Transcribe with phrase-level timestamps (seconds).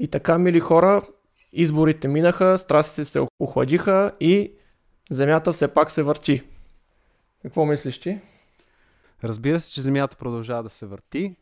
[0.00, 1.02] И така, мили хора,
[1.52, 4.52] изборите минаха, страстите се охладиха и
[5.10, 6.42] Земята все пак се върти.
[7.42, 8.20] Какво мислиш ти?
[9.24, 11.36] Разбира се, че Земята продължава да се върти.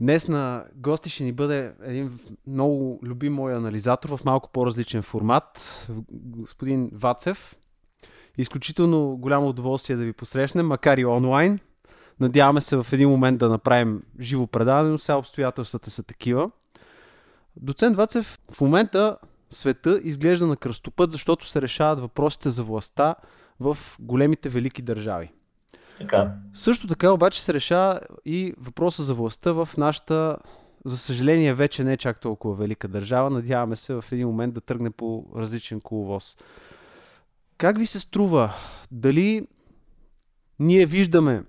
[0.00, 5.86] Днес на гости ще ни бъде един много любим мой анализатор в малко по-различен формат.
[6.12, 7.56] Господин Вацев.
[8.38, 11.58] Изключително голямо удоволствие да ви посрещнем, макар и онлайн.
[12.20, 16.50] Надяваме се в един момент да направим живо предаване, но сега обстоятелствата са такива.
[17.60, 19.16] Доцент Вацев, в момента
[19.50, 23.14] света изглежда на кръстопът, защото се решават въпросите за властта
[23.60, 25.32] в големите велики държави.
[25.98, 26.34] Така.
[26.52, 30.38] Също така обаче се решава и въпроса за властта в нашата,
[30.84, 33.30] за съжаление, вече не чак толкова велика държава.
[33.30, 36.36] Надяваме се в един момент да тръгне по различен коловоз.
[37.58, 38.54] Как ви се струва?
[38.90, 39.46] Дали
[40.58, 41.44] ние виждаме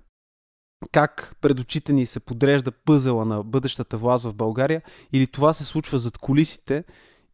[0.92, 5.64] как пред очите ни се подрежда пъзела на бъдещата власт в България или това се
[5.64, 6.84] случва зад колисите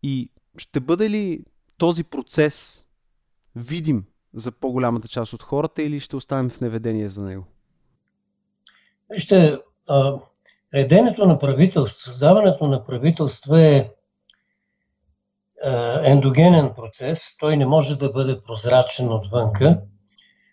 [0.02, 1.44] и ще бъде ли
[1.78, 2.84] този процес
[3.56, 7.44] видим за по-голямата част от хората или ще оставим в неведение за него?
[9.10, 9.58] Вижте,
[10.74, 13.92] реденето на правителство, създаването на правителство е
[16.04, 17.36] ендогенен процес.
[17.38, 19.80] Той не може да бъде прозрачен отвънка.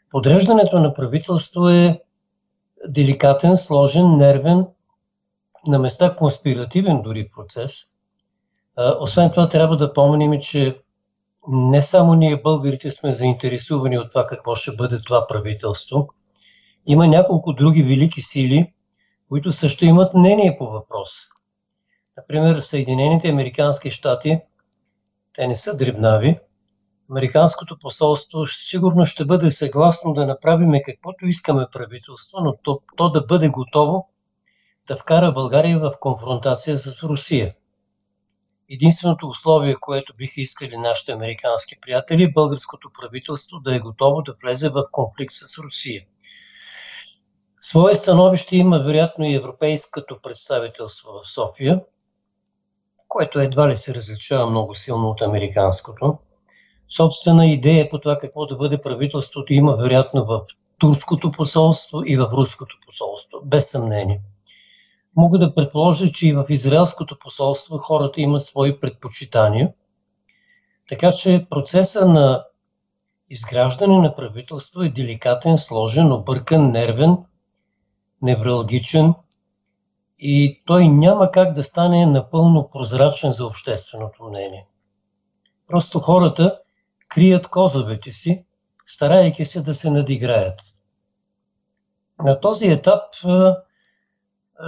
[0.09, 2.02] Подреждането на правителство е
[2.88, 4.66] деликатен, сложен, нервен,
[5.67, 7.73] на места конспиративен дори процес.
[9.00, 10.81] Освен това, трябва да помним, че
[11.48, 16.09] не само ние, българите, сме заинтересувани от това какво ще бъде това правителство.
[16.86, 18.73] Има няколко други велики сили,
[19.30, 21.12] които също имат мнение по въпрос.
[22.18, 24.40] Например, Съединените Американски щати,
[25.34, 26.40] те не са дребнави.
[27.14, 33.22] Американското посолство сигурно ще бъде съгласно да направиме каквото искаме правителство, но то, то да
[33.22, 34.09] бъде готово
[34.88, 37.56] да вкара България в конфронтация с Русия.
[38.69, 44.69] Единственото условие, което биха искали нашите американски приятели, българското правителство да е готово да влезе
[44.69, 46.06] в конфликт с Русия.
[47.59, 51.81] Свое становище има вероятно и европейското представителство в София,
[53.07, 56.18] което едва ли се различава много силно от американското.
[56.96, 60.42] Собствена идея по това какво да бъде правителството има вероятно в
[60.78, 64.22] турското посолство и в руското посолство, без съмнение
[65.16, 69.74] мога да предположа, че и в израелското посолство хората имат свои предпочитания.
[70.90, 72.46] Така че процеса на
[73.30, 77.18] изграждане на правителство е деликатен, сложен, объркан, нервен,
[78.22, 79.14] невралгичен
[80.20, 84.68] и той няма как да стане напълно прозрачен за общественото мнение.
[85.68, 86.60] Просто хората
[87.13, 88.46] крият козовете си,
[88.88, 90.59] старайки се да се надиграят.
[92.19, 93.01] На този етап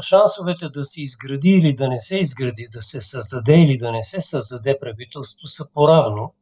[0.02, 4.04] шансовете да се изгради или да не се изгради, да се създаде или да не
[4.04, 6.34] се създаде правителство са поравно.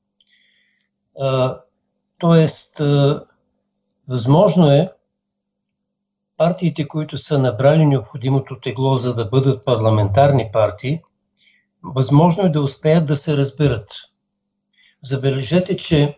[2.17, 2.81] Тоест,
[4.07, 4.91] възможно е
[6.37, 11.01] партиите, които са набрали необходимото тегло, за да бъдат парламентарни партии,
[11.83, 13.91] възможно е да успеят да се разберат.
[15.03, 16.17] Забележете, че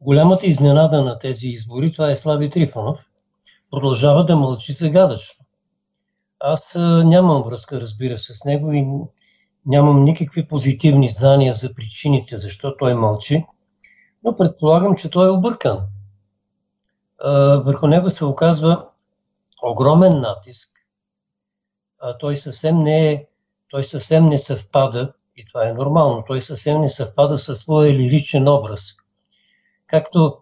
[0.00, 2.98] голямата изненада на тези избори, това е Слави Трифонов,
[3.70, 5.44] продължава да мълчи загадъчно.
[6.40, 8.86] Аз нямам връзка, разбира се, с него и
[9.66, 13.46] нямам никакви позитивни знания за причините, защо той мълчи,
[14.24, 15.80] но предполагам, че той е объркан.
[17.64, 18.88] Върху него се оказва
[19.62, 20.68] огромен натиск.
[22.20, 23.26] Той съвсем не е,
[23.68, 28.48] той съвсем не съвпада, и това е нормално, той съвсем не съвпада със своя лиричен
[28.48, 28.82] образ.
[29.86, 30.38] Както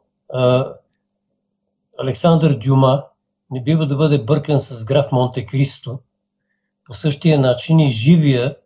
[1.99, 3.05] Александър Дюма,
[3.51, 5.99] не бива да бъде бъркан с граф Монте Кристо.
[6.85, 8.57] По същия начин и живия,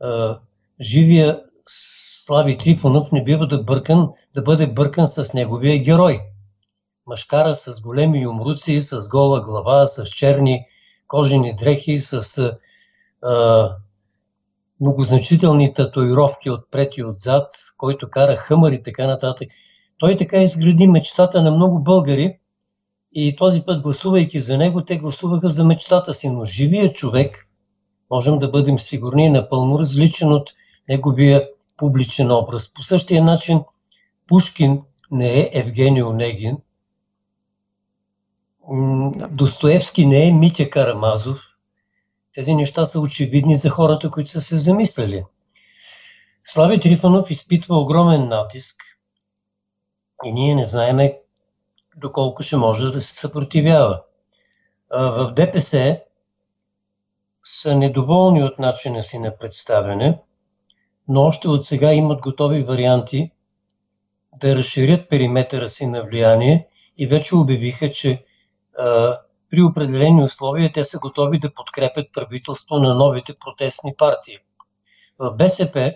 [0.00, 0.38] а,
[0.80, 6.20] живия Слави Трифонов не бива да, бъркан, да бъде бъркан с неговия герой.
[7.06, 10.64] Машкара с големи юмруци, с гола глава, с черни
[11.08, 12.38] кожени дрехи, с
[13.22, 13.76] а,
[14.80, 19.48] многозначителни татуировки отпред и отзад, който кара хъмър и така нататък.
[19.98, 22.36] Той така изгради мечтата на много българи,
[23.12, 26.28] и този път, гласувайки за него, те гласуваха за мечтата си.
[26.28, 27.48] Но живия човек,
[28.10, 30.50] можем да бъдем сигурни, е напълно различен от
[30.88, 32.74] неговия публичен образ.
[32.74, 33.60] По същия начин
[34.28, 36.56] Пушкин не е Евгений Онегин,
[39.30, 41.38] Достоевски не е Митя Карамазов.
[42.40, 45.24] Тези неща са очевидни за хората, които са се замисляли.
[46.44, 48.76] Слави Трифонов изпитва огромен натиск
[50.24, 51.18] и ние не знаеме
[51.96, 54.02] доколко ще може да се съпротивява.
[54.90, 56.00] В ДПС
[57.44, 60.18] са недоволни от начина си на представяне.
[61.08, 63.30] но още от сега имат готови варианти
[64.36, 68.24] да разширят периметъра си на влияние и вече обявиха, че
[69.50, 74.38] при определени условия те са готови да подкрепят правителство на новите протестни партии.
[75.18, 75.94] В БСП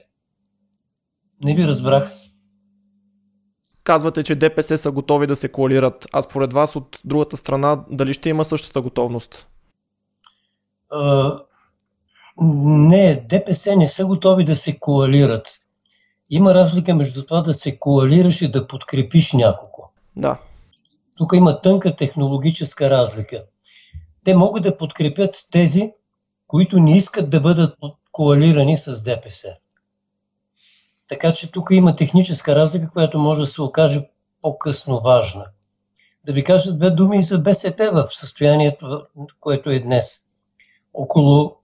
[1.44, 2.12] не ви разбрах.
[3.84, 8.12] Казвате, че ДПС са готови да се коалират, а според вас от другата страна дали
[8.12, 9.48] ще има същата готовност?
[10.90, 11.38] А,
[12.40, 15.60] не, ДПС не са готови да се коалират.
[16.30, 19.88] Има разлика между това да се коалираш и да подкрепиш някого.
[20.16, 20.38] Да.
[21.16, 23.44] Тук има тънка технологическа разлика.
[24.24, 25.92] Те могат да подкрепят тези,
[26.46, 27.78] които не искат да бъдат
[28.12, 29.56] коалирани с ДПС.
[31.08, 34.08] Така че тук има техническа разлика, която може да се окаже
[34.42, 35.46] по-късно важна.
[36.26, 39.02] Да ви кажа две думи за БСП в състоянието,
[39.40, 40.20] което е днес.
[40.94, 41.56] Около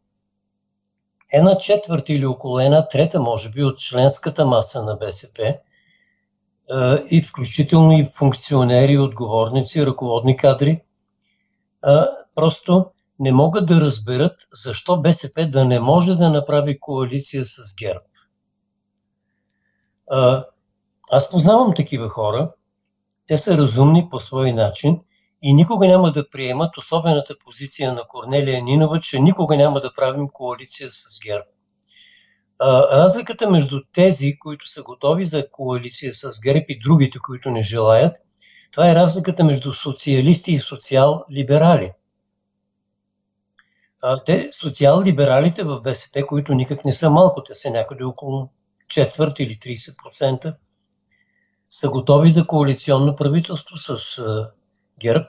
[1.33, 5.59] една четвърта или около една трета, може би, от членската маса на БСП
[7.11, 10.83] и включително и функционери, отговорници, ръководни кадри,
[12.35, 12.87] просто
[13.19, 18.05] не могат да разберат защо БСП да не може да направи коалиция с ГЕРБ.
[21.11, 22.53] Аз познавам такива хора,
[23.27, 25.01] те са разумни по свой начин
[25.43, 30.29] и никога няма да приемат особената позиция на Корнелия Нинова, че никога няма да правим
[30.29, 31.45] коалиция с ГЕРБ.
[32.61, 38.17] Разликата между тези, които са готови за коалиция с ГЕРБ и другите, които не желаят,
[38.73, 41.93] това е разликата между социалисти и социал-либерали.
[44.25, 48.51] Те, социал-либералите в БСП, които никак не са малко, те са някъде около
[48.89, 50.57] четвърт или 30%,
[51.71, 54.19] са готови за коалиционно правителство с
[55.01, 55.25] ГЕРБ.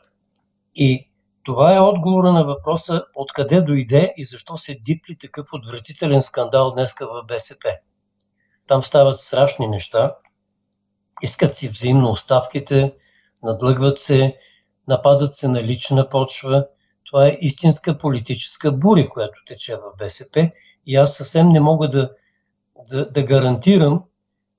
[0.75, 1.10] И
[1.43, 7.07] това е отговора на въпроса откъде дойде и защо се дипли такъв отвратителен скандал днеска
[7.07, 7.69] в БСП.
[8.67, 10.15] Там стават страшни неща.
[11.21, 12.93] Искат си взаимно оставките,
[13.43, 14.37] надлъгват се,
[14.87, 16.67] нападат се на лична почва.
[17.05, 20.51] Това е истинска политическа буря, която тече в БСП.
[20.85, 22.11] И аз съвсем не мога да,
[22.89, 24.03] да, да гарантирам,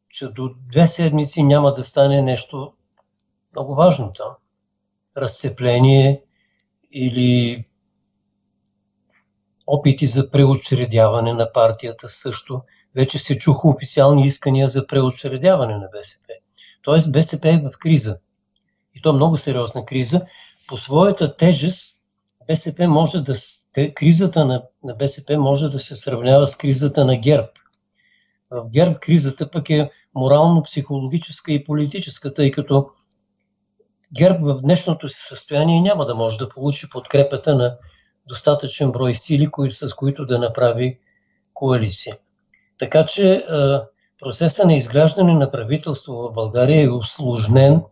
[0.09, 2.73] че до две седмици няма да стане нещо
[3.53, 4.31] много важно там.
[5.17, 6.23] Разцепление
[6.93, 7.65] или
[9.67, 12.63] опити за преучредяване на партията също.
[12.95, 16.33] Вече се чуха официални искания за преучредяване на БСП.
[16.83, 18.19] Тоест БСП е в криза.
[18.95, 20.27] И то е много сериозна криза.
[20.69, 21.97] По своята тежест
[22.49, 23.35] БСП може да,
[23.95, 27.49] кризата на, на БСП може да се сравнява с кризата на ГЕРБ.
[28.51, 32.91] В ГЕРБ кризата пък е морално-психологическа и политическа, тъй като
[34.17, 37.77] ГЕРБ в днешното си състояние няма да може да получи подкрепата на
[38.27, 40.99] достатъчен брой сили, с които да направи
[41.55, 42.17] коалиция.
[42.79, 43.45] Така че
[44.21, 47.83] процесът на изграждане на правителство в България е усложнен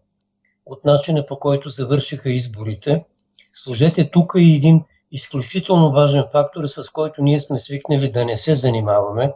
[0.66, 3.04] от начина по който завършиха изборите.
[3.52, 8.54] Сложете тук и един изключително важен фактор, с който ние сме свикнали да не се
[8.54, 9.32] занимаваме.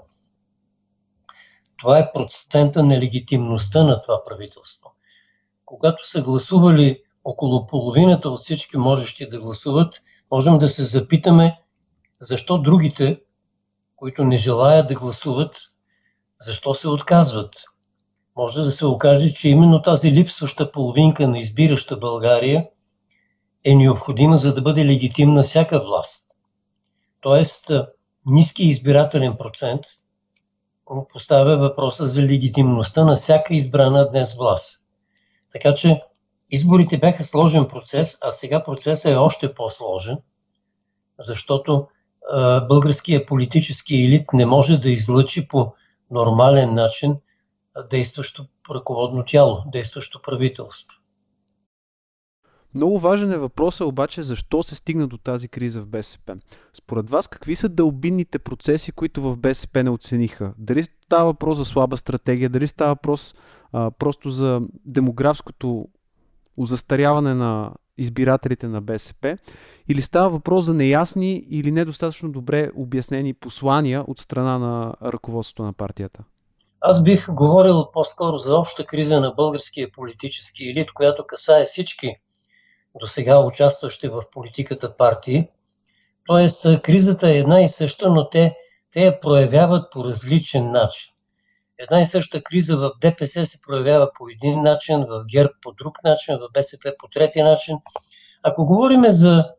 [1.78, 4.90] Това е процента на легитимността на това правителство.
[5.74, 11.60] Когато са гласували около половината от всички можещи да гласуват, можем да се запитаме
[12.20, 13.20] защо другите,
[13.96, 15.56] които не желаят да гласуват,
[16.40, 17.54] защо се отказват.
[18.36, 22.66] Може да се окаже, че именно тази липсваща половинка на избираща България
[23.64, 26.24] е необходима, за да бъде легитимна всяка власт.
[27.20, 27.70] Тоест,
[28.26, 29.84] ниски избирателен процент
[31.12, 34.83] поставя въпроса за легитимността на всяка избрана днес власт.
[35.54, 36.00] Така че
[36.50, 40.18] изборите бяха сложен процес, а сега процесът е още по-сложен,
[41.20, 41.88] защото
[42.68, 45.72] българският политически елит не може да излъчи по
[46.10, 47.16] нормален начин
[47.90, 50.98] действащо ръководно тяло, действащо правителство.
[52.74, 56.36] Много важен е въпросът обаче защо се стигна до тази криза в БСП.
[56.72, 60.54] Според вас какви са дълбинните процеси, които в БСП не оцениха?
[60.58, 63.34] Дали става въпрос за слаба стратегия, дали става въпрос
[63.72, 65.88] а, просто за демографското
[66.58, 69.36] застаряване на избирателите на БСП
[69.88, 75.72] или става въпрос за неясни или недостатъчно добре обяснени послания от страна на ръководството на
[75.72, 76.24] партията?
[76.80, 82.12] Аз бих говорил по-скоро за обща криза на българския политически елит, която касае всички
[83.00, 85.48] до сега участващи в политиката партии.
[86.26, 88.56] Тоест, кризата е една и съща, но те,
[88.94, 91.12] те я проявяват по различен начин.
[91.78, 96.04] Една и съща криза в ДПС се проявява по един начин, в ГЕРБ по друг
[96.04, 97.78] начин, в БСП по трети начин.
[98.42, 99.50] Ако говорим за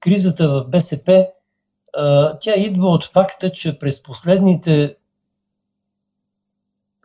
[0.00, 1.26] кризата в БСП,
[2.40, 4.96] тя идва от факта, че през последните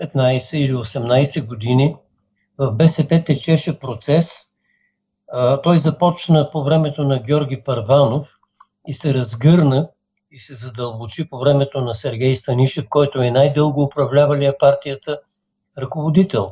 [0.01, 1.95] 15 или 18 години
[2.57, 4.31] в БСП течеше процес.
[5.63, 8.27] Той започна по времето на Георги Парванов
[8.87, 9.89] и се разгърна
[10.33, 15.19] и се задълбочи по времето на Сергей Станишев, който е най-дълго управлявалия партията
[15.77, 16.51] ръководител.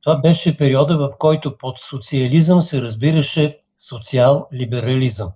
[0.00, 5.32] Това беше периода, в който под социализъм се разбираше социал-либерализъм.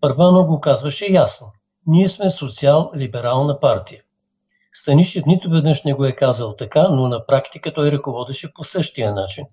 [0.00, 1.46] Първано го казваше ясно.
[1.86, 4.02] Ние сме социал-либерална партия.
[4.72, 9.12] Станишев нито веднъж не го е казал така, но на практика той ръководеше по същия
[9.12, 9.44] начин.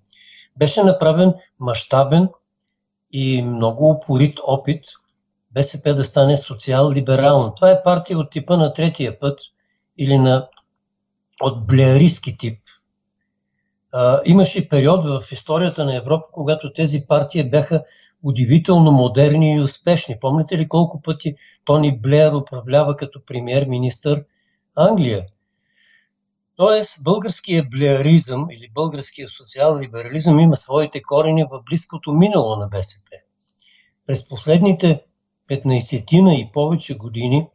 [0.56, 2.28] Беше направен мащабен
[3.12, 4.84] и много упорит опит
[5.54, 7.54] БСП да стане социал-либерална.
[7.54, 9.40] Това е партия от типа на третия път
[9.98, 10.48] или на
[11.40, 12.58] от блеаристски тип.
[13.92, 17.84] А, имаше период в историята на Европа, когато тези партии бяха
[18.22, 20.20] удивително модерни и успешни.
[20.20, 24.24] Помните ли колко пъти Тони Блеер управлява като премьер-министър
[24.74, 25.26] Англия?
[26.56, 33.10] Тоест, българския блеаризъм или българския социал-либерализъм има своите корени в близкото минало на БСП.
[34.06, 35.02] През последните
[35.52, 37.46] 15-тина и повече години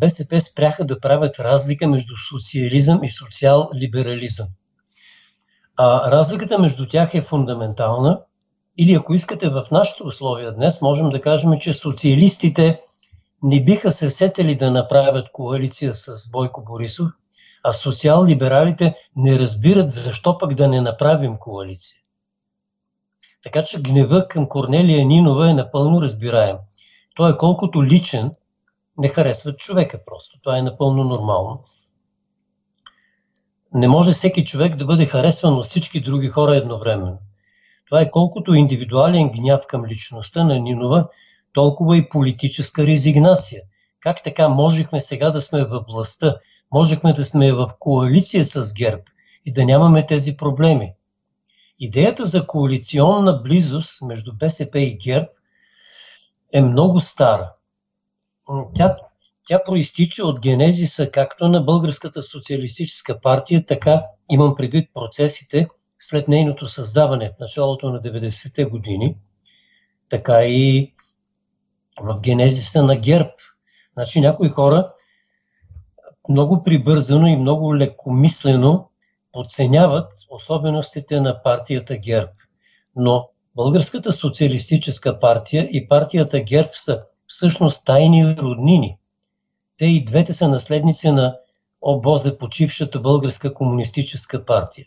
[0.00, 4.46] БСП спряха да правят разлика между социализъм и социал-либерализъм.
[5.76, 8.20] А разликата между тях е фундаментална
[8.78, 12.80] или ако искате в нашите условия днес, можем да кажем, че социалистите
[13.42, 17.10] не биха се сетели да направят коалиция с Бойко Борисов,
[17.62, 21.98] а социал-либералите не разбират защо пък да не направим коалиция.
[23.44, 26.56] Така че гнева към Корнелия Нинова е напълно разбираем.
[27.14, 28.30] Той е колкото личен,
[28.98, 30.40] не харесва човека просто.
[30.42, 31.64] Това е напълно нормално.
[33.74, 37.18] Не може всеки човек да бъде харесван от всички други хора едновременно.
[37.86, 41.08] Това е колкото индивидуален гняв към личността на Нинова,
[41.52, 43.62] толкова и политическа резигнация.
[44.00, 46.36] Как така можехме сега да сме във властта,
[46.72, 49.02] можехме да сме в коалиция с ГЕРБ
[49.44, 50.92] и да нямаме тези проблеми?
[51.78, 55.26] Идеята за коалиционна близост между БСП и ГЕРБ
[56.52, 57.52] е много стара.
[58.74, 58.96] Тя,
[59.46, 66.68] тя проистича от генезиса както на Българската социалистическа партия, така имам предвид процесите след нейното
[66.68, 69.16] създаване в началото на 90-те години,
[70.08, 70.94] така и
[72.00, 73.30] в генезиса на ГЕРБ.
[73.94, 74.92] Значи някои хора
[76.28, 78.90] много прибързано и много лекомислено
[79.34, 82.32] подценяват особеностите на партията ГЕРБ.
[82.96, 88.98] Но Българската социалистическа партия и партията ГЕРБ са всъщност тайни роднини.
[89.78, 91.36] Те и двете са наследници на
[91.82, 94.86] обоза почившата Българска комунистическа партия.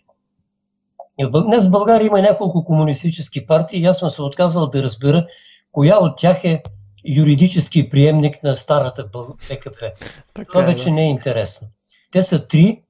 [1.46, 5.28] Днес в България има няколко комунистически партии и аз съм се отказал да разбера
[5.72, 6.64] коя от тях е
[7.06, 9.10] юридически приемник на старата
[9.50, 9.92] БКП.
[10.34, 11.68] Това е, вече не е интересно.
[12.12, 12.82] Те са три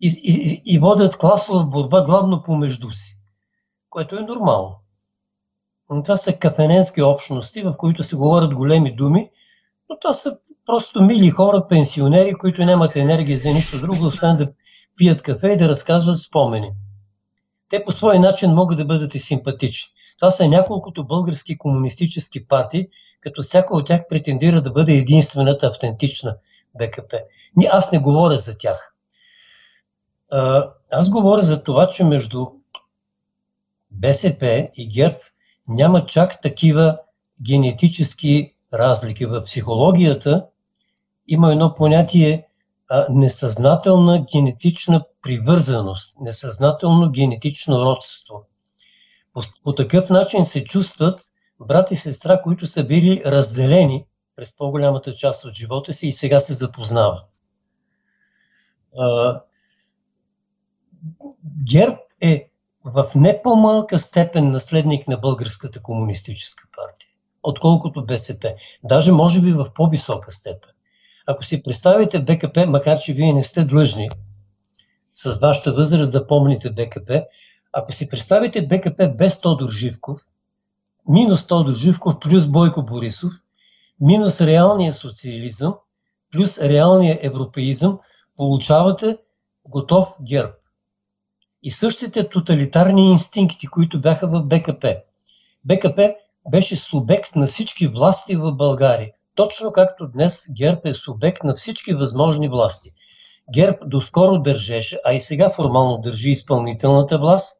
[0.00, 3.20] и, и, и водят класова борба главно помежду си,
[3.90, 4.76] което е нормално.
[6.04, 9.30] Това са кафененски общности, в които се говорят големи думи,
[9.88, 14.52] но това са просто мили хора, пенсионери, които нямат енергия за нищо друго, освен да
[14.96, 16.70] пият кафе и да разказват спомени.
[17.68, 19.92] Те по свой начин могат да бъдат и симпатични.
[20.18, 22.88] Това са няколкото български комунистически партии,
[23.20, 26.36] като всяка от тях претендира да бъде единствената автентична
[26.78, 27.16] БКП.
[27.70, 28.94] Аз не говоря за тях.
[30.90, 32.46] Аз говоря за това, че между
[33.90, 35.18] БСП и ГЕРБ
[35.68, 36.98] няма чак такива
[37.42, 39.26] генетически разлики.
[39.26, 40.46] В психологията
[41.26, 42.46] има едно понятие
[42.90, 48.44] а, несъзнателна генетична привързаност, несъзнателно генетично родство.
[49.32, 51.20] По, по такъв начин се чувстват
[51.60, 54.04] брат и сестра, които са били разделени
[54.36, 57.28] през по-голямата част от живота си и сега се запознават.
[58.98, 59.40] А,
[61.44, 62.48] ГЕРБ е
[62.84, 67.10] в не по-малка степен наследник на Българската комунистическа партия,
[67.42, 68.54] отколкото БСП.
[68.84, 70.70] Даже може би в по-висока степен.
[71.26, 74.08] Ако си представите БКП, макар че вие не сте длъжни
[75.14, 77.24] с вашата възраст да помните БКП,
[77.72, 80.20] ако си представите БКП без Тодор Живков,
[81.08, 83.32] минус Тодор Живков плюс Бойко Борисов,
[84.00, 85.74] минус реалния социализъм,
[86.32, 87.98] плюс реалния европеизъм,
[88.36, 89.18] получавате
[89.68, 90.54] готов герб
[91.68, 94.96] и същите тоталитарни инстинкти, които бяха в БКП.
[95.64, 96.14] БКП
[96.50, 101.94] беше субект на всички власти в България, точно както днес ГЕРБ е субект на всички
[101.94, 102.90] възможни власти.
[103.54, 107.56] ГЕРБ доскоро държеше, а и сега формално държи изпълнителната власт,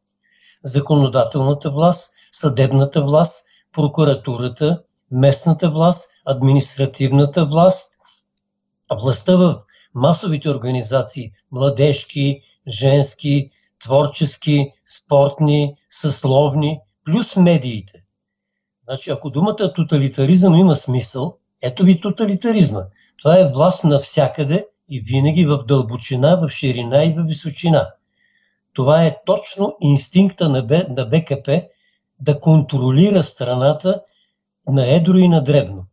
[0.63, 7.91] законодателната власт, съдебната власт, прокуратурата, местната власт, административната власт,
[9.01, 9.61] властта в
[9.93, 13.51] масовите организации, младежки, женски,
[13.83, 18.03] творчески, спортни, съсловни, плюс медиите.
[18.83, 22.81] Значи, ако думата тоталитаризъм има смисъл, ето ви тоталитаризма.
[23.17, 27.91] Това е власт навсякъде и винаги в дълбочина, в ширина и в височина.
[28.73, 31.63] Това е точно инстинкта на, Б, на БКП
[32.19, 34.01] да контролира страната
[34.67, 35.85] на едро и на дребно.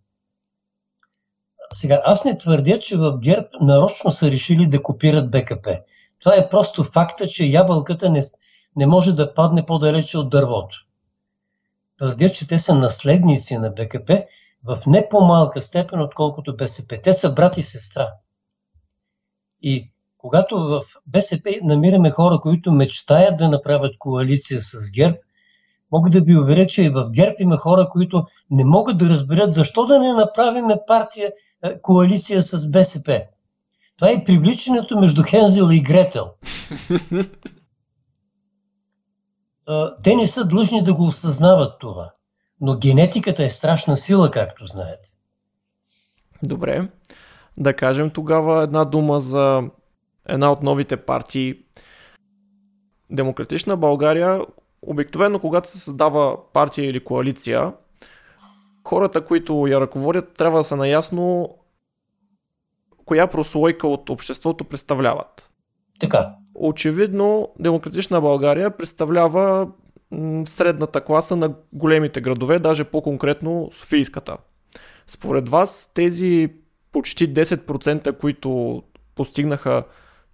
[1.74, 5.80] Сега, аз не твърдя, че в ГЕРБ нарочно са решили да копират БКП.
[6.20, 8.22] Това е просто факта, че ябълката не,
[8.76, 10.86] не може да падне по-далече от дървото.
[11.98, 14.24] Твърдя, че те са наследници на БКП
[14.64, 17.00] в не по-малка степен, отколкото БСП.
[17.02, 18.12] Те са брат и сестра.
[19.62, 25.16] И когато в БСП намираме хора, които мечтаят да направят коалиция с ГЕРБ,
[25.92, 29.52] мога да ви уверя, че и в ГЕРБ има хора, които не могат да разберат
[29.52, 31.32] защо да не направим партия,
[31.62, 33.22] е, коалиция с БСП.
[33.98, 36.30] Това е привличането между Хензел и Гретел.
[40.02, 42.12] Те не са длъжни да го осъзнават това.
[42.60, 45.08] Но генетиката е страшна сила, както знаете.
[46.42, 46.88] Добре.
[47.56, 49.62] Да кажем тогава една дума за
[50.28, 51.54] една от новите партии.
[53.10, 54.40] Демократична България,
[54.82, 57.72] обикновено когато се създава партия или коалиция,
[58.84, 61.54] хората, които я ръководят, трябва да са наясно
[63.06, 65.50] коя прослойка от обществото представляват.
[66.00, 66.34] Така.
[66.54, 69.68] Очевидно, Демократична България представлява
[70.46, 74.36] средната класа на големите градове, даже по-конкретно Софийската.
[75.06, 76.48] Според вас тези
[76.92, 78.82] почти 10%, които
[79.14, 79.84] постигнаха,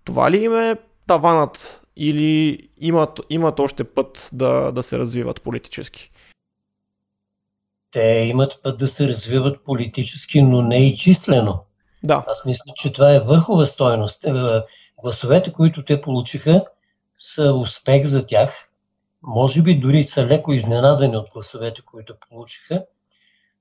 [0.05, 0.77] това ли им е
[1.07, 6.11] таванът или имат, имат още път да, да се развиват политически?
[7.91, 11.65] Те имат път да се развиват политически, но не и числено.
[12.03, 12.25] Да.
[12.27, 14.25] Аз мисля, че това е върхова стойност.
[14.25, 14.33] Е,
[15.03, 16.65] гласовете, които те получиха,
[17.17, 18.69] са успех за тях.
[19.23, 22.85] Може би дори са леко изненадани от гласовете, които получиха.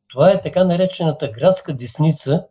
[0.07, 2.43] Това е така наречената градска десница,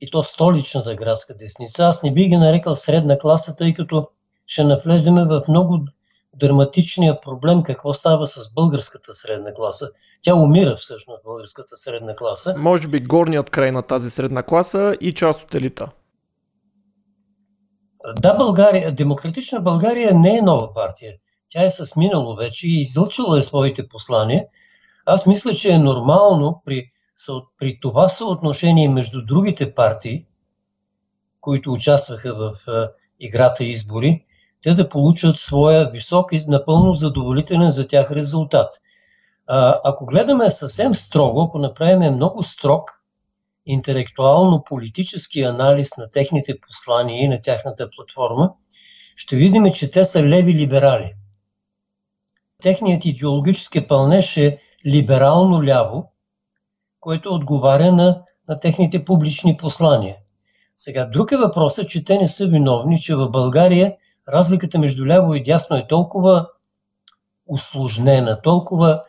[0.00, 1.84] и то столичната градска десница.
[1.84, 4.08] Аз не би ги нарекал средна класа, тъй като
[4.46, 5.86] ще навлеземе в много
[6.38, 9.90] драматичния проблем какво става с българската средна класа.
[10.22, 12.54] Тя умира всъщност, българската средна класа.
[12.58, 15.88] Може би горният край на тази средна класа и част от елита.
[18.20, 21.14] Да, България, демократична България не е нова партия.
[21.48, 24.44] Тя е с минало вече и излъчила е своите послания.
[25.06, 26.90] Аз мисля, че е нормално при,
[27.58, 30.26] при това съотношение между другите партии,
[31.40, 32.52] които участваха в
[33.20, 34.24] играта избори,
[34.62, 38.74] те да получат своя висок и напълно задоволителен за тях резултат.
[39.46, 43.02] А, ако гледаме съвсем строго, ако направим много строг
[43.66, 48.52] интелектуално-политически анализ на техните послания и на тяхната платформа,
[49.16, 51.14] ще видим, че те са леви либерали.
[52.62, 56.12] Техният идеологически пълнеж е либерално ляво,
[57.00, 60.16] което отговаря на, на техните публични послания.
[60.76, 63.96] Сега, друг е въпросът, че те не са виновни, че в България
[64.28, 66.48] разликата между ляво и дясно е толкова
[67.46, 69.02] усложнена, толкова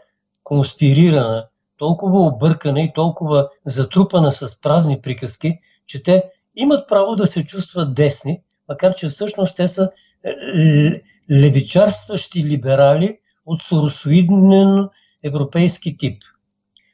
[0.43, 6.23] конспирирана, толкова объркана и толкова затрупана с празни приказки, че те
[6.55, 9.91] имат право да се чувстват десни, макар че всъщност те са
[10.23, 11.01] е,
[11.31, 14.89] левичарстващи либерали от соросоиден
[15.23, 16.23] европейски тип.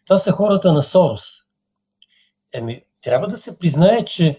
[0.05, 1.23] Това са хората на Сорос.
[2.53, 4.37] Еми, трябва да се признае, че е,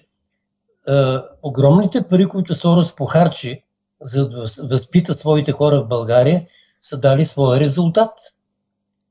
[1.42, 3.64] огромните пари, които Сорос похарчи
[4.05, 6.47] за да възпита своите хора в България,
[6.81, 8.11] са дали своя резултат.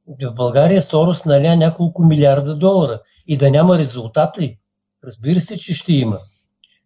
[0.08, 3.02] В България Сорос наля няколко милиарда долара.
[3.28, 4.58] И да няма резултат ли?
[5.04, 6.20] Разбира се, че ще има.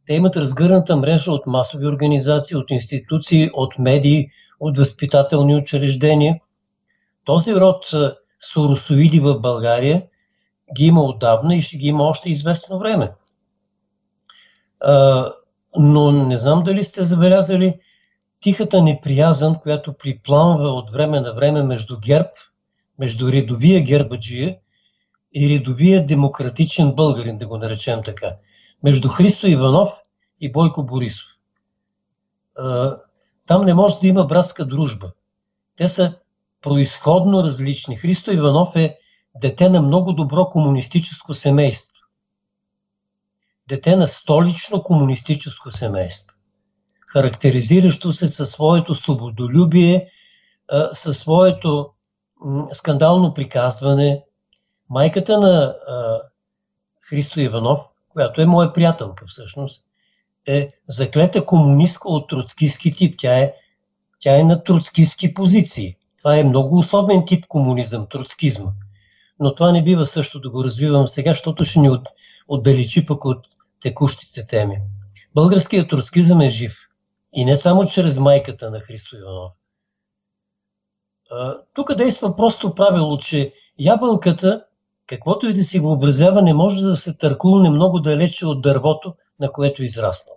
[0.06, 6.40] Те имат разгърната мрежа от масови организации, от институции, от медии, от възпитателни учреждения.
[7.26, 7.92] Този род
[8.40, 10.04] соросоиди в България
[10.76, 13.12] ги има отдавна и ще ги има още известно време.
[15.78, 17.80] но не знам дали сте забелязали,
[18.48, 22.30] тихата неприязан, която припламва от време на време между ГЕРБ,
[23.00, 24.58] между редовия гербаджия
[25.36, 28.36] и редовия демократичен българин, да го наречем така,
[28.84, 29.90] между Христо Иванов
[30.42, 31.28] и Бойко Борисов.
[33.48, 35.12] Там не може да има братска дружба.
[35.76, 36.14] Те са
[36.62, 37.96] произходно различни.
[37.96, 38.98] Христо Иванов е
[39.42, 42.02] дете на много добро комунистическо семейство.
[43.68, 46.37] Дете на столично комунистическо семейство
[47.08, 50.10] характеризиращо се със своето свободолюбие,
[50.94, 51.90] със своето
[52.74, 54.24] скандално приказване.
[54.90, 55.74] Майката на
[57.10, 59.84] Христо Иванов, която е моя приятелка всъщност,
[60.48, 63.16] е заклета комунистка от троцкистски тип.
[63.20, 63.54] Тя е,
[64.20, 65.96] тя е на троцкистски позиции.
[66.18, 68.72] Това е много особен тип комунизъм, троцкизма.
[69.40, 72.08] Но това не бива също да го развивам сега, защото ще ни от,
[72.48, 73.46] отдалечи пък от
[73.82, 74.78] текущите теми.
[75.36, 76.87] Българският троцкизъм е жив.
[77.38, 79.52] И не само чрез майката на Христо Иванов.
[81.74, 84.66] Тук действа просто правило, че ябълката,
[85.08, 89.16] каквото и да си го образява, не може да се търкулне много далече от дървото,
[89.40, 90.36] на което е израснал.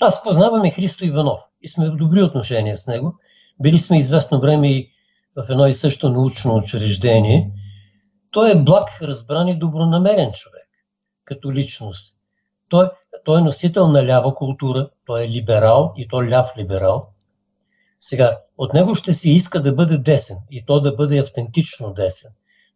[0.00, 3.14] Аз познавам и Христо Иванов и сме в добри отношения с него.
[3.60, 4.90] Били сме известно време и
[5.36, 7.52] в едно и също научно учреждение.
[8.30, 10.68] Той е благ, разбран и добронамерен човек,
[11.24, 12.16] като личност.
[12.68, 12.90] Той,
[13.26, 17.08] той е носител на лява култура, той е либерал и то ляв либерал.
[18.00, 22.30] Сега, от него ще се иска да бъде десен и то да бъде автентично десен.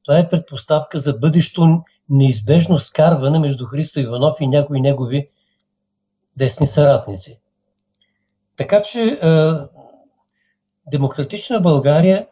[0.04, 5.30] Това е предпоставка за бъдещо неизбежно скарване между Христо Иванов и някои негови
[6.36, 7.40] десни съратници.
[8.56, 9.18] Така че е,
[10.86, 12.26] демократична България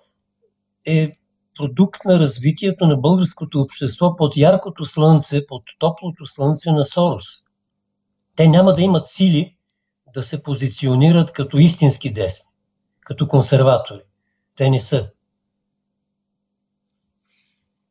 [0.86, 1.12] е
[1.58, 7.47] продукт на развитието на българското общество под яркото слънце, под топлото слънце на Сорос.
[8.38, 9.56] Те няма да имат сили
[10.14, 12.50] да се позиционират като истински десни,
[13.00, 14.00] като консерватори.
[14.56, 15.10] Те не са.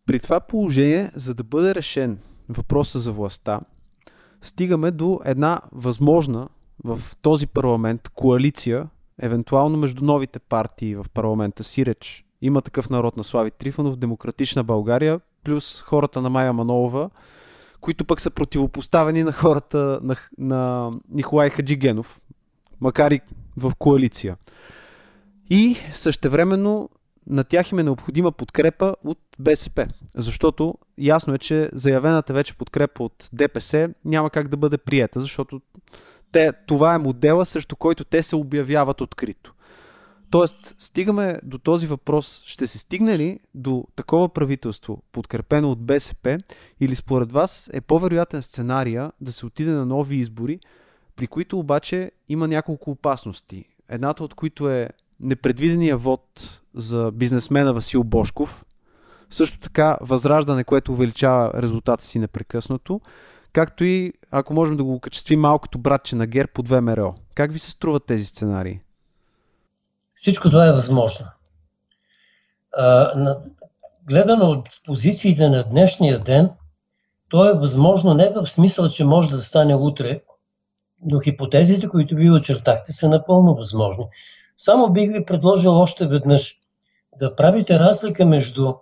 [0.05, 3.59] При това положение, за да бъде решен въпроса за властта,
[4.41, 6.49] стигаме до една възможна
[6.83, 8.89] в този парламент коалиция,
[9.21, 15.19] евентуално между новите партии в парламента Сиреч, има такъв народ на Слави Трифонов, Демократична България,
[15.43, 17.09] плюс хората на Майя Манолова,
[17.87, 22.19] които пък са противопоставени на хората на, на Николай Хаджигенов,
[22.81, 23.21] макар и
[23.57, 24.37] в коалиция.
[25.49, 26.89] И същевременно
[27.27, 29.87] на тях им е необходима подкрепа от БСП.
[30.15, 35.61] Защото ясно е, че заявената вече подкрепа от ДПС няма как да бъде приета, защото
[36.31, 39.53] те, това е модела, срещу който те се обявяват открито.
[40.29, 46.39] Тоест, стигаме до този въпрос, ще се стигне ли до такова правителство, подкрепено от БСП,
[46.79, 50.59] или според вас е по-вероятен сценария да се отиде на нови избори,
[51.15, 53.65] при които обаче има няколко опасности.
[53.89, 58.65] Едната от които е непредвидения вод за бизнесмена Васил Бошков,
[59.29, 63.01] също така възраждане, което увеличава резултата си непрекъснато,
[63.53, 67.15] както и, ако можем да го окачествим малкото братче на Гер по ВМРО.
[67.35, 68.79] Как ви се струват тези сценарии?
[70.17, 71.25] Всичко това е възможно.
[74.03, 76.49] Гледано от позициите на днешния ден,
[77.29, 80.21] то е възможно не в смисъл, че може да стане утре,
[81.01, 84.05] но хипотезите, които ви очертахте, са напълно възможни.
[84.57, 86.59] Само бих ви предложил още веднъж
[87.19, 88.73] да правите разлика между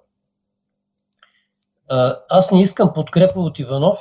[2.29, 3.99] аз не искам подкрепа от Иванов,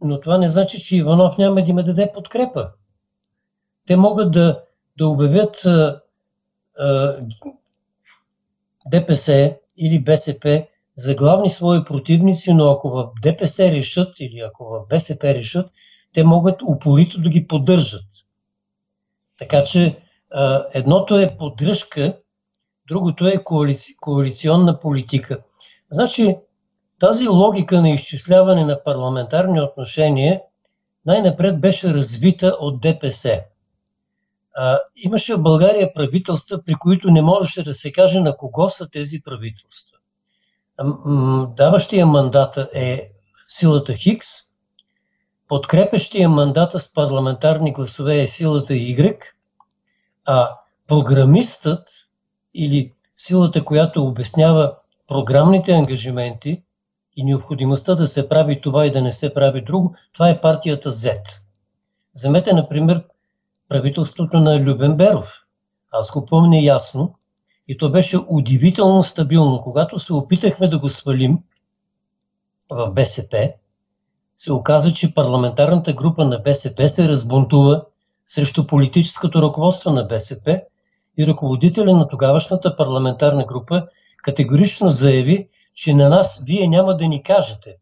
[0.00, 2.70] но това не значи, че Иванов няма да ме даде подкрепа.
[3.86, 4.62] Те могат да,
[5.00, 5.62] да обявят
[8.90, 14.86] ДПС или БСП за главни свои противници, но ако в ДПС решат или ако в
[14.88, 15.70] БСП решат,
[16.12, 18.04] те могат упорито да ги поддържат.
[19.38, 19.98] Така че
[20.74, 22.16] едното е поддръжка,
[22.88, 25.38] другото е коалици, коалиционна политика.
[25.90, 26.36] Значи,
[26.98, 30.40] тази логика на изчисляване на парламентарни отношения
[31.06, 33.44] най-напред беше развита от ДПС.
[34.54, 38.88] А, имаше в България правителства, при които не можеше да се каже на кого са
[38.88, 39.98] тези правителства.
[41.56, 43.10] Даващия мандата е
[43.48, 44.26] силата Хикс,
[45.48, 49.20] подкрепещия мандата с парламентарни гласове е силата Y,
[50.24, 50.50] а
[50.86, 51.88] програмистът
[52.54, 54.76] или силата, която обяснява
[55.08, 56.62] програмните ангажименти
[57.16, 60.92] и необходимостта да се прави това и да не се прави друго, това е партията
[60.92, 61.20] Z.
[62.14, 63.04] Замете, например,
[63.70, 65.28] правителството на Любен Беров.
[65.92, 67.14] Аз го помня ясно
[67.68, 69.62] и то беше удивително стабилно.
[69.62, 71.38] Когато се опитахме да го свалим
[72.70, 73.52] в БСП,
[74.36, 77.84] се оказа, че парламентарната група на БСП се разбунтува
[78.26, 80.62] срещу политическото ръководство на БСП
[81.18, 83.86] и ръководителя на тогавашната парламентарна група
[84.22, 87.76] категорично заяви, че на нас вие няма да ни кажете.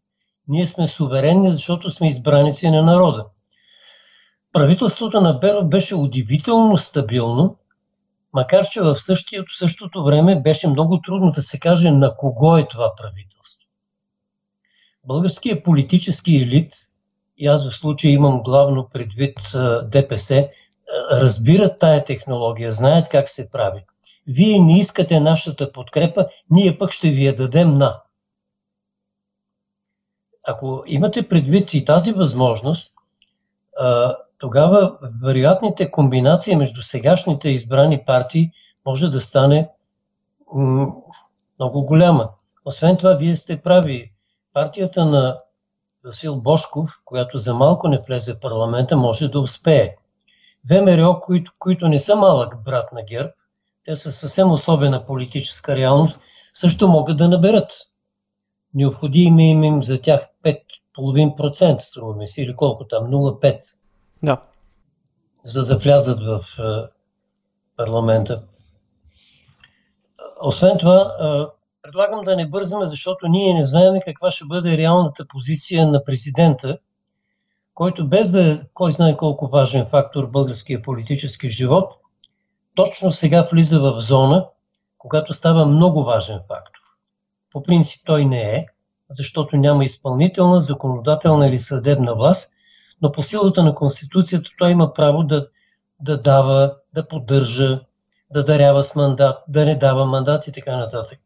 [0.49, 3.25] Ние сме суверенни, защото сме избраници на народа.
[4.53, 7.57] Правителството на Беров беше удивително стабилно,
[8.33, 12.69] макар че в същото, същото време беше много трудно да се каже на кого е
[12.69, 13.69] това правителство.
[15.05, 16.75] Българският политически елит–
[17.39, 19.39] и аз в случая имам главно предвид
[19.83, 20.49] ДПС,
[21.13, 23.85] разбират тая технология, знаят как се прави.
[24.27, 28.03] Вие не искате нашата подкрепа, ние пък ще ви я дадем на.
[30.43, 32.95] ако имате предвид и тази възможност,
[34.39, 38.51] тогава вероятните комбинации между сегашните избрани партии
[38.87, 39.69] може да стане
[41.59, 42.31] много голяма.
[42.65, 44.13] Освен това, вие сте прави.
[44.53, 45.41] Партията на
[46.05, 49.97] Васил Бошков, която за малко не влезе в парламента, може да успее.
[50.71, 53.31] ВМРО, които, които не са малък брат на ГЕРБ,
[53.85, 56.19] те са съвсем особена политическа реалност,
[56.53, 57.73] също могат да наберат.
[58.75, 63.78] Необходими им, за тях 5,5% струва ми се, или колко там, 0,5%.
[64.23, 64.43] Да.
[65.45, 66.89] За да влязат в е,
[67.77, 68.43] парламента.
[70.43, 75.27] Освен това, е, предлагам да не бързаме, защото ние не знаем каква ще бъде реалната
[75.29, 76.79] позиция на президента,
[77.75, 81.95] който без да е кой знае колко важен фактор в българския политически живот,
[82.75, 84.47] точно сега влиза в зона,
[84.99, 86.81] когато става много важен фактор.
[87.53, 88.67] По принцип той не е,
[89.11, 92.53] защото няма изпълнителна, законодателна или съдебна власт,
[93.03, 95.49] но по силата на Конституцията той има право да,
[96.01, 97.81] да дава, да поддържа,
[98.31, 101.19] да дарява с мандат, да не дава мандат и така нататък.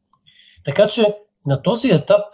[0.64, 2.24] Така че на този етап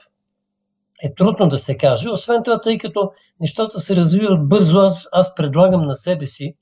[1.03, 2.11] е трудно да се каже.
[2.11, 6.57] Освен това, тъй като нещата се развиват бързо, аз, аз предлагам на себе си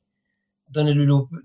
[0.70, 0.94] да не,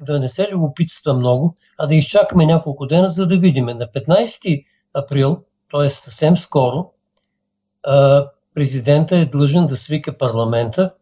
[0.02, 3.65] да не се любопитства много, а да изчакаме няколко дена, за да видим.
[3.65, 5.89] На 15 април, т.е.
[5.89, 6.91] съвсем скоро,
[8.56, 10.94] президента е длъжен да свика парламента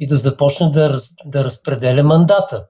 [0.00, 2.66] и да започне да, раз, да разпределя мандата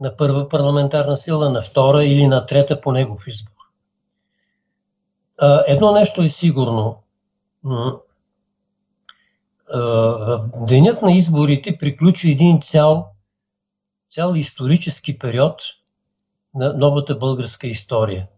[0.00, 3.54] на първа парламентарна сила, на втора или на трета по негов избор.
[5.66, 7.02] Едно нещо е сигурно.
[10.56, 13.08] Денят на изборите приключи един цял,
[14.10, 15.60] цял исторически период
[16.54, 18.28] на новата българска история.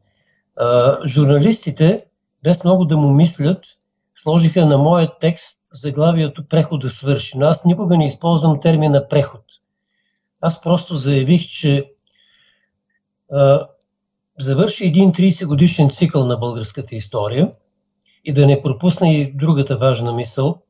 [1.06, 2.04] Журналистите,
[2.42, 3.64] без много да му мислят,
[4.14, 7.38] сложиха на моят текст заглавието преход да свърши.
[7.38, 9.42] Но аз никога не използвам термина преход.
[10.40, 11.92] Аз просто заявих, че
[13.32, 13.66] а,
[14.38, 17.52] завърши един 30 годишен цикъл на българската история
[18.24, 20.62] и да не пропусна и другата важна мисъл.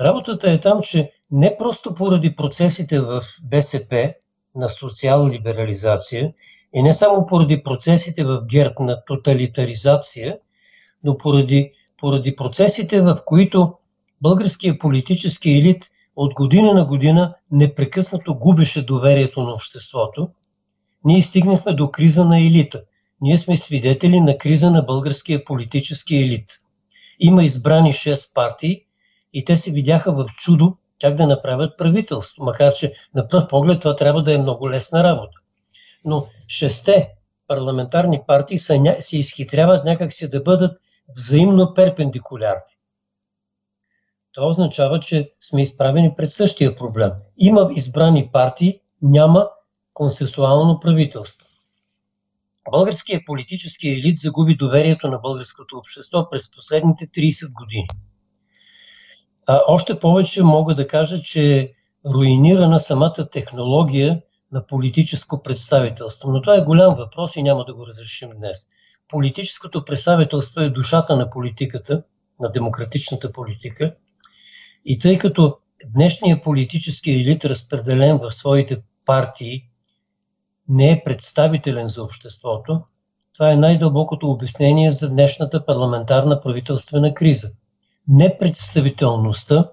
[0.00, 4.14] Работата е там, че не просто поради процесите в БСП
[4.54, 6.32] на социал-либерализация
[6.74, 10.38] и не само поради процесите в ГЕРБ на тоталитаризация,
[11.04, 13.74] но поради, поради процесите, в които
[14.22, 20.28] българският политически елит от година на година непрекъснато губеше доверието на обществото,
[21.04, 22.82] ние стигнахме до криза на елита.
[23.20, 26.60] Ние сме свидетели на криза на българския политически елит.
[27.18, 28.84] Има избрани 6 партии
[29.32, 33.80] и те се видяха в чудо как да направят правителство, макар че на пръв поглед
[33.80, 35.38] това трябва да е много лесна работа.
[36.04, 37.08] Но шесте
[37.48, 40.80] парламентарни партии се изхитряват някакси да бъдат
[41.16, 42.76] взаимно перпендикулярни.
[44.32, 47.10] Това означава, че сме изправени пред същия проблем.
[47.38, 49.48] Има избрани партии, няма
[49.94, 51.46] консенсуално правителство.
[52.70, 57.86] Българският политически елит загуби доверието на българското общество през последните 30 години.
[59.46, 61.72] А, още повече мога да кажа, че е
[62.06, 66.30] руинирана самата технология на политическо представителство.
[66.30, 68.58] Но това е голям въпрос и няма да го разрешим днес.
[69.08, 72.02] Политическото представителство е душата на политиката,
[72.40, 73.94] на демократичната политика.
[74.84, 79.64] И тъй като днешният политически елит, разпределен в своите партии,
[80.68, 82.82] не е представителен за обществото,
[83.32, 87.50] това е най-дълбокото обяснение за днешната парламентарна правителствена криза.
[88.08, 89.68] Непредставителността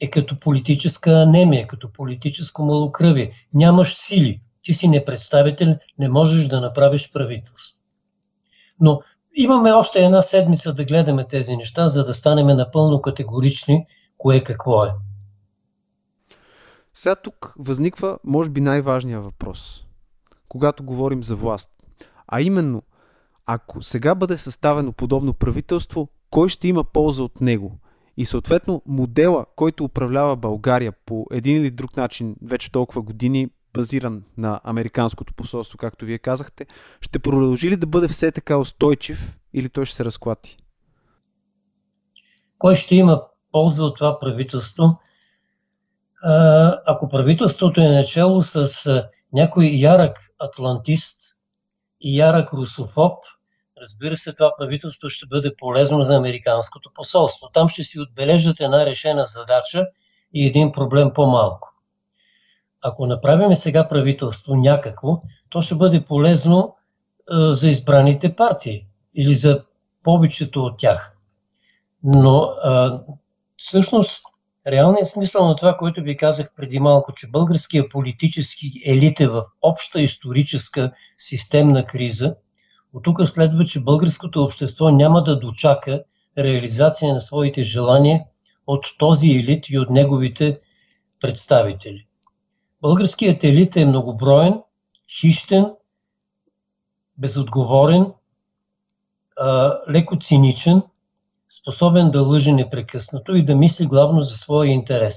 [0.00, 3.32] е като политическа анемия, като политическо малокръвие.
[3.54, 7.78] Нямаш сили, ти си непредставител, не можеш да направиш правителство.
[8.80, 9.00] Но
[9.34, 13.86] имаме още една седмица да гледаме тези неща, за да станем напълно категорични
[14.18, 14.90] кое какво е.
[16.94, 19.86] Сега тук възниква, може би, най-важният въпрос,
[20.48, 21.70] когато говорим за власт.
[22.28, 22.82] А именно,
[23.46, 27.78] ако сега бъде съставено подобно правителство, кой ще има полза от него?
[28.16, 34.24] И съответно модела, който управлява България по един или друг начин вече толкова години, базиран
[34.36, 36.66] на американското посолство, както вие казахте,
[37.00, 40.58] ще продължи ли да бъде все така устойчив или той ще се разклати?
[42.58, 45.00] Кой ще има полза от това правителство?
[46.86, 48.68] Ако правителството е начало с
[49.32, 51.20] някой ярък атлантист
[52.00, 53.18] и ярък русофоб,
[53.82, 57.48] разбира се, това правителство ще бъде полезно за американското посолство.
[57.54, 59.86] Там ще си отбележат една решена задача
[60.34, 61.69] и един проблем по-малко.
[62.82, 66.76] Ако направим сега правителство някакво, то ще бъде полезно
[67.32, 69.64] е, за избраните партии или за
[70.02, 71.16] повечето от тях.
[72.04, 72.90] Но е,
[73.56, 74.22] всъщност,
[74.66, 79.44] реалният смисъл на това, което ви казах преди малко, че българския политически елит е в
[79.62, 82.34] обща историческа системна криза,
[82.92, 86.02] от тук следва, че българското общество няма да дочака
[86.38, 88.20] реализация на своите желания
[88.66, 90.56] от този елит и от неговите
[91.20, 92.06] представители.
[92.82, 94.60] Българският елит е многоброен,
[95.20, 95.66] хищен,
[97.18, 98.12] безотговорен,
[99.90, 100.82] леко циничен,
[101.60, 105.16] способен да лъже непрекъснато и да мисли главно за своя интерес.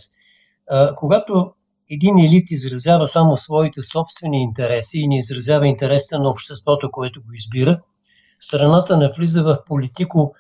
[0.96, 1.54] Когато
[1.90, 7.34] един елит изразява само своите собствени интереси и не изразява интересите на обществото, което го
[7.34, 7.82] избира,
[8.40, 10.36] страната навлиза в политико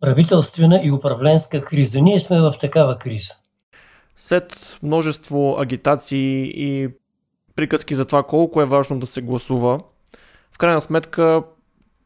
[0.00, 2.00] правителствена и управленска криза.
[2.00, 3.34] Ние сме в такава криза.
[4.16, 6.88] След множество агитации и
[7.56, 9.80] приказки за това колко е важно да се гласува,
[10.52, 11.42] в крайна сметка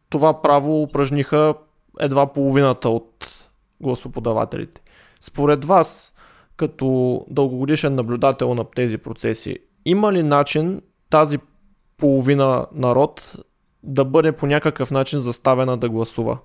[0.08, 1.54] това право упражниха
[2.00, 3.48] едва половината от
[3.80, 4.80] гласоподавателите.
[5.20, 6.14] Според вас,
[6.56, 11.38] като дългогодишен наблюдател на тези процеси, има ли начин тази
[11.96, 13.36] половина народ
[13.82, 16.38] да бъде по някакъв начин заставена да гласува?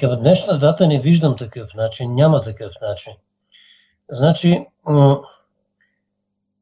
[0.00, 3.12] Към днешна дата не виждам такъв начин, няма такъв начин.
[4.10, 4.66] Значи,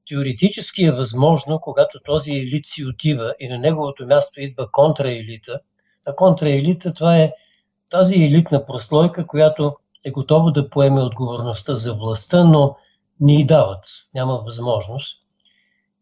[0.09, 5.61] теоретически е възможно, когато този елит си отива и на неговото място идва контраелита,
[6.07, 7.33] а контраелита това е
[7.91, 12.77] тази елитна прослойка, която е готова да поеме отговорността за властта, но
[13.21, 15.19] не й дават, няма възможност.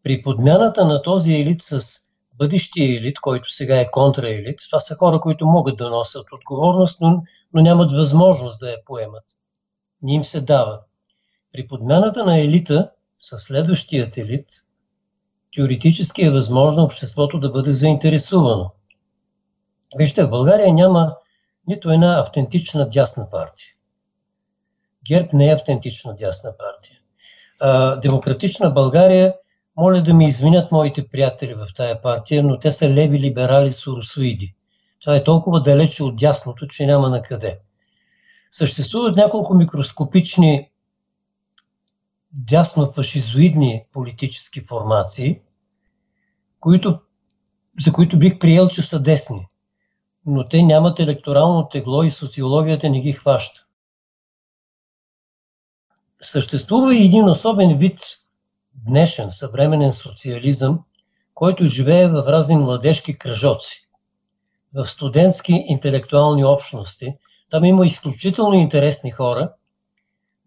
[0.03, 1.99] При подмяната на този елит с
[2.37, 7.23] бъдещия елит, който сега е контраелит, това са хора, които могат да носят отговорност, но,
[7.53, 9.23] но нямат възможност да я поемат.
[10.01, 10.79] Не им се дава.
[11.53, 14.49] При подмяната на елита с следващият елит,
[15.55, 18.71] теоретически е възможно обществото да бъде заинтересувано.
[19.97, 21.15] Вижте, в България няма
[21.67, 23.69] нито една автентична дясна партия.
[25.07, 26.99] ГЕРБ не е автентична дясна партия.
[27.59, 29.33] А, демократична България,
[29.77, 34.55] моля да ми извинят моите приятели в тая партия, но те са леви либерали суросоиди.
[35.01, 37.59] Това е толкова далече от дясното, че няма на къде.
[38.51, 40.71] Съществуват няколко микроскопични
[42.31, 45.41] дясно-фашизоидни политически формации,
[46.59, 46.99] които,
[47.79, 49.47] за които бих приел, че са десни.
[50.25, 53.65] Но те нямат електорално тегло и социологията не ги хваща.
[56.21, 57.99] Съществува и един особен вид
[58.77, 60.79] днешен съвременен социализъм,
[61.33, 63.87] който живее в разни младежки кръжоци,
[64.73, 67.15] в студентски интелектуални общности.
[67.49, 69.53] Там има изключително интересни хора,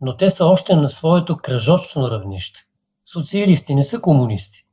[0.00, 2.60] но те са още на своето кръжочно равнище.
[3.06, 4.66] Социалисти не са комунисти.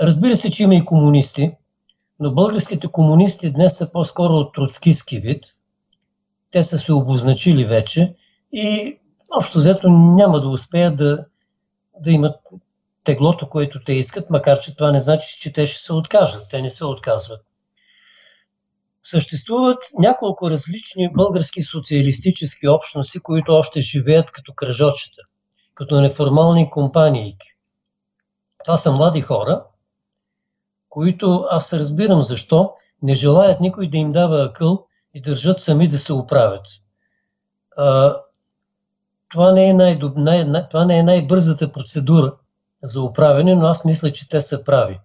[0.00, 1.52] Разбира се, че има и комунисти,
[2.20, 5.44] но българските комунисти днес са по-скоро от троцкистски вид.
[6.50, 8.14] Те са се обозначили вече
[8.52, 8.98] и
[9.38, 11.24] общо взето няма да успеят да,
[12.00, 12.36] да имат
[13.04, 16.46] теглото, което те искат, макар че това не значи, че те ще се откажат.
[16.50, 17.40] Те не се отказват.
[19.02, 25.22] Съществуват няколко различни български социалистически общности, които още живеят като кръжочета,
[25.74, 27.36] като неформални компании.
[28.64, 29.64] Това са млади хора,
[30.88, 35.98] които аз разбирам защо не желаят никой да им дава акъл и държат сами да
[35.98, 36.66] се оправят.
[37.76, 38.16] А,
[39.28, 39.98] това не е, най-
[40.44, 42.36] най- това не е най-бързата процедура
[42.82, 45.00] за оправяне, но аз мисля, че те са прави.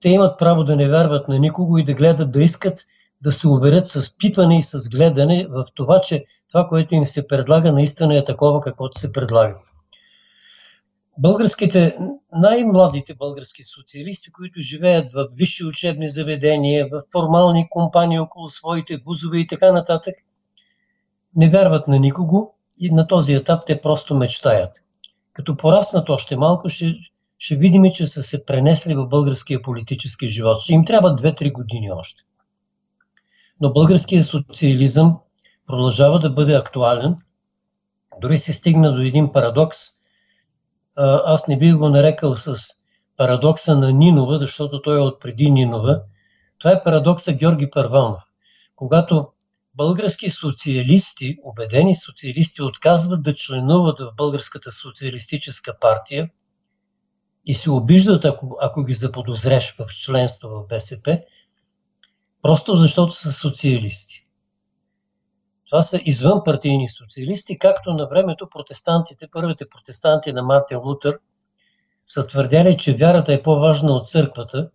[0.00, 2.86] Те имат право да не вярват на никого и да гледат да искат
[3.22, 7.28] да се уверят с пипане и с гледане в това, че това, което им се
[7.28, 9.54] предлага, наистина е такова, каквото се предлага.
[11.18, 11.96] Българските,
[12.32, 19.38] най-младите български социалисти, които живеят в висши учебни заведения, в формални компании около своите вузове
[19.38, 20.14] и така нататък,
[21.36, 24.70] не вярват на никого и на този етап те просто мечтаят.
[25.38, 26.94] Като пораснат още малко, ще,
[27.38, 30.60] ще видим, че са се пренесли в българския политически живот.
[30.60, 32.22] Ще им трябва 2-3 години още.
[33.60, 35.18] Но българският социализъм
[35.66, 37.16] продължава да бъде актуален.
[38.20, 39.78] Дори се стигна до един парадокс.
[41.24, 42.56] Аз не бих го нарекал с
[43.16, 46.02] парадокса на Нинова, защото той е от преди Нинова.
[46.58, 48.22] Това е парадокса Георги Първанов.
[48.76, 49.28] Когато
[49.78, 56.30] български социалисти, убедени социалисти, отказват да членуват в Българската социалистическа партия
[57.46, 61.20] и се обиждат, ако, ако ги заподозреш в членство в БСП,
[62.42, 64.26] просто защото са социалисти.
[65.70, 71.18] Това са извън партийни социалисти, както на времето протестантите, първите протестанти на Мартин Лутер,
[72.06, 74.70] са твърдяли, че вярата е по-важна от църквата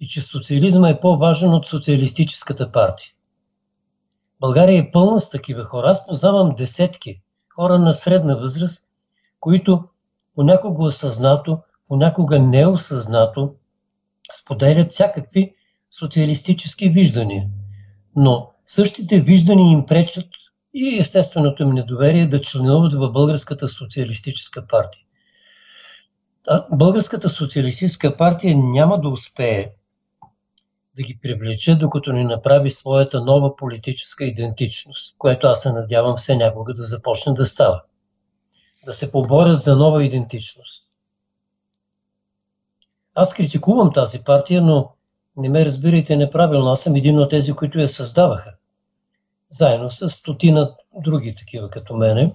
[0.00, 3.12] и че социализма е по-важен от социалистическата партия.
[4.40, 5.90] България е пълна с такива хора.
[5.90, 7.20] Аз познавам десетки
[7.54, 8.84] хора на средна възраст,
[9.40, 9.84] които
[10.34, 11.58] понякога осъзнато,
[11.88, 13.54] понякога неосъзнато
[14.40, 15.54] споделят всякакви
[15.90, 17.46] социалистически виждания.
[18.16, 20.28] Но същите виждания им пречат
[20.74, 25.04] и естественото им недоверие да членуват в Българската социалистическа партия.
[26.72, 29.70] Българската социалистическа партия няма да успее
[30.98, 36.36] да ги привлече, докато не направи своята нова политическа идентичност, което аз се надявам все
[36.36, 37.82] някога да започне да става.
[38.84, 40.84] Да се поборят за нова идентичност.
[43.14, 44.90] Аз критикувам тази партия, но
[45.36, 46.70] не ме разбирайте неправилно.
[46.70, 48.54] Аз съм един от тези, които я създаваха.
[49.50, 50.74] Заедно с стотина
[51.04, 52.34] други такива като мене.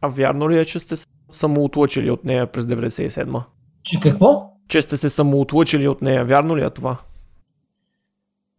[0.00, 0.94] А вярно ли е, че сте
[1.32, 3.44] самоотлъчили от нея през 97-ма?
[3.82, 4.50] Че какво?
[4.68, 6.24] Че сте се самоотлъчили от нея.
[6.24, 6.98] Вярно ли е това?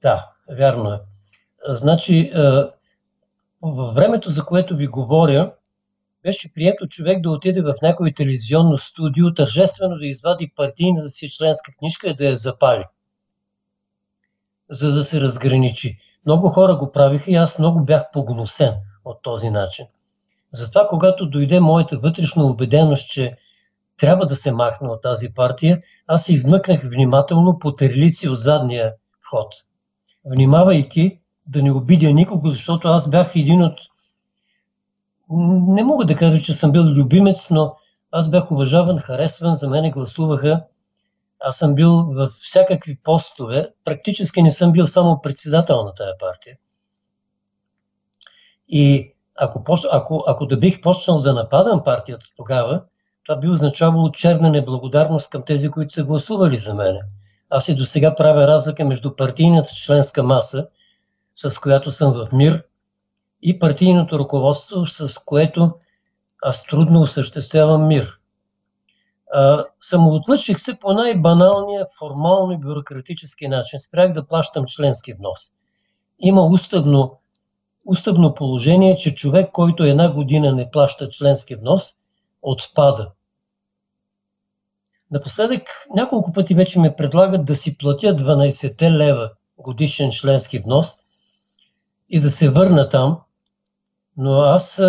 [0.06, 0.99] Да, вярно е.
[1.68, 2.32] Значи,
[3.62, 5.53] във времето, за което ви говоря,
[6.24, 11.72] беше прието човек да отиде в някое телевизионно студио, тържествено да извади партийната си членска
[11.80, 12.84] книжка и да я запали,
[14.70, 15.97] за да се разграничи.
[16.26, 18.74] Много хора го правиха и аз много бях погносен
[19.06, 19.86] от този начин.
[20.51, 23.38] Затова, когато дойде моята вътрешна убеденост, че
[23.97, 28.93] трябва да се махне от тази партия, аз се измъкнах внимателно по терлици от задния
[29.22, 29.53] вход–
[30.26, 33.80] внимавайки да не обидя никого, защото аз бях един от...
[35.68, 37.76] Не мога да кажа, че съм бил любимец, но
[38.12, 40.64] аз бях уважаван, харесван, за мене гласуваха.
[41.40, 43.70] Аз съм бил в всякакви постове.
[43.86, 46.58] Практически не съм бил само председател на тая партия.
[48.70, 52.84] И ако, ако, ако да бих почнал да нападам партията тогава,
[53.26, 57.02] това би означавало черна неблагодарност към тези, които са гласували за мене.
[57.58, 60.68] Аз и до сега правя разлика между партийната членска маса,
[61.36, 62.64] с която съм в мир,
[63.41, 65.74] и партийното ръководство, с което
[66.43, 68.20] аз трудно осъществявам мир.
[69.82, 73.80] самоотлъчих се по най-баналния, формално и бюрократически начин.
[73.80, 75.39] Спрях да плащам членски внос.
[76.20, 77.20] Има уставно,
[77.86, 81.93] уставно положение, че човек, който една година не плаща членски внос,
[82.41, 83.12] отпада.
[85.12, 85.62] Напоследък
[85.95, 90.88] няколко пъти вече ме предлагат да си платя 12 лева годишен членски внос
[92.10, 93.20] и да се върна там,
[94.18, 94.82] но аз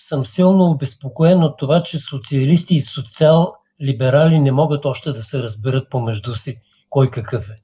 [0.00, 5.90] съм силно обезпокоен от това, че социалисти и социал-либерали не могат още да се разберат
[5.90, 7.62] помежду си кой какъв е.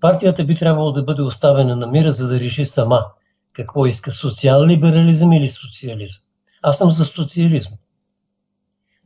[0.00, 3.06] Партията би трябвало да бъде оставена на мира, за да реши сама
[3.52, 6.22] какво иска социал-либерализъм или социализъм.
[6.62, 7.72] Аз съм за социализм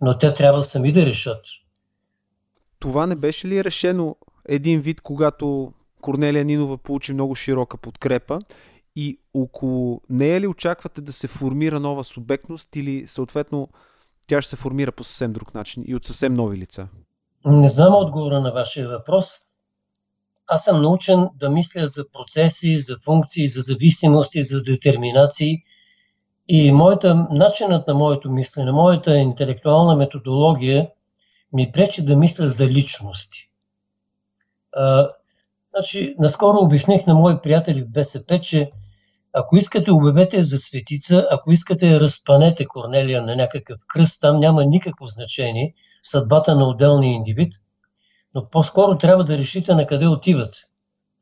[0.01, 1.45] но те трябва сами да решат.
[2.79, 4.17] Това не беше ли решено
[4.49, 8.39] един вид, когато Корнелия Нинова получи много широка подкрепа
[8.97, 13.69] и около нея ли очаквате да се формира нова субектност или съответно
[14.29, 16.89] тя ще се формира по съвсем друг начин и от съвсем нови лица?
[17.45, 19.31] Не знам отговора на вашия въпрос.
[20.47, 25.57] Аз съм научен да мисля за процеси, за функции, за зависимости, за детерминации–
[26.53, 30.89] и моята, начинът на моето мислене, моята интелектуална методология
[31.53, 33.51] ми пречи да мисля за личности.
[34.73, 35.09] А,
[35.75, 38.71] значи, наскоро обясних на мои приятели в БСП, че
[39.33, 45.07] ако искате обявете за светица, ако искате разпанете Корнелия на някакъв кръст, там няма никакво
[45.07, 47.53] значение съдбата на отделния индивид,
[48.35, 50.55] но по-скоро трябва да решите на къде отиват,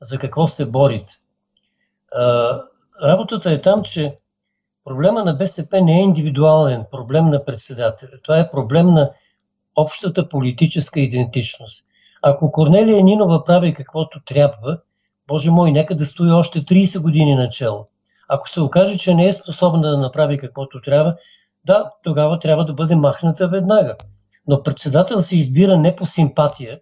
[0.03, 1.13] за какво се борите.
[2.15, 2.61] А,
[3.03, 4.19] работата е там, че
[4.89, 8.11] Проблема на БСП не е индивидуален проблем на председателя.
[8.23, 9.11] Това е проблем на
[9.77, 11.85] общата политическа идентичност.
[12.23, 14.79] Ако Корнелия Нинова прави каквото трябва,
[15.27, 17.87] Боже мой, нека да стои още 30 години начало.
[18.29, 21.17] Ако се окаже, че не е способна да направи каквото трябва,
[21.65, 23.97] да, тогава трябва да бъде махната веднага.
[24.47, 26.81] Но председател се избира не по симпатия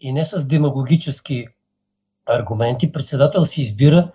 [0.00, 1.46] и не с демагогически
[2.26, 2.92] аргументи.
[2.92, 4.12] Председател се избира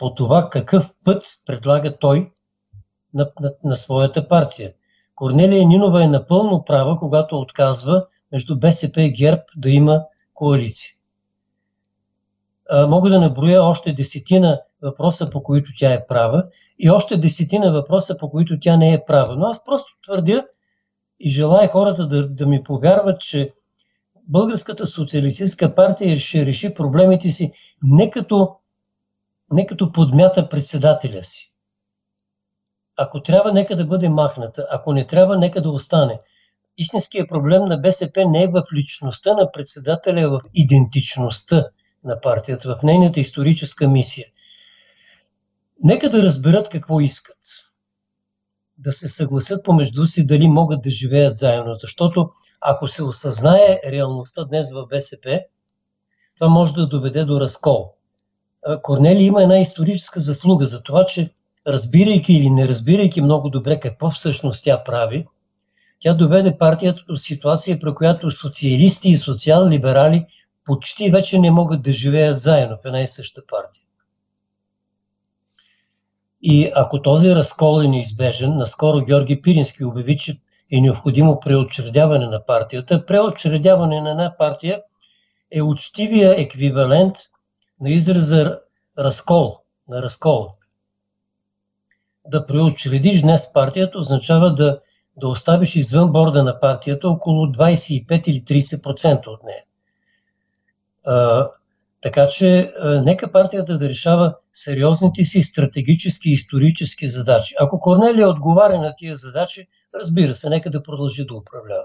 [0.00, 2.30] по това какъв път предлага той
[3.14, 4.72] на, на, на своята партия.
[5.14, 10.02] Корнелия Нинова е напълно права, когато отказва между БСП и ГЕРБ да има
[10.34, 10.90] коалиция.
[12.70, 16.44] А, мога да наброя още десетина въпроса, по които тя е права
[16.78, 19.36] и още десетина въпроса, по които тя не е права.
[19.36, 20.46] Но аз просто твърдя
[21.20, 23.52] и желая хората да, да ми повярват, че
[24.28, 28.56] Българската социалистическа партия ще реши проблемите си не като
[29.50, 31.52] не като подмята председателя си.
[32.96, 34.66] Ако трябва, нека да бъде махната.
[34.70, 36.20] Ако не трябва, нека да остане.
[36.78, 41.66] Истинският проблем на БСП не е в личността на председателя, а в идентичността
[42.04, 44.26] на партията, в нейната историческа мисия.
[45.82, 47.38] нека да разберат какво искат.
[48.78, 51.74] Да се съгласят помежду си дали могат да живеят заедно.
[51.74, 52.30] Защото
[52.60, 55.40] ако се осъзнае реалността днес в БСП,
[56.34, 57.94] това може да доведе до разкол.
[58.82, 61.30] Корнели има една историческа заслуга за това, че
[61.66, 65.26] разбирайки или не разбирайки много добре какво всъщност тя прави,
[65.98, 70.26] тя доведе партията до ситуация, при която социалисти и социал-либерали
[70.64, 73.82] почти вече не могат да живеят заедно в една и съща партия.
[76.42, 80.40] И ако този разкол е неизбежен, наскоро Георги Пирински обяви, че
[80.72, 83.06] е необходимо преочредяване на партията.
[83.06, 84.82] Преочредяване на една партия
[85.50, 87.16] е учтивия еквивалент
[87.80, 88.58] на израза
[88.98, 89.58] разкол,
[89.88, 90.48] на разкол.
[92.26, 94.80] Да преочредиш днес партията означава да,
[95.16, 99.64] да оставиш извън борда на партията около 25 или 30% от нея.
[101.06, 101.46] А,
[102.00, 107.54] така че а, нека партията да решава сериозните си стратегически и исторически задачи.
[107.60, 111.84] Ако Корнелия отговаря на тия задачи, разбира се, нека да продължи да управлява.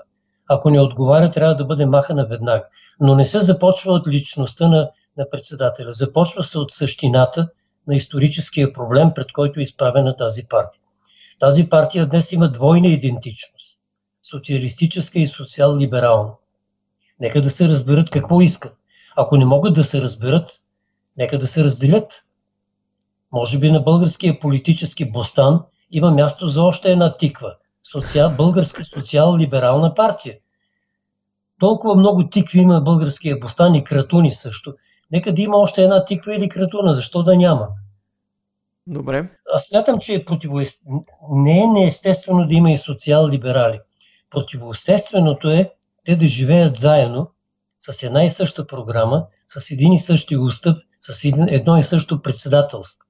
[0.50, 2.66] Ако не отговаря, трябва да бъде махана веднага.
[3.00, 5.94] Но не се започва от личността на, на председателя.
[5.94, 7.50] Започва се от същината
[7.88, 10.82] на историческия проблем, пред който е изправена тази партия.
[11.40, 13.76] Тази партия днес има двойна идентичност
[14.30, 16.32] социалистическа и социал-либерална.
[17.20, 18.78] Нека да се разберат какво искат.
[19.16, 20.62] Ако не могат да се разберат,
[21.18, 22.24] нека да се разделят.
[23.32, 27.56] Може би на българския политически бостан има място за още една тиква
[27.92, 30.38] социал, българска социал-либерална партия.
[31.60, 34.74] Толкова много тикви има българския бостан и кратуни също.
[35.12, 37.68] Нека да има още една тиква или кратуна, защо да няма?
[38.88, 39.30] Добре.
[39.54, 40.82] Аз смятам, че е противоест...
[41.30, 43.80] не е неестествено да има и социал-либерали.
[44.30, 45.72] Противоестественото е
[46.04, 47.32] те да живеят заедно
[47.80, 53.06] с една и съща програма, с един и същи устъп, с едно и също председателство.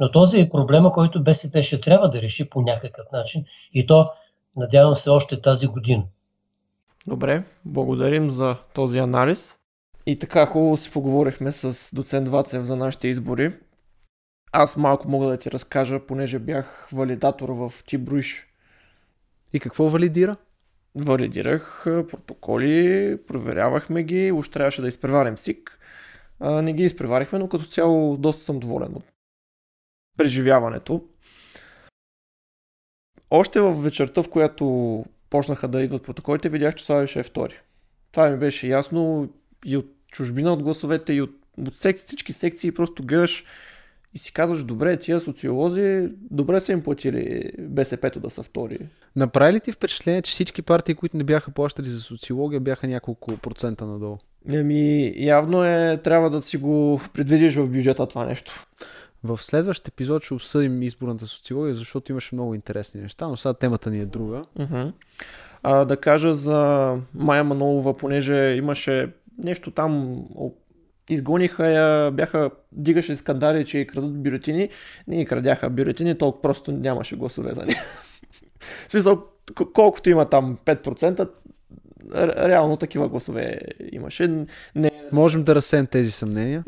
[0.00, 4.10] Но този е проблема, който БСП ще трябва да реши по някакъв начин и то,
[4.56, 6.04] надявам се, още тази година.
[7.06, 9.56] Добре, благодарим за този анализ.
[10.06, 13.54] И така хубаво си поговорихме с доцент Вацев за нашите избори.
[14.52, 18.46] Аз малко мога да ти разкажа, понеже бях валидатор в Тибруиш.
[19.52, 20.36] И какво валидира?
[20.94, 25.78] Валидирах протоколи, проверявахме ги, още трябваше да изпреварим СИК.
[26.40, 29.04] не ги изпреварихме, но като цяло доста съм доволен от
[30.16, 31.08] преживяването.
[33.30, 37.54] Още в вечерта, в която почнаха да идват протоколите, видях, че Слави ще е втори.
[38.12, 39.32] Това ми беше ясно
[39.64, 41.30] и от чужбина от гласовете, и от,
[41.66, 43.44] от сек, всички секции просто гледаш
[44.14, 48.78] и си казваш, добре, тия социолози, добре са им платили БСП-то да са втори.
[49.16, 53.36] Направи ли ти впечатление, че всички партии, които не бяха плащали за социология, бяха няколко
[53.36, 54.18] процента надолу?
[54.50, 58.66] Еми, явно е, трябва да си го предвидиш в бюджета това нещо.
[59.24, 63.90] В следващ епизод ще обсъдим изборната социология, защото имаше много интересни неща, но сега темата
[63.90, 64.42] ни е друга.
[64.58, 64.92] Uh-huh.
[65.62, 69.12] А, да кажа за Майя Манолова, понеже имаше
[69.44, 70.24] нещо там,
[71.10, 74.68] изгониха я, бяха, дигаше скандали, че и крадат бюлетини.
[75.08, 77.82] Не и крадяха бюлетини, толкова просто нямаше гласове за нея.
[78.88, 79.22] В смисъл,
[79.74, 81.30] колкото има там 5%,
[82.48, 83.58] реално такива гласове
[83.92, 84.46] имаше.
[84.74, 84.90] Не...
[85.12, 86.64] Можем да разсеем тези съмнения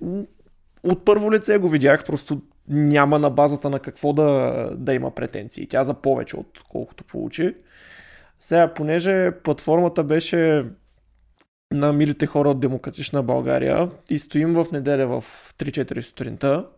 [0.83, 5.67] от първо лице го видях, просто няма на базата на какво да, да има претенции.
[5.67, 7.55] Тя за повече от колкото получи.
[8.39, 10.65] Сега, понеже платформата беше
[11.73, 15.25] на милите хора от Демократична България и стоим в неделя в
[15.59, 16.69] 3-4 сутринта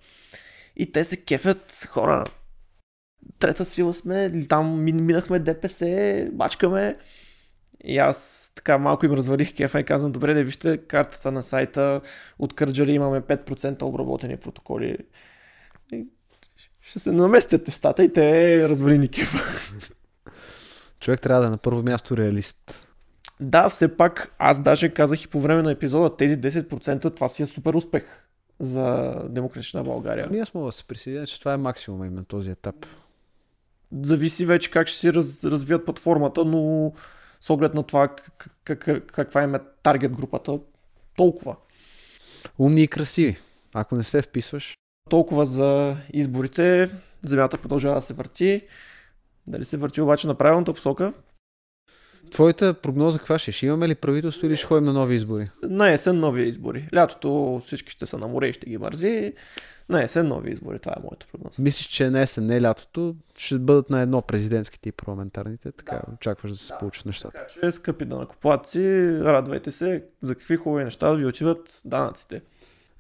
[0.76, 2.24] и те се кефят хора.
[3.38, 6.97] Трета сила сме, там минахме ДПС, бачкаме.
[7.84, 12.01] И аз така малко им развалих кефа и казвам, добре да вижте картата на сайта,
[12.38, 14.97] от Кърджали имаме 5% обработени протоколи.
[15.93, 16.07] И
[16.80, 19.38] ще се наместят нещата и те развали ни кефа.
[21.01, 22.89] Човек трябва да е на първо място реалист.
[23.41, 27.43] Да, все пак аз даже казах и по време на епизода, тези 10% това си
[27.43, 28.26] е супер успех
[28.59, 30.26] за демократична България.
[30.28, 32.86] Ами аз мога да се присъединя, че това е максимум на този етап.
[34.03, 36.93] Зависи вече как ще си раз, развият платформата, но
[37.41, 40.59] с оглед на това как, как, каква им е таргет групата.
[41.16, 41.57] Толкова.
[42.59, 43.36] Умни и красиви.
[43.74, 44.74] Ако не се вписваш.
[45.11, 46.91] Толкова за изборите.
[47.22, 48.62] Земята продължава да се върти.
[49.47, 51.12] Дали се върти обаче на правилната посока?
[52.31, 53.53] Твоята прогноза каква ще?
[53.53, 55.47] Ще имаме ли правителство или ще ходим на нови избори?
[55.62, 56.89] На есен нови избори.
[56.95, 59.33] Лятото всички ще са на море и ще ги мързи.
[59.89, 60.78] На есен нови избори.
[60.78, 61.62] Това е моята прогноза.
[61.62, 65.72] Мислиш, че на есен, не лятото, ще бъдат на едно президентските и парламентарните.
[65.72, 66.14] Така да.
[66.14, 66.78] очакваш да се да.
[66.78, 67.39] получат нещата.
[67.39, 68.81] Така че, скъпи данакоплатци,
[69.20, 70.05] радвайте се.
[70.22, 72.43] За какви хубави неща ви отиват данъците.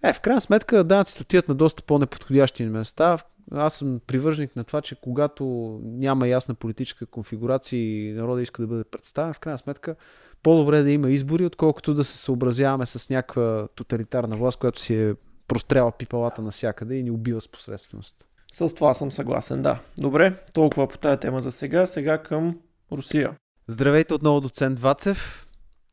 [0.02, 3.18] Е, в крайна сметка данъците отиват на доста по-неподходящи места.
[3.52, 5.44] Аз съм привърженик на това, че когато
[5.82, 9.96] няма ясна политическа конфигурация и народа иска да бъде представен, в крайна сметка
[10.42, 15.14] по-добре да има избори, отколкото да се съобразяваме с някаква тоталитарна власт, която си е
[15.48, 18.26] простряла пипалата навсякъде и ни убива с посредственост.
[18.52, 19.78] С това съм съгласен, да.
[19.98, 21.86] Добре, толкова по тази тема за сега.
[21.86, 22.58] Сега към
[22.92, 23.36] Русия.
[23.68, 25.46] Здравейте отново, доцент Вацев.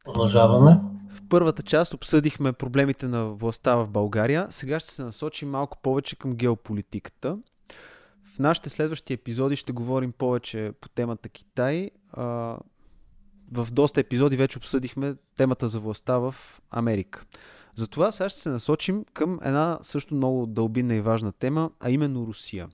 [0.06, 0.80] Продължаваме.
[1.30, 4.48] Първата част обсъдихме проблемите на властта в България.
[4.50, 7.38] Сега ще се насочим малко повече към геополитиката.
[8.36, 11.92] В нашите следващи епизоди ще говорим повече по темата Китай.
[13.52, 16.36] В доста епизоди вече обсъдихме темата за властта в
[16.72, 17.26] Америка.
[17.76, 22.28] Затова сега ще се насочим към една също много дълбинна и важна тема, а именно
[22.28, 22.70] Русия.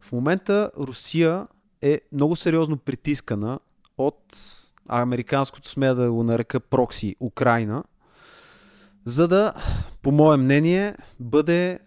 [0.00, 1.46] В момента Русия
[1.82, 3.60] е много сериозно притискана
[3.98, 4.36] от
[4.88, 7.84] американското, смея да го нарека прокси, Украина,
[9.04, 9.52] за да,
[10.02, 11.78] по мое мнение, бъде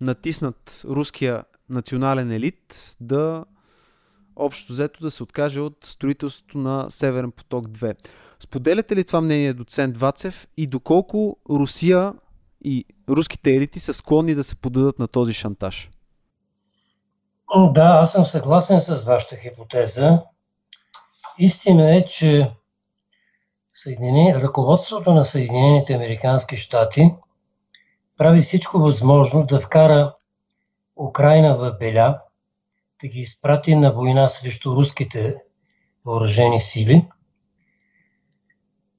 [0.00, 3.44] натиснат руския национален елит да
[4.36, 7.96] общо взето да се откаже от строителството на Северен поток 2.
[8.40, 12.12] Споделяте ли това мнение, доцент Вацев, и доколко Русия
[12.64, 15.90] и руските елити са склонни да се подадат на този шантаж?
[17.72, 20.22] Да, аз съм съгласен с вашата хипотеза.
[21.38, 22.50] Истина е, че
[24.34, 27.14] ръководството на Съединените Американски щати
[28.16, 30.14] прави всичко възможно да вкара
[30.96, 32.20] Украина в беля,
[33.02, 35.34] да ги изпрати на война срещу руските
[36.04, 37.08] въоръжени сили.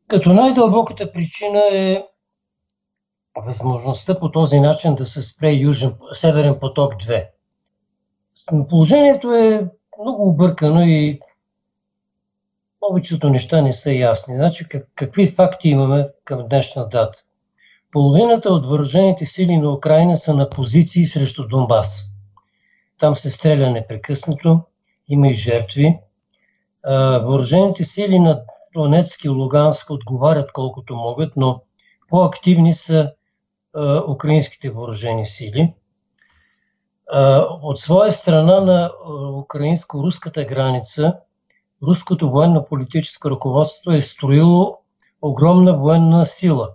[0.08, 2.04] Като най-дълбоката причина е
[3.46, 7.28] възможността по този начин да се спре Южен, Северен поток 2.
[8.52, 9.70] Но положението е
[10.04, 11.20] много объркано и
[12.80, 14.36] повечето неща не са ясни.
[14.36, 17.20] Значи, как, какви факти имаме към днешна дата?
[17.92, 22.06] Половината от въоръжените сили на Украина са на позиции срещу Донбас.
[23.00, 24.62] Там се стреля непрекъснато,
[25.08, 26.00] има и жертви.
[27.24, 28.42] Въоръжените сили на
[28.74, 31.62] Донецк и Луганск отговарят колкото могат, но
[32.10, 33.14] по-активни са
[34.10, 35.74] украинските въоръжени сили.
[37.62, 38.92] От своя страна на
[39.34, 41.14] украинско-руската граница
[41.84, 44.78] руското военно-политическо ръководство е строило
[45.22, 46.70] огромна военна сила.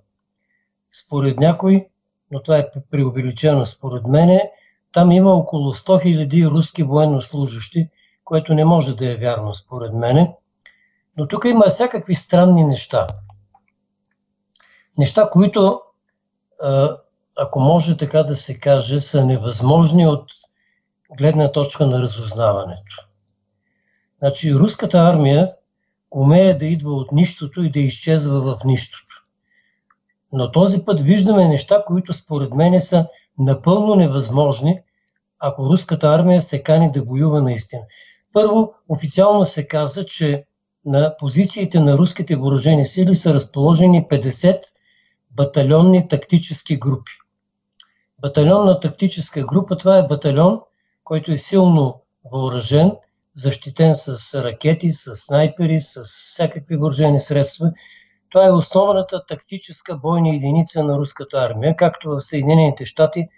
[0.92, 1.86] Според някой,
[2.30, 4.50] но това е преувеличено според мене,
[4.92, 7.88] там има около 100 000 руски военнослужащи,
[8.24, 10.34] което не може да е вярно според мене.
[11.16, 13.06] Но тук има всякакви странни неща.
[14.98, 15.80] Неща, които,
[17.36, 20.24] ако може така да се каже, са невъзможни от
[21.18, 23.08] гледна точка на разузнаването.
[24.22, 25.52] Значи, руската армия
[26.10, 29.24] умее да идва от нищото и да изчезва в нищото.
[30.32, 33.06] Но този път виждаме неща, които според мен са
[33.38, 34.80] напълно невъзможни,
[35.38, 37.82] ако руската армия се кани да воюва наистина.
[38.32, 40.44] Първо, официално се каза, че
[40.84, 44.62] на позициите на руските въоръжени сили са разположени 50
[45.30, 47.12] батальонни тактически групи.
[48.18, 50.60] Батальонна тактическа група, това е батальон,
[51.04, 52.00] който е силно
[52.32, 52.92] въоръжен,
[53.34, 57.72] защитен с ракети, с снайпери, с всякакви въоръжени средства.
[58.30, 63.28] Това е основната тактическа бойна единица на руската армия, както в Съединените щати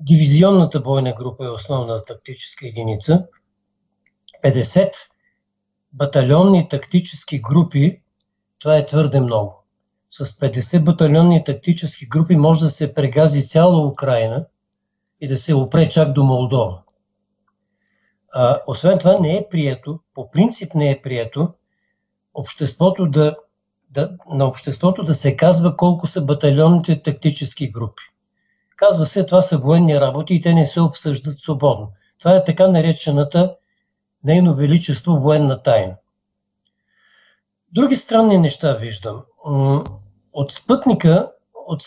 [0.00, 3.26] дивизионната бойна група е основната тактическа единица.
[4.44, 4.92] 50
[5.92, 8.02] батальонни тактически групи,
[8.58, 9.64] това е твърде много.
[10.10, 14.46] С 50 батальонни тактически групи може да се прегази цяла Украина
[15.20, 16.82] и да се опре чак до Молдова.
[18.38, 21.48] А, освен това не е прието, по принцип не е прието
[22.34, 23.36] обществото да,
[23.90, 28.02] да, на обществото да се казва колко са батальонните тактически групи.
[28.76, 31.92] Казва се, това са военни работи и те не се обсъждат свободно.
[32.18, 33.56] Това е така наречената
[34.24, 35.96] Нейно Величество военна тайна.
[37.72, 39.22] Други странни неща виждам.
[40.32, 41.32] От спътника,
[41.66, 41.82] от...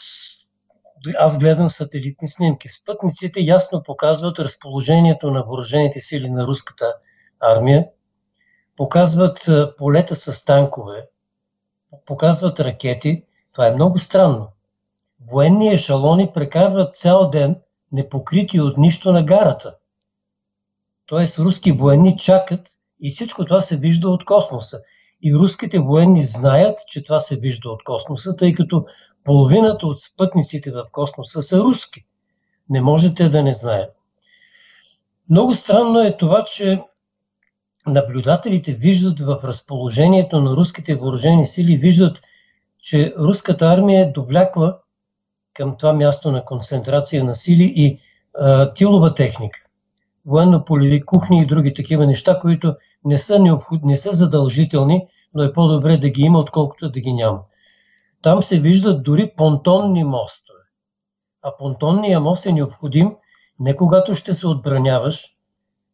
[1.18, 2.70] аз гледам сателитни снимки.
[2.70, 6.94] Спътниците ясно показват разположението на въоръжените сили на руската
[7.40, 7.88] армия,
[8.78, 11.08] показват полета с танкове,
[12.06, 13.24] показват ракети.
[13.54, 14.48] Това е много странно.
[15.32, 17.56] Военни ешалони прекарват цял ден
[17.92, 19.76] непокрити от нищо на гарата.
[21.06, 22.68] Тоест руски военни чакат
[23.02, 24.80] и всичко това се вижда от космоса.
[25.22, 28.86] И руските военни знаят, че това се вижда от космоса, тъй като
[29.24, 32.06] половината от спътниците в космоса са руски.
[32.70, 33.96] Не можете да не знаят.
[35.30, 36.84] Много странно е това, че
[37.88, 42.18] наблюдателите виждат в разположението на руските въоръжени сили, виждат,
[42.82, 44.78] че руската армия е довлякла
[45.54, 48.00] към това място на концентрация на сили и
[48.34, 49.60] а, тилова техника,
[50.26, 53.84] военно-полеви кухни и други такива неща, които не са, необход...
[53.84, 57.40] не са задължителни, но е по-добре да ги има, отколкото да ги няма.
[58.22, 60.60] Там се виждат дори понтонни мостове.
[61.42, 63.16] А понтонния мост е необходим
[63.60, 65.36] не когато ще се отбраняваш,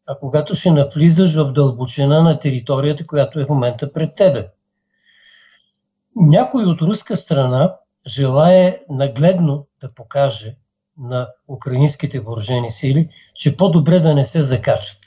[0.06, 4.50] а когато ще навлизаш в дълбочина на територията, която е в момента пред тебе.
[6.16, 7.76] Някой от руска страна
[8.08, 10.56] желае нагледно да покаже
[10.98, 15.00] на украинските въоръжени сили, че по-добре да не се закачат.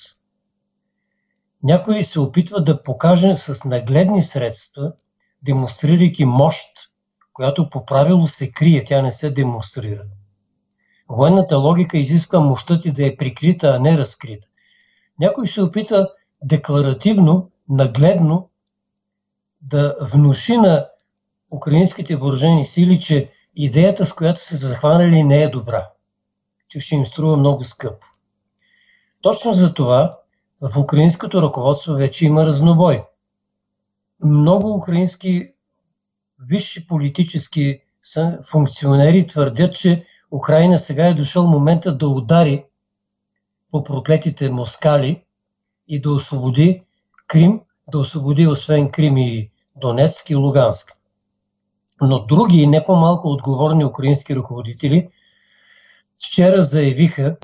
[1.62, 4.92] Някой се опитва да покаже с нагледни средства,
[5.42, 6.68] демонстрирайки мощ,
[7.38, 10.02] която по правило се крие, тя не се демонстрира.
[11.08, 14.48] Военната логика изисква мощта ти да е прикрита, а не разкрита.
[15.20, 16.08] Някой се опита
[16.42, 18.50] декларативно, нагледно
[19.62, 20.88] да внуши на
[21.50, 25.90] украинските въоръжени сили, че идеята, с която се захванали, не е добра,
[26.68, 28.06] че ще им струва много скъпо.
[29.20, 30.18] Точно за това
[30.60, 33.04] в украинското ръководство вече има разнобой.
[34.20, 35.52] Много украински
[36.40, 37.80] висши политически
[38.50, 42.64] функционери твърдят, че Украина сега е дошъл момента да удари
[43.70, 45.22] по проклетите москали
[45.88, 46.82] и да освободи
[47.26, 47.60] Крим,
[47.92, 50.92] да освободи освен Крим и Донецк и Луганск.
[52.00, 55.08] Но други, не по-малко отговорни украински ръководители,
[56.26, 57.36] вчера заявиха,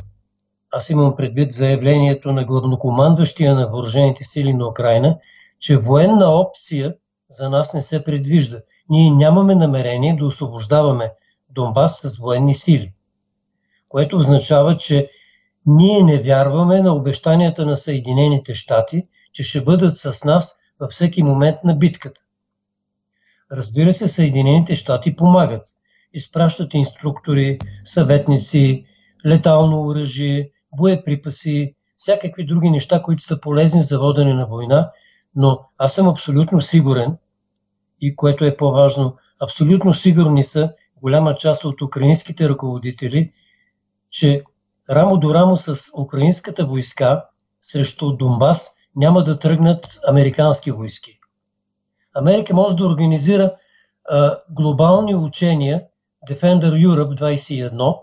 [0.70, 5.18] аз имам предвид заявлението на главнокомандващия на въоръжените сили на Украина,
[5.59, 6.95] че военна опция
[7.28, 8.61] за нас не се предвижда.
[8.91, 11.12] Ние нямаме намерение да освобождаваме
[11.51, 12.93] Донбас с военни сили.
[13.89, 15.11] Което означава, че
[15.66, 21.22] ние не вярваме на обещанията на Съединените щати, че ще бъдат с нас във всеки
[21.22, 22.20] момент на битката.
[23.53, 25.66] Разбира се, Съединените щати помагат.
[26.12, 28.85] Изпращат инструктори, съветници,
[29.26, 34.91] летално оръжие, боеприпаси, всякакви други неща, които са полезни за водене на война,
[35.35, 37.16] но аз съм абсолютно сигурен,
[38.07, 43.32] и което е по-важно, абсолютно сигурни са голяма част от украинските ръководители,
[44.11, 44.42] че
[44.90, 47.24] рамо до рамо с украинската войска
[47.61, 51.18] срещу Донбас няма да тръгнат американски войски.
[52.14, 53.55] Америка може да организира
[54.09, 55.82] а, глобални учения
[56.30, 57.98] Defender Europe 21.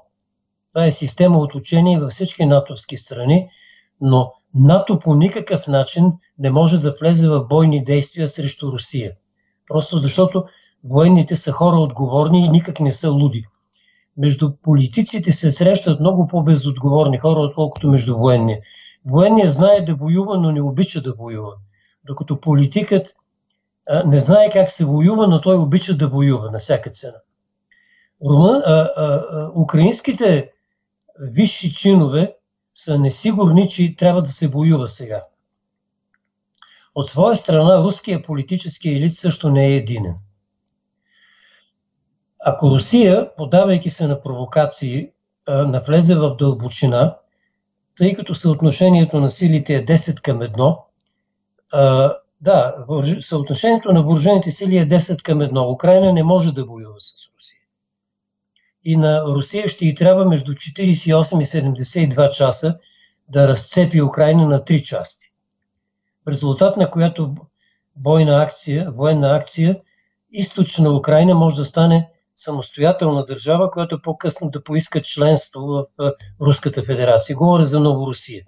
[0.74, 3.50] Това е система от учения във всички натовски страни,
[4.02, 9.12] но НАТО по никакъв начин не може да влезе в бойни действия срещу Русия.
[9.72, 10.46] Просто защото
[10.84, 13.46] военните са хора отговорни и никак не са луди.
[14.18, 18.60] Между политиците се срещат много по-безотговорни хора, отколкото между военния.
[19.06, 21.54] Военният знае да воюва, но не обича да воюва.
[22.06, 23.16] Докато политикът
[23.90, 27.18] а, не знае как се воюва, но той обича да воюва на всяка цена.
[28.26, 30.52] Румън, а, а, а, украинските
[31.20, 32.36] висши чинове
[32.76, 35.24] са несигурни, че трябва да се воюва сега.
[36.96, 40.16] От своя страна, руския политически елит също не е единен.
[42.46, 45.10] Ако Русия, подавайки се на провокации,
[45.48, 47.18] навлезе в дълбочина,
[47.98, 52.86] тъй като съотношението на силите е 10 към 1, да,
[53.22, 55.74] съотношението на въоръжените сили е 10 към 1.
[55.74, 57.60] Украина не може да воюва с Русия.
[58.84, 62.80] И на Русия ще й трябва между 48 и 72 часа
[63.30, 65.31] да разцепи Украина на три части.
[66.26, 67.36] В резултат на която
[67.96, 69.82] бойна акция, военна акция,
[70.32, 75.86] източна Украина може да стане самостоятелна държава, която по-късно да поиска членство в
[76.42, 77.36] Руската федерация.
[77.36, 78.46] Говоря за Новорусия.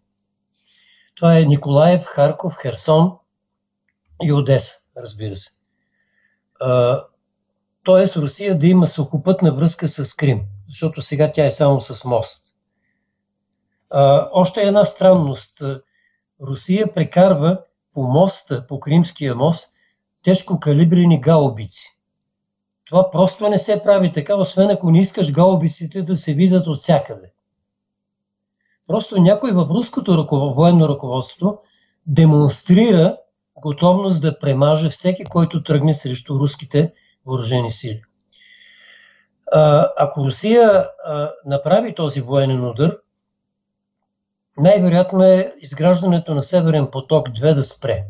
[1.16, 3.12] Това е Николаев, Харков, Херсон
[4.24, 5.52] и Одеса, разбира се.
[7.84, 12.44] Тоест Русия да има сухопътна връзка с Крим, защото сега тя е само с мост.
[14.32, 15.64] Още една странност.
[16.44, 17.60] Русия прекарва
[17.94, 19.70] по моста, по Кримския мост,
[20.24, 21.90] тежко калибрени гаубици.
[22.86, 26.80] Това просто не се прави така, освен ако не искаш гаубиците да се видят от
[26.80, 27.32] всякъде.
[28.88, 31.62] Просто някой в руското ръковод, военно ръководство
[32.08, 33.18] демонстрира
[33.58, 36.94] готовност да премаже всеки, който тръгне срещу руските
[37.26, 38.02] въоръжени сили.
[39.98, 40.90] Ако Русия
[41.46, 42.98] направи този военен удар,
[44.58, 48.04] най-вероятно е изграждането на Северен поток 2 да спре.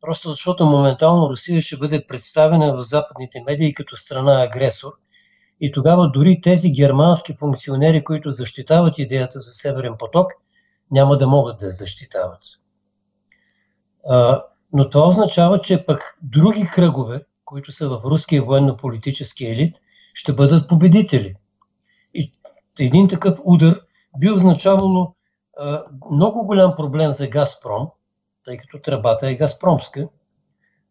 [0.00, 4.92] Просто защото моментално Русия ще бъде представена в западните медии като страна агресор
[5.60, 10.32] и тогава дори тези германски функционери, които защитават идеята за Северен поток,
[10.90, 12.40] няма да могат да я защитават.
[14.08, 14.42] А,
[14.72, 19.76] но това означава, че пък други кръгове, които са в руския военно-политически елит,
[20.14, 21.34] ще бъдат победители.
[22.14, 22.32] И
[22.80, 23.80] един такъв удар
[24.18, 25.14] би означавало
[26.10, 27.88] много голям проблем за Газпром,
[28.44, 30.08] тъй като тръбата е газпромска,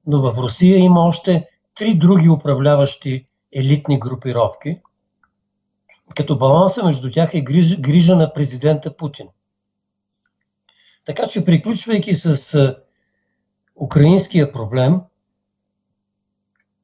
[0.08, 4.82] но в Русия има още три други управляващи елитни групировки,
[6.16, 9.28] като баланса между тях е грижа, грижа на президента Путин.
[11.06, 12.76] Така че, приключвайки с
[13.76, 15.02] украинския проблем,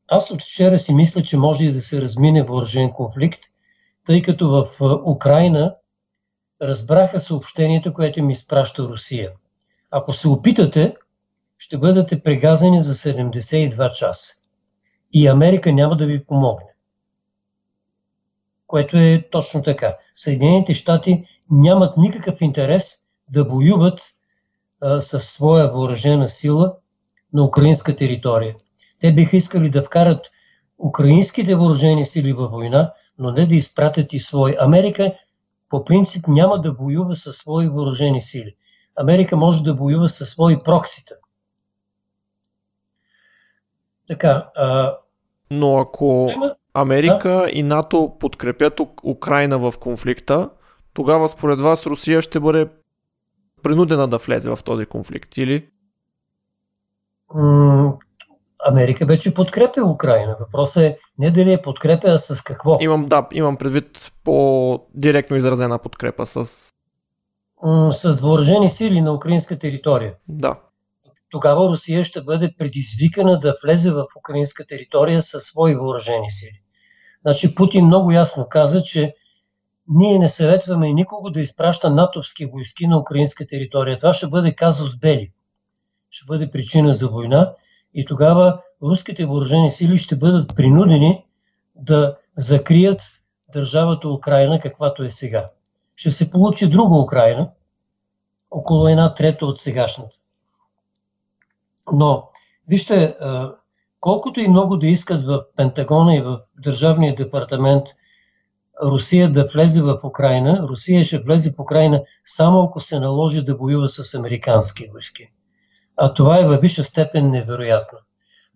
[0.07, 3.39] аз от вчера си мисля, че може и да се размине въоръжен конфликт,
[4.05, 5.75] тъй като в Украина
[6.62, 9.32] разбраха съобщението, което ми изпраща Русия.
[9.91, 10.95] Ако се опитате,
[11.58, 14.34] ще бъдете прегазани за 72 часа.
[15.14, 16.68] И Америка няма да ви помогне.
[18.68, 19.97] Което е точно така.
[20.16, 22.97] Съединените щати нямат никакъв интерес
[23.30, 23.99] да воюват
[24.99, 26.76] със своя въоръжена сила
[27.34, 28.56] на украинска територия.
[28.99, 30.26] Те биха искали да вкарат
[30.78, 34.56] украинските въоръжени сили във война, но не да изпратят и свои.
[34.60, 35.14] Америка
[35.76, 38.55] по принцип няма да воюва със свои въоръжени сили.
[38.95, 41.15] Америка може да воюва със свои проксита.
[44.07, 44.49] Така.
[44.55, 44.97] А...
[45.51, 46.30] Но ако
[46.73, 47.49] Америка да?
[47.53, 50.49] и НАТО подкрепят Украина в конфликта,
[50.93, 52.69] тогава според вас Русия ще бъде
[53.63, 55.69] принудена да влезе в този конфликт, или?
[58.68, 60.36] Америка вече подкрепя Украина.
[60.39, 62.78] Въпросът е не дали е подкрепя, а с какво.
[62.82, 66.45] Имам, да, имам предвид по-директно изразена подкрепа с...
[67.91, 70.13] С въоръжени сили на украинска територия.
[70.28, 70.59] Да.
[71.30, 76.61] Тогава Русия ще бъде предизвикана да влезе в украинска територия със свои въоръжени сили.
[77.22, 79.16] Значи Путин много ясно каза, че
[79.88, 83.99] ние не съветваме никого да изпраща натовски войски на украинска територия.
[83.99, 85.32] Това ще бъде казус Бели.
[86.09, 87.53] Ще бъде причина за война
[87.96, 91.26] и тогава руските въоръжени сили ще бъдат принудени
[91.76, 93.02] да закрият
[93.54, 95.50] държавата Украина, каквато е сега.
[95.96, 97.50] Ще се получи друга Украина,
[98.52, 100.16] около една трета от сегашната.
[101.91, 102.30] Но,
[102.68, 103.16] вижте,
[104.00, 107.86] колкото и много да искат в Пентагона и в Държавния департамент
[108.84, 113.56] Русия да влезе в Украина, Русия ще влезе в Украина само ако се наложи да
[113.56, 115.32] воюва с американски войски.
[115.98, 118.00] А това е във висша степен невероятно.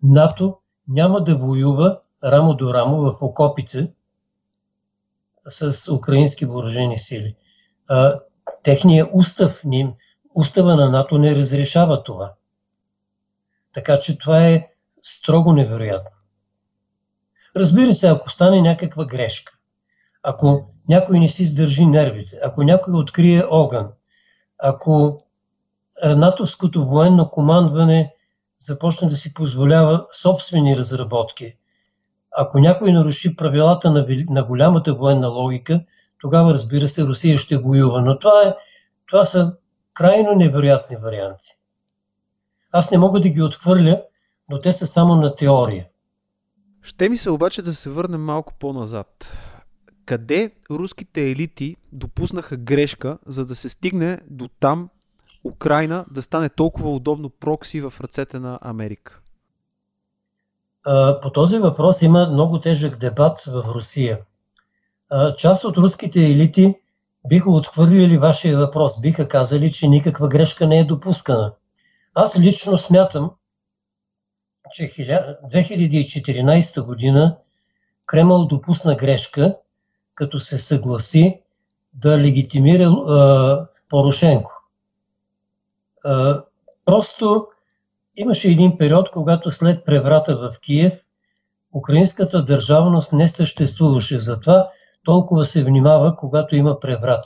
[0.02, 3.90] НАТО няма да воюва рамо до рамо в окопите
[5.48, 7.36] с украински въоръжени сили.
[7.88, 8.20] А,
[8.62, 9.62] техният устав,
[10.34, 12.32] устава на НАТО не разрешава това.
[13.72, 14.68] Така че това е
[15.02, 16.10] строго невероятно.
[17.56, 19.52] Разбира се, ако стане някаква грешка,
[20.22, 23.88] ако някой не си издържи нервите, ако някой открие огън,
[24.58, 25.22] ако
[26.04, 28.14] натовското военно командване
[28.60, 31.56] започне да си позволява собствени разработки,
[32.36, 35.84] ако някой наруши правилата на, на голямата военна логика,
[36.20, 38.02] тогава разбира се Русия ще воюва.
[38.02, 38.54] Но това, е,
[39.06, 39.56] това са
[39.94, 41.48] крайно невероятни варианти.
[42.72, 44.02] Аз не мога да ги отхвърля,
[44.48, 45.86] но те са само на теория.
[46.82, 49.36] Ще ми се обаче да се върнем малко по-назад.
[50.06, 54.88] Къде руските елити допуснаха грешка, за да се стигне до там
[55.44, 59.20] Украина да стане толкова удобно прокси в ръцете на Америка?
[61.22, 64.18] По този въпрос има много тежък дебат в Русия.
[65.38, 66.74] Част от руските елити
[67.28, 71.52] биха отхвърлили вашия въпрос, биха казали, че никаква грешка не е допускана.
[72.14, 73.30] Аз лично смятам,
[74.72, 77.36] че 2014 година
[78.06, 79.56] Кремъл допусна грешка,
[80.14, 81.40] като се съгласи
[81.94, 82.90] да легитимира
[83.88, 84.59] Порошенко.
[86.84, 87.46] Просто
[88.16, 90.92] имаше един период, когато след преврата в Киев,
[91.74, 94.18] украинската държавност не съществуваше.
[94.18, 94.68] Затова
[95.04, 97.24] толкова се внимава, когато има преврат.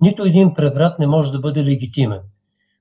[0.00, 2.20] Нито един преврат не може да бъде легитимен.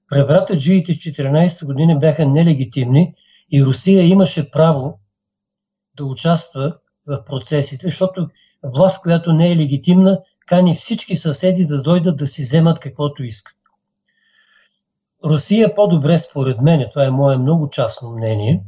[0.10, 3.16] Превратаджиите 14 години бяха нелегитимни
[3.52, 5.00] и Русия имаше право
[5.98, 6.76] да участва
[7.08, 8.28] в процесите, защото
[8.64, 13.56] власт, която не е легитимна, кани всички съседи да дойдат да си вземат каквото искат.
[15.26, 18.64] Русия по-добре, според мен, това е мое много частно мнение,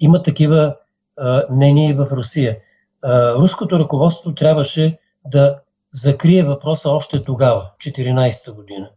[0.00, 0.76] има такива
[1.18, 2.58] а, мнения и в Русия.
[3.02, 5.58] А, руското ръководство трябваше да
[5.92, 8.90] закрие въпроса още тогава, 14-та година.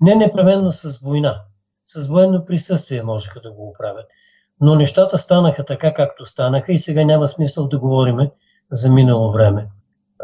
[0.00, 1.42] Не непременно с война.
[1.86, 4.06] С военно присъствие можеха да го оправят.
[4.60, 8.18] Но нещата станаха така, както станаха и сега няма смисъл да говорим
[8.72, 9.68] за минало време.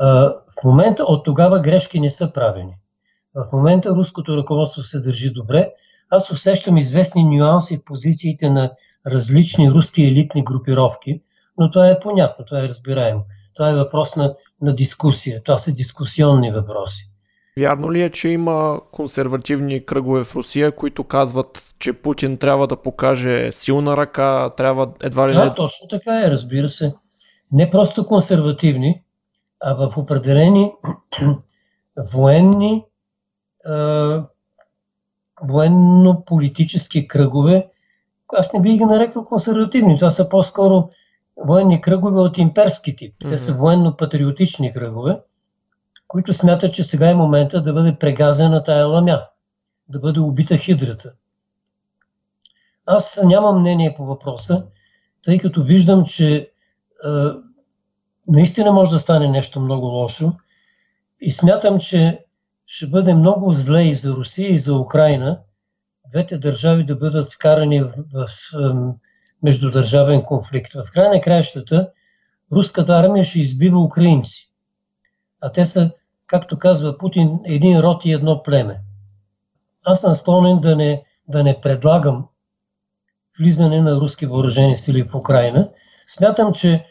[0.00, 2.76] В момента от тогава грешки не са правени.
[3.34, 5.72] В момента руското ръководство се държи добре.
[6.10, 8.72] Аз усещам известни нюанси в позициите на
[9.06, 11.22] различни руски елитни групировки,
[11.58, 13.24] но това е понятно, това е разбираемо.
[13.54, 15.42] Това е въпрос на, на дискусия.
[15.42, 17.08] Това са дискусионни въпроси.
[17.58, 22.76] Вярно ли е, че има консервативни кръгове в Русия, които казват, че Путин трябва да
[22.76, 25.54] покаже силна ръка, трябва едва ли да, не...
[25.54, 26.94] точно така е, разбира се.
[27.52, 29.02] Не просто консервативни,
[29.60, 30.72] а в определени
[32.12, 32.84] военни,
[35.42, 37.68] военно-политически кръгове,
[38.36, 40.90] аз не бих ги нарекал консервативни, това са по-скоро
[41.36, 43.14] военни кръгове от имперски тип.
[43.28, 45.20] Те са военно-патриотични кръгове,
[46.08, 49.22] които смятат, че сега е момента да бъде прегазена тая ламя,
[49.88, 51.12] да бъде убита хидрата.
[52.86, 54.66] Аз нямам мнение по въпроса,
[55.24, 56.48] тъй като виждам, че е,
[58.28, 60.32] наистина може да стане нещо много лошо
[61.20, 62.24] и смятам, че
[62.68, 65.40] ще бъде много зле и за Русия, и за Украина
[66.10, 68.94] двете държави да бъдат вкарани в, в, в
[69.42, 70.72] междудържавен конфликт.
[70.72, 71.90] В край на краищата
[72.52, 74.50] руската армия ще избива украинци.
[75.40, 75.90] А те са,
[76.26, 78.80] както казва Путин, един род и едно племе.
[79.84, 82.28] Аз съм склонен да не, да не предлагам
[83.40, 85.70] влизане на руски въоръжени сили в Украина.
[86.06, 86.86] Смятам, че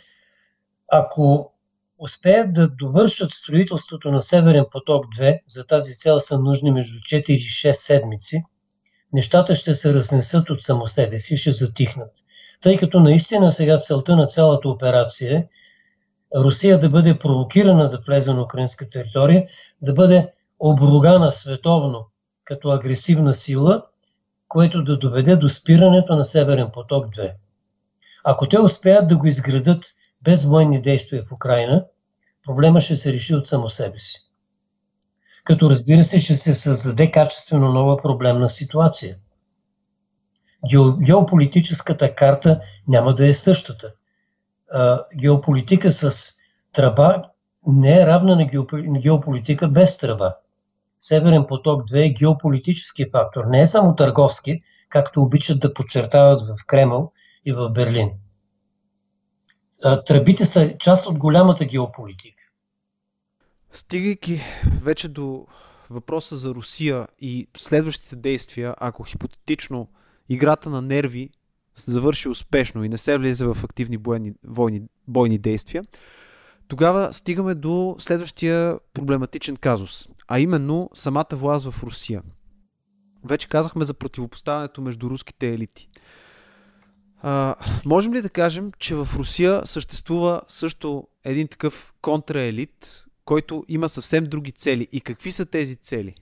[0.91, 1.53] ако
[1.99, 7.29] успеят да довършат строителството на Северен поток 2, за тази цел са нужни между 4
[7.29, 8.43] и 6 седмици,
[9.13, 12.11] нещата ще се разнесат от само себе си, ще затихнат.
[12.61, 15.47] Тъй като наистина сега целта на цялата операция е
[16.35, 19.47] Русия да бъде провокирана да влезе на украинска територия,
[19.81, 22.07] да бъде обругана световно
[22.43, 23.85] като агресивна сила,
[24.47, 27.33] което да доведе до спирането на Северен поток 2.
[28.23, 29.85] Ако те успеят да го изградат
[30.21, 31.85] без военни действия в Украина,
[32.45, 34.19] проблема ще се реши от само себе си.
[35.43, 39.17] Като разбира се, ще се създаде качествено нова проблемна ситуация.
[41.05, 43.93] Геополитическата карта няма да е същата.
[45.19, 46.33] Геополитика с
[46.73, 47.23] тръба
[47.67, 48.35] не е равна
[48.71, 50.35] на геополитика без тръба.
[50.99, 56.65] Северен поток 2 е геополитически фактор, не е само търговски, както обичат да подчертават в
[56.65, 57.11] Кремъл
[57.45, 58.11] и в Берлин
[60.05, 62.43] тръбите са част от голямата геополитика.
[63.71, 64.41] Стигайки
[64.81, 65.47] вече до
[65.89, 69.87] въпроса за Русия и следващите действия, ако хипотетично
[70.29, 71.29] играта на нерви
[71.75, 75.83] завърши успешно и не се влезе в активни бойни, войни, бойни действия,
[76.67, 82.21] тогава стигаме до следващия проблематичен казус, а именно самата власт в Русия.
[83.25, 85.89] Вече казахме за противопоставянето между руските елити.
[87.21, 87.55] А,
[87.85, 94.23] можем ли да кажем, че в Русия съществува също един такъв контраелит, който има съвсем
[94.23, 94.87] други цели?
[94.91, 96.15] И какви са тези цели?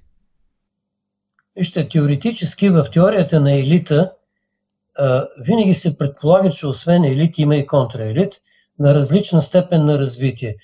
[1.58, 4.12] Вижте, теоретически в теорията на елита
[4.98, 8.34] а, винаги се предполага, че освен елит има и контраелит
[8.80, 10.56] на различна степен на развитие.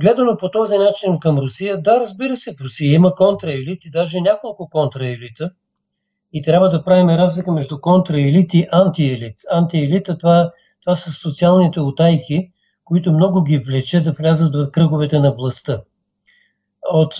[0.00, 4.20] Гледано по този начин към Русия, да, разбира се, в Русия има контраелит и даже
[4.20, 5.50] няколко контраелита–
[6.32, 9.36] и трябва да правим разлика между контраелит и антиелит.
[9.50, 10.52] Антиелита това,
[10.84, 12.52] това са социалните утайки,
[12.84, 15.80] които много ги влече да влязат в кръговете на властта.
[16.92, 17.14] От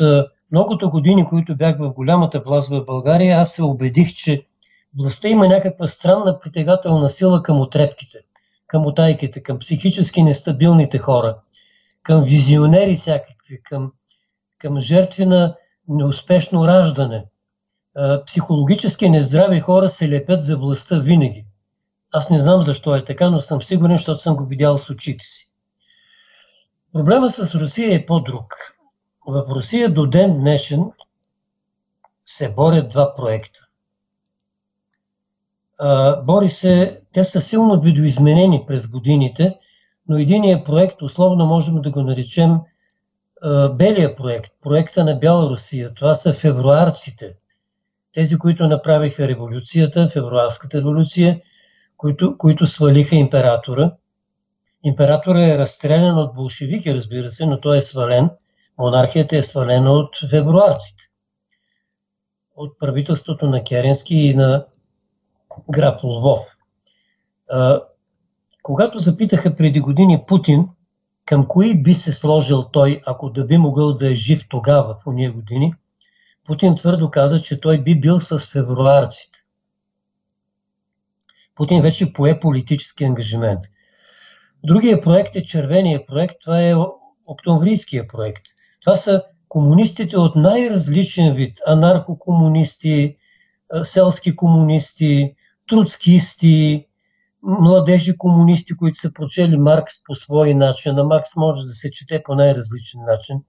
[0.52, 4.46] многото години, които бях в голямата власт в България, аз се убедих, че
[4.98, 8.18] властта има някаква странна притегателна сила към отрепките,
[8.66, 11.36] към утайките, към психически нестабилните хора,
[12.02, 13.92] към визионери всякакви, към,
[14.58, 15.56] към жертви на
[15.88, 17.24] неуспешно раждане–
[18.26, 21.47] психологически нездрави хора се лепят за властта винаги.
[22.12, 25.24] Аз не знам защо е така, но съм сигурен, защото съм го видял с очите
[25.24, 25.51] си.
[26.93, 28.55] Проблема с Русия е по-друг.
[29.26, 30.84] В Русия до ден днешен
[32.24, 33.61] се борят два проекта.
[36.22, 39.59] Бори се, те са силно видоизменени през годините,
[40.09, 42.59] но единият проект, условно можем да го наречем
[43.74, 45.95] Белия проект, проекта на Бяла Русия.
[45.95, 47.34] Това са февруарците–
[48.12, 51.40] тези, които направиха революцията, февруарската революция,
[51.96, 53.92] които, които свалиха императора.
[54.84, 58.30] Императора е разстрелян от болшевики, разбира се, но той е свален.
[58.78, 61.02] Монархията е свалена от февруарците.
[62.56, 64.66] От правителството на Керенски и на
[65.70, 66.40] граф Лвов.
[68.62, 70.68] Когато запитаха преди години Путин,
[71.24, 75.06] към кои би се сложил той, ако да би могъл да е жив тогава, в
[75.06, 75.74] уния години,
[76.51, 79.38] Путин твърдо каза, че той би бил с февруарците.
[81.55, 83.61] Путин вече пое политически ангажимент.
[84.64, 86.74] Другия проект е червения проект, това е
[87.26, 88.42] октомврийския проект.
[88.80, 91.59] Това са комунистите от най-различен вид.
[91.66, 93.16] Анархокомунисти,
[93.82, 95.34] селски комунисти,
[95.68, 96.86] труцкисти,
[97.42, 100.94] младежи комунисти, които са прочели Маркс по свой начин.
[100.94, 103.42] На Маркс може да се чете по най-различен начин.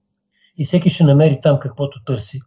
[0.58, 2.40] и всеки ще намери там каквото търси.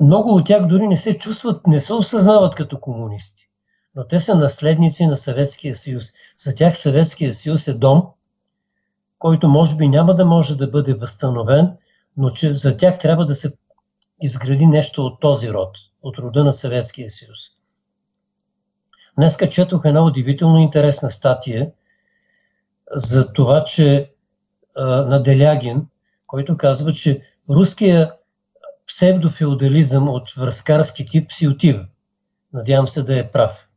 [0.00, 3.48] Много от тях дори не се чувстват, не се осъзнават като комунисти,
[3.94, 6.04] но те са наследници на Съветския съюз.
[6.38, 8.02] За тях Съветския съюз е дом,
[9.18, 11.72] който може би няма да може да бъде възстановен,
[12.16, 13.52] но че за тях трябва да се
[14.22, 17.38] изгради нещо от този род, от рода на Съветския съюз.
[19.18, 21.70] Днеска четох една удивително интересна статия
[22.92, 24.12] за това, че
[24.76, 25.86] на Делягин,
[26.26, 28.12] който казва, че руския
[28.86, 31.86] псевдофеодализъм от връзкарски тип си отива.
[32.52, 33.68] Надявам се да е прав.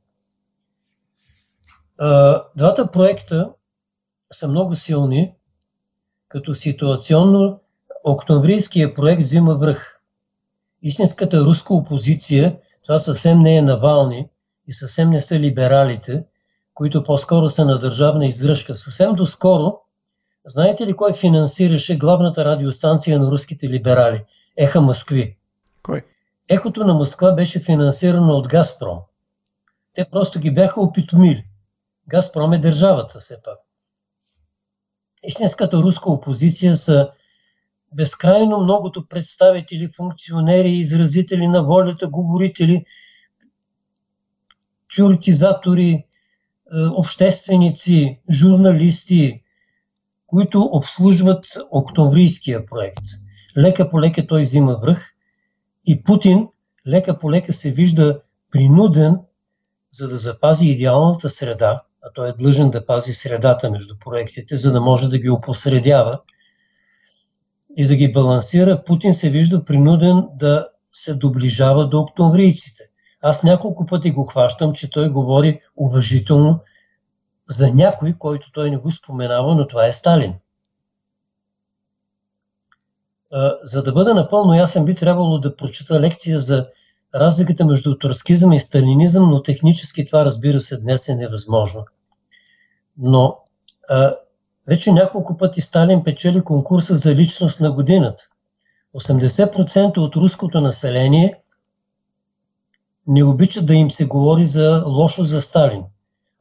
[2.55, 3.49] Двата проекта
[4.33, 5.33] са много силни,
[6.27, 7.61] като ситуационно
[8.03, 9.99] октомврийския проект взима връх.
[10.81, 14.29] Истинската руска опозиция, това съвсем не е Навални
[14.67, 16.23] и съвсем не са либералите,
[16.73, 18.75] които по-скоро са на държавна издръжка.
[18.75, 19.79] Съвсем доскоро,
[20.45, 24.25] знаете ли кой финансираше главната радиостанция на руските либерали?
[24.59, 25.37] Еха Москви.
[25.83, 26.05] Кой?
[26.49, 28.99] Ехото на Москва беше финансирано от Газпром.
[29.93, 31.45] Те просто ги бяха опитомили.
[32.07, 33.59] Газпром е държавата все пак.
[35.23, 37.11] Истинската руска опозиция са
[37.93, 42.85] безкрайно многото представители, функционери, изразители на волята, говорители,
[44.95, 46.05] тюртизатори, е,
[46.95, 49.43] общественици, журналисти,
[50.27, 53.05] които обслужват октомврийския проект.
[53.57, 55.13] Лека по лека той взима връх
[55.85, 56.47] и Путин
[56.87, 58.21] лека по лека се вижда
[58.51, 59.17] принуден,
[59.91, 64.71] за да запази идеалната среда, а той е длъжен да пази средата между проектите, за
[64.71, 66.19] да може да ги опосредява
[67.77, 72.83] и да ги балансира, Путин се вижда принуден да се доближава до октомврийците.
[73.21, 76.59] Аз няколко пъти го хващам, че той говори уважително
[77.47, 80.33] за някой, който той не го споменава, но това е Сталин.
[83.63, 86.67] За да бъда напълно ясен, би трябвало да прочита лекция за
[87.15, 91.85] разликата между турскизъм и сталинизъм, но технически това разбира се днес е невъзможно.
[92.97, 93.37] Но
[93.89, 94.15] а,
[94.67, 98.23] вече няколко пъти Сталин печели конкурса за личност на годината.
[98.95, 101.39] 80% от руското население
[103.07, 105.83] не обичат да им се говори за лошо за Сталин.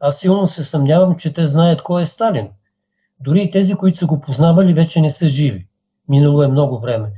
[0.01, 2.49] Аз силно се съмнявам, че те знаят кой е Сталин.
[3.21, 5.67] Дори и тези, които са го познавали, вече не са живи.
[6.09, 7.13] Минало е много време.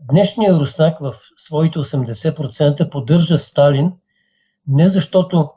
[0.00, 3.92] Днешният руснак в своите 80% поддържа Сталин
[4.68, 5.50] не защото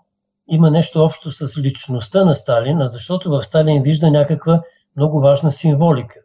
[0.48, 4.64] има нещо общо с личността на Сталин, а защото в Сталин вижда някаква
[4.96, 6.20] много важна символика.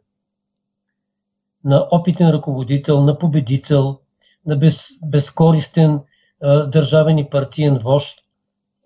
[1.65, 3.99] На опитен ръководител, на победител,
[4.47, 6.01] на без, безкористен
[6.43, 8.19] а, държавен и партиен вожд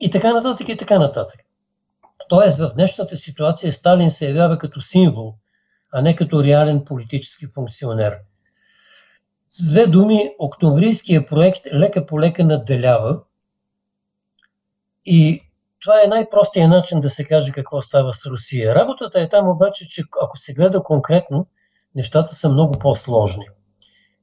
[0.01, 1.41] и така нататък и така нататък.
[2.29, 5.35] Тоест в днешната ситуация Сталин се явява като символ,
[5.93, 8.19] а не като реален политически функционер.
[9.49, 13.21] С две думи, октомврийския проект лека по лека надделява
[15.07, 15.43] и
[15.81, 18.75] това е най-простият начин да се каже какво става с Русия.
[18.75, 21.47] Работата е там обаче, че ако се гледа конкретно,
[21.95, 23.47] нещата са много по-сложни.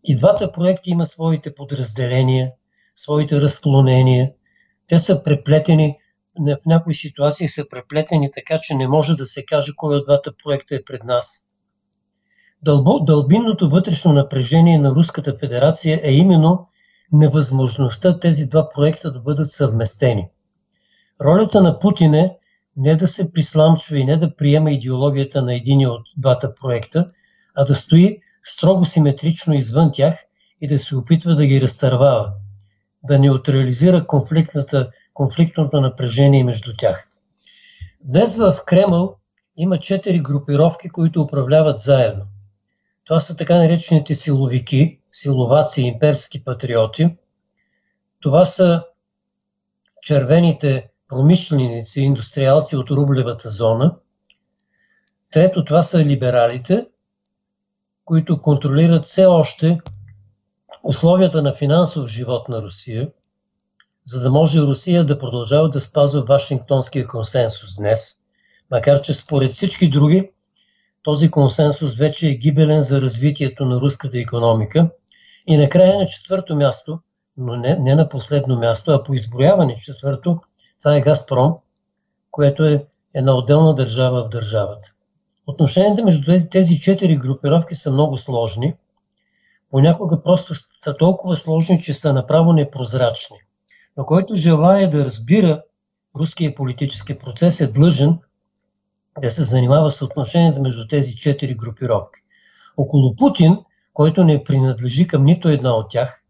[0.04, 2.52] И двата проекта има своите подразделения,
[2.96, 4.32] своите разклонения.
[4.88, 5.98] Те са преплетени,
[6.40, 10.32] в някои ситуации са преплетени така, че не може да се каже кой от двата
[10.44, 11.45] проекта е пред нас.
[12.66, 16.68] Дълбо, дълбинното вътрешно напрежение на Руската федерация е именно
[17.12, 20.28] невъзможността тези два проекта да бъдат съвместени.
[21.22, 22.38] Ролята на Путин е
[22.78, 27.12] не да се присламчва и не да приема идеологията на един от двата проекта,
[27.56, 30.26] а да стои строго симетрично извън тях
[30.62, 32.34] и да се опитва да ги разтървава,
[33.04, 34.08] да неутрализира
[35.14, 37.10] конфликтното напрежение между тях.
[38.04, 39.16] Днес в Кремъл
[39.58, 42.26] има четири групировки, които управляват заедно.
[43.06, 47.16] Това са така наречените силовики, силоваци, имперски патриоти.
[48.20, 48.84] Това са
[50.02, 53.96] червените промишленици, индустриалци от рублевата зона.
[55.32, 56.88] Трето, това са либералите,
[58.06, 59.80] които контролират все още
[60.84, 63.10] условията на финансов живот на Русия,
[64.06, 68.16] за да може Русия да продължава да спазва Вашингтонския консенсус днес,
[68.72, 70.32] макар че според всички други
[71.06, 74.90] този консенсус вече е гибелен за развитието на руската економика.
[75.48, 77.00] И накрая на четвърто място,
[77.38, 80.42] но не, не на последно място, а по изброяване четвърто,
[80.82, 81.54] това е Газпром,
[82.32, 84.92] което е една отделна държава в държавата.
[85.48, 88.74] Отношенията между тези, тези четири групировки са много сложни.
[89.72, 93.38] Понякога просто са толкова сложни, че са направо непрозрачни.
[93.98, 95.62] Но който желая да разбира
[96.16, 98.20] руския политически процес е длъжен
[99.22, 102.20] да се занимава с отношенията между тези четири групировки.
[102.78, 103.58] Около Путин,
[103.94, 106.24] който не принадлежи към нито една от тях,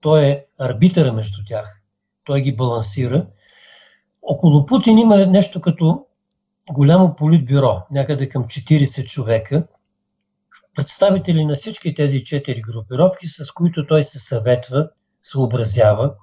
[0.00, 1.82] той е арбитъра между тях,
[2.24, 3.26] той ги балансира.
[4.22, 6.06] Около Путин има нещо като
[6.70, 9.66] голямо политбюро, някъде към 40 човека,
[10.74, 14.88] представители на всички тези четири групировки, с които той се съветва,
[15.22, 16.14] съобразява,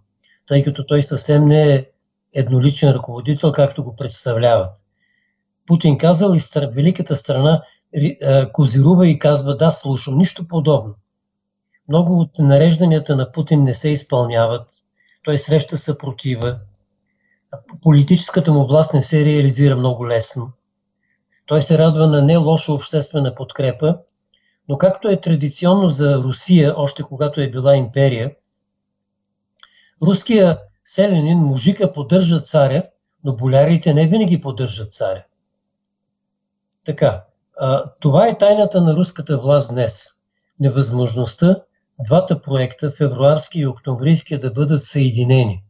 [0.47, 1.85] тъй като той съвсем не е
[2.33, 4.80] едноличен ръководител, както го представляват.
[5.67, 6.39] Путин казал и
[6.75, 7.63] великата страна
[8.53, 10.95] козирува и казва да, слушам, нищо подобно.
[11.89, 14.67] Много от нарежданията на Путин не се изпълняват.
[15.23, 16.59] Той среща съпротива.
[17.81, 20.51] Политическата му власт не се реализира много лесно.
[21.45, 23.97] Той се радва на не лоша обществена подкрепа,
[24.69, 28.35] но както е традиционно за Русия, още когато е била империя,
[30.01, 32.83] руския селянин, мужика поддържа царя,
[33.23, 35.23] но болярите не винаги поддържат царя.
[36.85, 37.23] Така,
[37.99, 40.05] това е тайната на руската власт днес.
[40.59, 41.55] Невъзможността
[42.05, 45.63] двата проекта, февруарски и октомврийския, да бъдат съединени.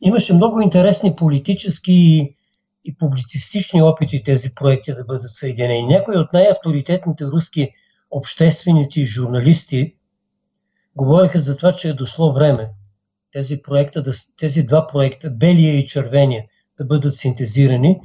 [0.00, 2.30] Имаше много интересни политически
[2.84, 5.86] и публицистични опити тези проекти да бъдат съединени.
[5.86, 7.70] Някои от най-авторитетните руски
[8.10, 9.94] общественици и журналисти
[10.96, 12.70] говориха за това, че е дошло време
[13.32, 14.02] тези, проекта,
[14.38, 16.44] тези два проекта, белия и червения,
[16.78, 18.00] да бъдат синтезирани,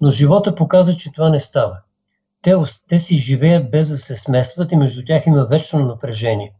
[0.00, 1.78] но живота показа, че това не става.
[2.42, 2.54] Те,
[2.88, 6.54] те си живеят без да се смесват и между тях има вечно напрежение.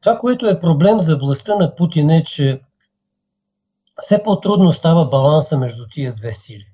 [0.00, 2.60] Това, което е проблем за властта на Путин е, че
[4.02, 6.66] все по-трудно става баланса между тия две сили.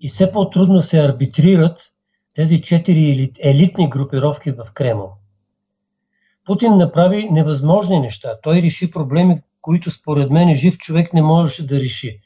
[0.00, 1.92] И все по-трудно се арбитрират
[2.34, 5.12] тези четири елитни групировки в Кремъл.
[6.46, 8.28] Путин направи невъзможни неща.
[8.42, 12.20] Той реши проблеми, които според мен жив човек не можеше да реши.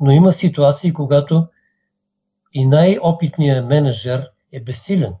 [0.00, 1.46] Но има ситуации, когато
[2.58, 5.14] и най-опитният менеджер е безсилен.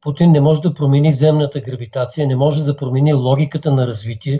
[0.00, 4.38] Путин не може да промени земната гравитация, не може да промени логиката на развитие.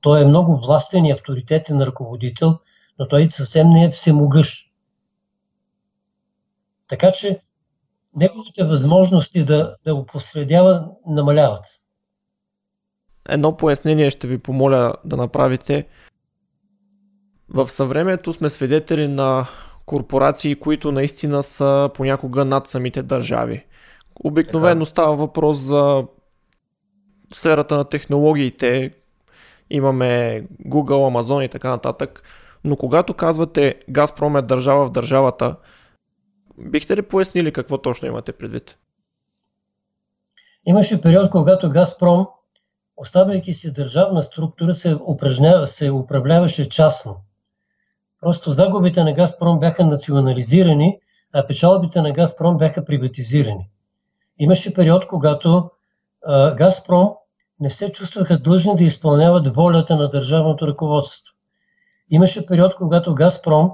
[0.00, 2.58] Той е много властен и авторитетен ръководител,
[2.98, 4.72] но той съвсем не е всемогъщ.
[6.88, 7.40] Така че
[8.16, 11.64] неговите възможности да, да го посредява намаляват.
[13.28, 15.86] Едно пояснение ще ви помоля да направите.
[17.48, 19.46] В съвремето сме свидетели на
[19.86, 23.66] корпорации, които наистина са понякога над самите държави.
[24.24, 26.04] Обикновено става въпрос за
[27.32, 28.94] сферата на технологиите.
[29.70, 32.22] Имаме Google, Amazon и така нататък.
[32.64, 35.56] Но когато казвате Газпром е държава в държавата,
[36.58, 38.78] бихте ли пояснили какво точно имате предвид?
[40.66, 42.26] Имаше период, когато Газпром,
[42.96, 47.16] оставяйки си държавна структура, се, упражнява, се управляваше частно.
[48.22, 50.98] Просто загубите на Газпром бяха национализирани,
[51.32, 53.68] а печалбите на Газпром бяха приватизирани.
[54.38, 55.70] Имаше период, когато
[56.26, 57.10] а, Газпром
[57.60, 61.34] не се чувстваха длъжни да изпълняват волята на държавното ръководство.
[62.10, 63.70] Имаше период, когато Газпром,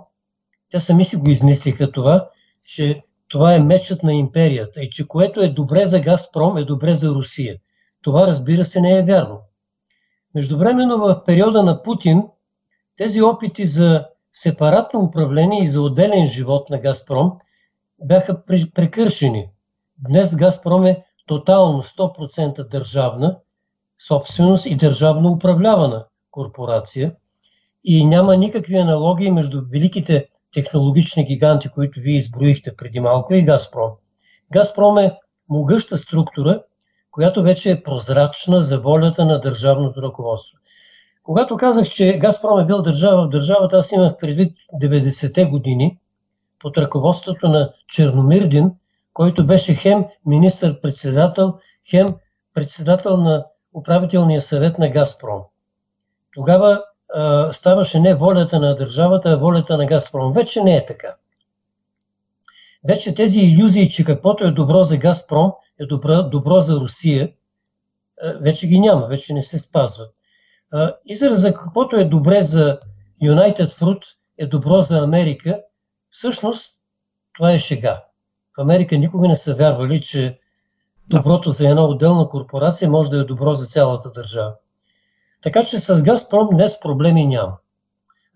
[0.71, 2.29] те сами си го измислиха това,
[2.65, 6.95] че това е мечът на империята и че което е добре за Газпром е добре
[6.95, 7.57] за Русия.
[8.03, 9.41] Това разбира се не е вярно.
[10.35, 12.23] Междувременно в периода на Путин
[12.97, 14.07] тези опити за
[14.43, 17.33] сепаратно управление и за отделен живот на Газпром
[18.05, 18.45] бяха
[18.75, 19.51] прекършени.
[19.99, 23.39] Днес Газпром е тотално 100% държавна
[24.09, 27.15] собственост и държавно управлявана корпорация
[27.85, 33.91] и няма никакви аналогии между великите технологични гиганти, които вие изброихте преди малко и Газпром.
[34.53, 35.17] Газпром е
[35.49, 36.63] могъща структура,
[37.11, 40.59] която вече е прозрачна за волята на държавното ръководство.
[41.29, 45.99] Когато казах, че Газпром е бил държава в държавата, аз имах предвид 90-те години
[46.61, 48.71] под ръководството на Черномирдин,
[49.13, 51.55] който беше хем министър-председател,
[51.91, 52.07] хем
[52.55, 55.43] председател на управителния съвет на Газпром.
[56.35, 56.85] Тогава
[57.15, 60.33] а, ставаше не волята на държавата, а волята на Газпром.
[60.33, 61.15] Вече не е така.
[62.85, 67.33] Вече тези иллюзии, че каквото е добро за Газпром, е добро, добро за Русия,
[68.41, 70.15] вече ги няма, вече не се спазват.
[71.07, 72.79] Израза каквото е добре за
[73.23, 74.03] United Fruit
[74.39, 75.63] е добро за Америка,
[76.11, 76.75] всъщност
[77.35, 78.05] това е шега.
[78.57, 80.39] В Америка никога не са вярвали, че
[81.11, 84.55] доброто за една отделна корпорация може да е добро за цялата държава.
[85.43, 87.59] Така че с Газпром днес проблеми няма.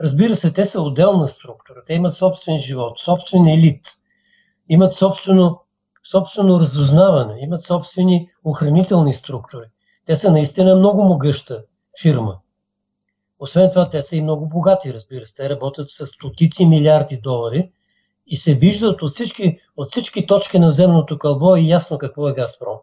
[0.00, 1.82] Разбира се, те са отделна структура.
[1.86, 3.86] Те имат собствен живот, собствен елит,
[4.68, 5.60] имат собствено,
[6.10, 9.66] собствено разузнаване, имат собствени охранителни структури.
[10.06, 11.64] Те са наистина много могъща
[12.00, 12.38] фирма.
[13.38, 15.34] Освен това, те са и много богати, разбира се.
[15.34, 17.70] Те работят с стотици милиарди долари
[18.26, 22.34] и се виждат от всички, от всички точки на земното кълбо и ясно какво е
[22.34, 22.76] Газпром.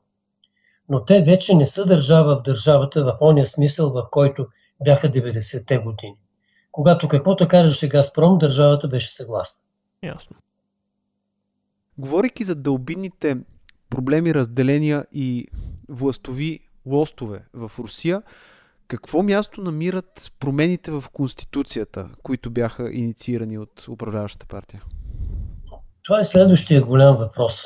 [0.89, 4.47] Но те вече не са държава в държавата в ония смисъл, в който
[4.83, 6.15] бяха 90-те години.
[6.71, 9.61] Когато каквото кажеше Газпром, държавата беше съгласна.
[10.03, 10.35] Ясно.
[11.97, 13.37] Говорейки за дълбинните
[13.89, 15.47] проблеми, разделения и
[15.89, 18.21] властови лостове в Русия,
[18.89, 24.83] какво място намират промените в Конституцията, които бяха инициирани от управляващата партия?
[26.03, 27.65] Това е следващия голям въпрос.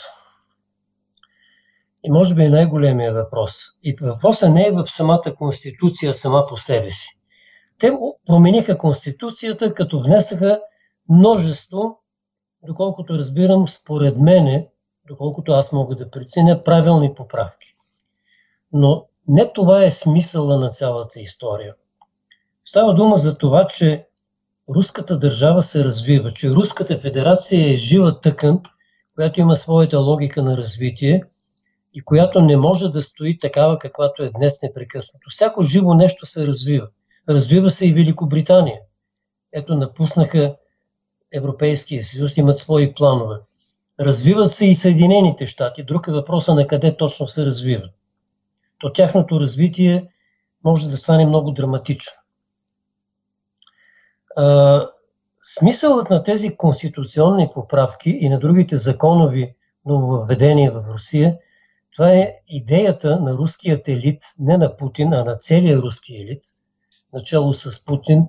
[2.04, 3.56] И може би е най-големия въпрос.
[3.84, 7.20] И въпросът не е в самата Конституция сама по себе си.
[7.80, 7.92] Те
[8.26, 10.60] промениха Конституцията, като внесаха
[11.10, 12.02] множество,
[12.68, 14.70] доколкото разбирам, според мене,
[15.08, 17.76] доколкото аз мога да преценя, правилни поправки.
[18.72, 21.76] Но не това е смисъла на цялата история.
[22.66, 24.08] Става дума за това, че
[24.70, 28.62] руската държава се развива, че Руската федерация е жива тъкан,
[29.16, 31.24] която има своята логика на развитие
[31.94, 35.30] и която не може да стои такава, каквато е днес непрекъснато.
[35.30, 36.88] Всяко живо нещо се развива.
[37.30, 38.80] Развива се и Великобритания.
[39.54, 40.56] Ето, напуснаха
[41.34, 43.36] Европейския съюз, имат свои планове.
[44.00, 45.84] Развиват се и Съединените щати.
[45.84, 47.92] Друг е въпроса на къде точно се развиват.
[48.84, 50.08] То тяхното развитие
[50.64, 52.12] може да стане много драматично.
[55.44, 59.56] Смисълът на тези конституционни поправки и на другите законови
[59.86, 61.38] нововведения в Русия,
[61.96, 66.44] това е идеята на руският елит, не на Путин, а на целия руски елит,
[67.14, 68.28] начало с Путин,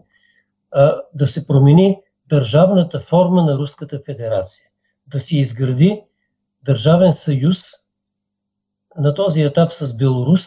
[1.14, 4.66] да се промени държавната форма на Руската федерация,
[5.06, 6.02] да се изгради
[6.62, 7.83] държавен съюз
[8.98, 10.46] на този етап с Беларус,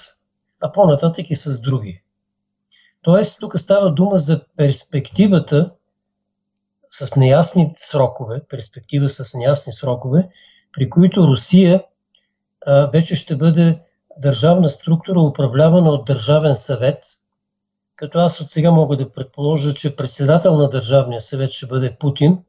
[0.62, 2.04] а по-нататък и с други.
[3.02, 5.72] Тоест, тук става дума за перспективата
[6.92, 10.30] с неясни срокове, перспектива с неясни срокове,
[10.74, 11.84] при които Русия
[12.66, 13.82] а, вече ще бъде
[14.18, 17.04] държавна структура, управлявана от Държавен съвет,
[17.96, 22.44] като аз от сега мога да предположа, че председател на Държавния съвет ще бъде Путин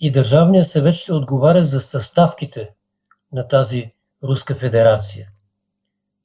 [0.00, 2.70] и Държавния съвет ще отговаря за съставките
[3.32, 3.92] на тази
[4.24, 5.28] Руска федерация.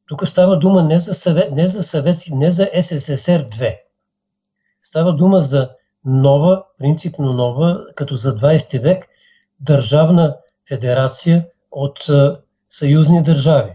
[0.08, 3.78] Тук става дума не за, съвет, не за съветски, не за СССР-2.
[4.82, 5.70] Става дума за
[6.06, 9.06] нова, принципно нова, като за 20 век,
[9.60, 12.10] държавна федерация от
[12.70, 13.74] съюзни държави,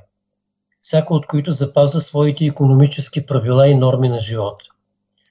[0.81, 4.65] всяко от които запазва своите економически правила и норми на живота.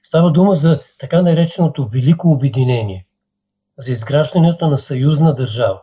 [0.02, 3.06] Става дума за така нареченото Велико обединение,
[3.78, 5.82] за изграждането на съюзна държава.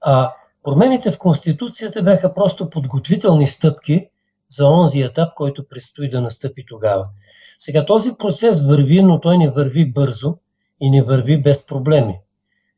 [0.00, 0.32] А
[0.68, 4.08] промените в Конституцията бяха просто подготвителни стъпки
[4.48, 7.08] за онзи етап, който предстои да настъпи тогава.
[7.58, 10.36] Сега този процес върви, но той не върви бързо
[10.80, 12.20] и не върви без проблеми.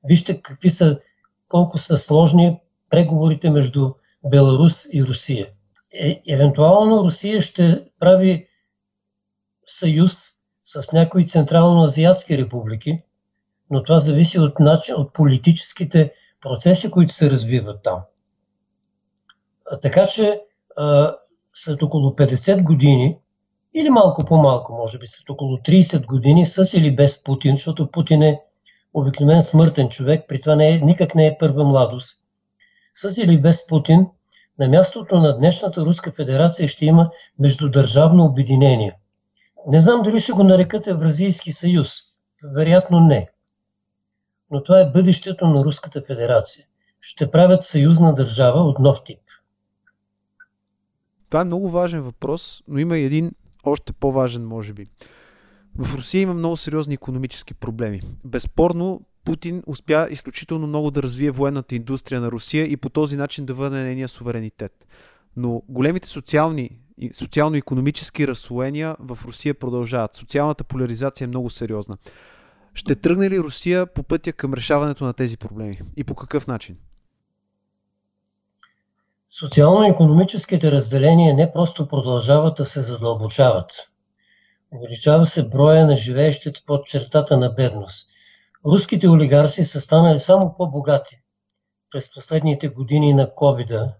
[0.04, 1.00] Вижте какви са,
[1.48, 2.60] колко са сложни
[2.90, 3.90] преговорите между
[4.30, 5.46] Беларус и Русия.
[5.92, 8.46] Е, евентуално Русия ще прави
[9.66, 10.16] съюз
[10.64, 13.02] с някои централно-азиатски републики,
[13.70, 16.12] но това зависи от, начин, от политическите
[16.42, 18.00] процеси, които се развиват там.
[19.82, 20.40] Така че
[21.54, 23.18] след около 50 години,
[23.74, 28.22] или малко по-малко, може би след около 30 години, с или без Путин, защото Путин
[28.22, 28.40] е
[28.94, 32.18] обикновен смъртен човек, при това не е, никак не е първа младост.
[32.94, 34.06] С или без Путин,
[34.58, 38.96] на мястото на днешната Руска федерация ще има междудържавно обединение.
[39.66, 41.92] Не знам дали ще го нарекат Евразийски съюз.
[42.56, 43.29] Вероятно не.
[44.50, 46.66] Но това е бъдещето на Руската федерация.
[47.00, 49.18] Ще правят съюзна държава от нов тип.
[51.28, 53.32] Това е много важен въпрос, но има и един
[53.64, 54.86] още по-важен, може би.
[55.78, 58.00] В Русия има много сериозни економически проблеми.
[58.24, 63.46] Безспорно, Путин успя изключително много да развие военната индустрия на Русия и по този начин
[63.46, 64.86] да върне нейния суверенитет.
[65.36, 66.70] Но големите социални
[67.12, 70.14] социално-економически разслоения в Русия продължават.
[70.14, 71.96] Социалната поляризация е много сериозна.
[72.74, 75.80] Ще тръгне ли Русия по пътя към решаването на тези проблеми?
[75.96, 76.76] И по какъв начин?
[79.28, 83.72] Социално-економическите разделения не просто продължават да се задълбочават.
[84.70, 88.08] Увеличава се броя на живеещите под чертата на бедност.
[88.66, 91.20] Руските олигарси са станали само по-богати
[91.90, 93.92] през последните години на covid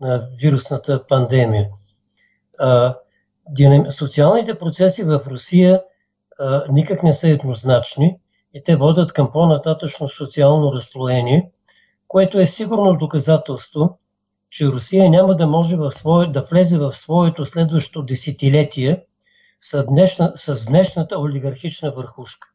[0.00, 1.68] на вирусната пандемия.
[3.90, 5.82] Социалните процеси в Русия
[6.70, 8.18] никак не са еднозначни
[8.54, 11.50] и те водят към по-нататъчно социално разслоение,
[12.08, 13.98] което е сигурно доказателство,
[14.50, 19.04] че Русия няма да може в свое, да влезе в своето следващо десетилетие
[19.60, 22.48] с, днешна, с днешната олигархична върхушка.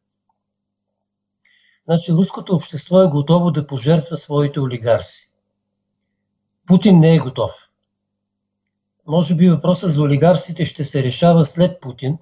[1.86, 5.30] значи руското общество е готово да пожертва своите олигарси.
[6.68, 7.52] Путин не е готов.
[9.08, 12.18] Може би въпросът за олигарсите ще се решава след Путин,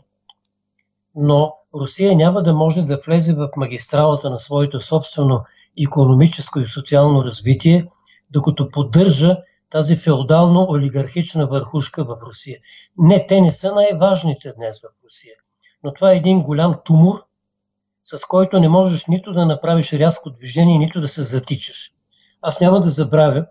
[1.16, 5.44] но Русия няма да може да влезе в магистралата на своето собствено
[5.84, 7.88] економическо и социално развитие,
[8.30, 9.38] докато поддържа
[9.70, 12.60] тази феодално-олигархична върхушка в Русия.
[12.98, 15.36] Не, те не са най-важните днес в Русия,
[15.84, 17.24] но това е един голям тумор,
[18.04, 21.92] с който не можеш нито да направиш рязко движение, нито да се затичаш.
[22.42, 23.46] Аз няма да забравя,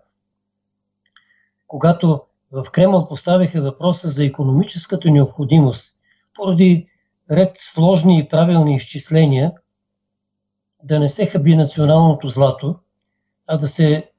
[1.67, 2.21] когато
[2.51, 5.93] в Кремъл поставиха въпроса за економическата необходимост,
[6.35, 6.90] поради
[7.31, 9.51] ред сложни и правилни изчисления,
[10.83, 12.75] да не се хаби националното злато,
[13.47, 14.11] а да се,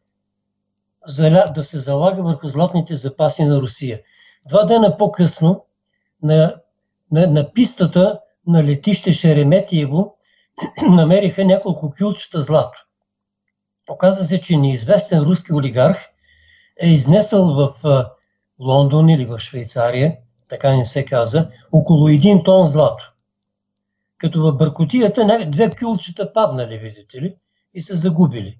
[1.54, 4.00] да се залага върху златните запаси на Русия.
[4.48, 5.64] Два дена по-късно
[6.22, 6.56] на,
[7.12, 10.16] на, на пистата на летище Шереметиево
[10.82, 12.86] намериха няколко кюлчета злато.
[13.90, 16.08] Оказва се, че неизвестен руски олигарх
[16.82, 17.74] е изнесъл в
[18.60, 20.16] Лондон или в Швейцария,
[20.52, 23.12] така не се каза, около един тон злато.
[24.18, 27.34] Като в бъркотията две кюлчета паднали, видите ли,
[27.74, 28.58] и се загубили.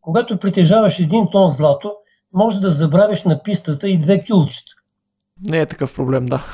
[0.00, 1.94] Когато притежаваш един тон злато,
[2.32, 4.72] може да забравиш на пистата и две кюлчета.
[5.46, 6.44] Не е такъв проблем, да.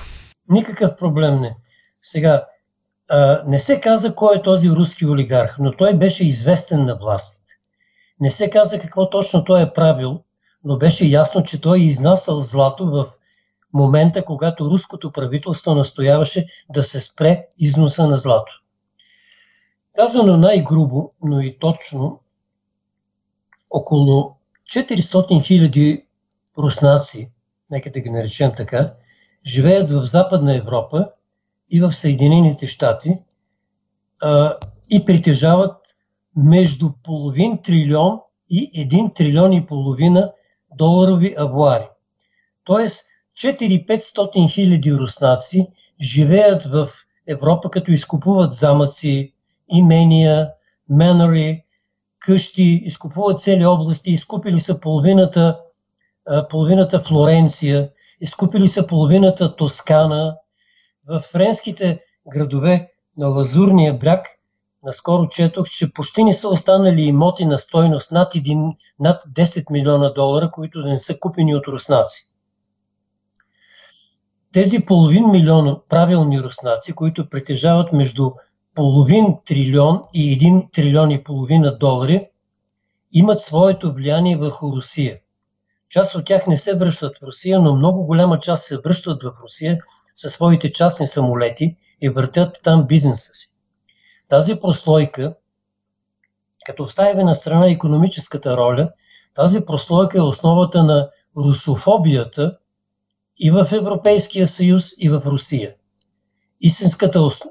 [0.48, 1.56] Никакъв проблем не.
[2.02, 2.44] Сега,
[3.10, 7.52] а, не се каза кой е този руски олигарх, но той беше известен на властите.
[8.20, 10.22] Не се каза какво точно той е правил,
[10.64, 13.17] но беше ясно, че той е изнасял злато в
[13.74, 18.52] момента, когато руското правителство настояваше да се спре износа на злато.
[19.94, 22.20] Казано най-грубо, но и точно,
[23.70, 24.36] около
[24.74, 26.04] 400 хиляди
[26.58, 27.30] руснаци,
[27.70, 28.94] нека да ги наречем така,
[29.46, 31.10] живеят в Западна Европа
[31.70, 33.18] и в Съединените щати
[34.22, 34.56] а,
[34.90, 35.76] и притежават
[36.36, 38.20] между половин трилион
[38.50, 40.32] и един трилион и половина
[40.76, 41.88] доларови авуари.
[42.64, 43.07] Тоест
[43.38, 45.68] 4-500 хиляди руснаци
[46.00, 46.88] живеят в
[47.26, 49.32] Европа, като изкупуват замъци,
[49.68, 50.50] имения,
[50.88, 51.64] менори,
[52.18, 55.60] къщи, изкупуват цели области, изкупили са половината,
[56.50, 57.90] половината Флоренция,
[58.20, 60.36] изкупили са половината Тоскана.
[61.08, 62.00] В френските
[62.32, 64.26] градове на Лазурния бряг
[64.84, 70.12] наскоро четох, че почти не са останали имоти на стойност над, 1, над 10 милиона
[70.12, 72.30] долара, които да не са купени от руснаци.
[74.52, 78.30] Тези половин милион правилни руснаци, които притежават между
[78.74, 82.28] половин трилион и един трилион и половина долари,
[83.12, 85.18] имат своето влияние върху Русия.
[85.90, 89.32] Част от тях не се връщат в Русия, но много голяма част се връщат в
[89.42, 89.78] Русия
[90.14, 93.48] със своите частни самолети и въртят там бизнеса си.
[94.28, 95.34] Тази прослойка,
[96.66, 98.92] като оставяме на страна економическата роля,
[99.34, 102.58] тази прослойка е основата на русофобията
[103.38, 105.74] и в Европейския съюз, и в Русия.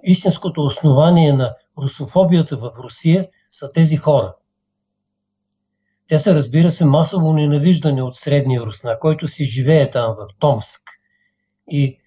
[0.04, 4.36] истинското основание на русофобията в Русия са тези хора.
[6.08, 10.82] Те са, разбира се, масово ненавиждани от средния русна, който си живее там в Томск
[11.70, 12.00] и,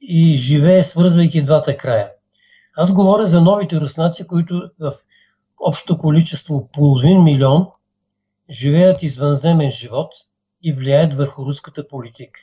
[0.00, 2.10] и живее свързвайки двата края.
[2.76, 4.94] Аз говоря за новите руснаци, които в
[5.60, 7.66] общо количество половин милион
[8.50, 10.12] живеят извънземен живот
[10.62, 12.40] и влияят върху руската политика.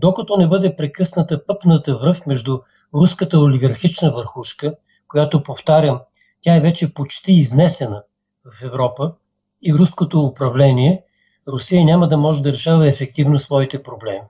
[0.00, 2.60] Докато не бъде прекъсната пъпната връв между
[2.94, 4.74] руската олигархична върхушка,
[5.08, 6.00] която, повтарям,
[6.40, 8.02] тя е вече почти изнесена
[8.44, 9.14] в Европа,
[9.62, 11.04] и руското управление,
[11.48, 14.24] Русия няма да може да решава ефективно своите проблеми.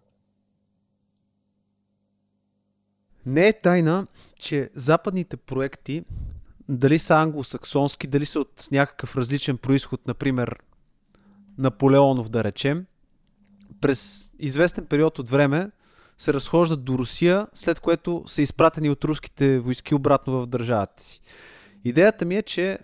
[3.27, 4.07] Не е тайна,
[4.39, 6.05] че западните проекти,
[6.69, 10.57] дали са англосаксонски, дали са от някакъв различен происход, например
[11.59, 12.87] Наполеонов да речем,
[13.81, 15.71] през известен период от време
[16.19, 21.21] се разхождат до Русия, след което са изпратени от руските войски обратно в държавата си.
[21.85, 22.79] Идеята ми е, че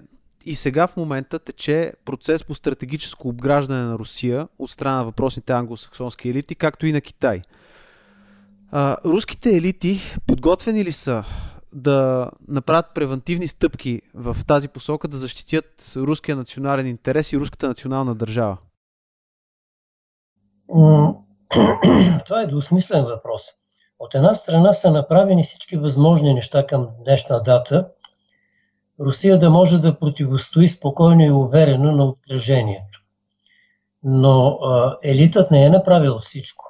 [0.45, 5.53] и сега в момента тече процес по стратегическо обграждане на Русия от страна на въпросните
[5.53, 7.43] англосаксонски елити, както и на Китай–
[8.75, 11.25] а, руските елити подготвени ли са
[11.73, 18.15] да направят превентивни стъпки в тази посока да защитят руския национален интерес и руската национална
[18.15, 18.59] държава?
[22.25, 23.43] Това е двусмислен въпрос.
[23.99, 27.89] От една страна са направени всички възможни неща към днешна дата,
[29.01, 33.03] Русия да може да противостои спокойно и уверено на отражението.
[34.03, 36.65] Но а, елитът не е направил всичко.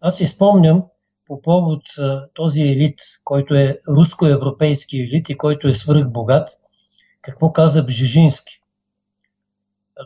[0.00, 0.84] Аз си спомням,
[1.26, 1.82] по повод
[2.34, 6.48] този елит, който е руско-европейски елит и който е свръхбогат,
[7.22, 8.60] какво каза Бжижински.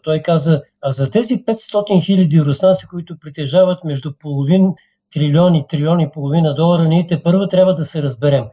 [0.03, 4.75] Той каза, а за тези 500 хиляди руснаци, които притежават между половин
[5.13, 8.45] трилион и трилион и половина долара, ние те първо трябва да се разберем.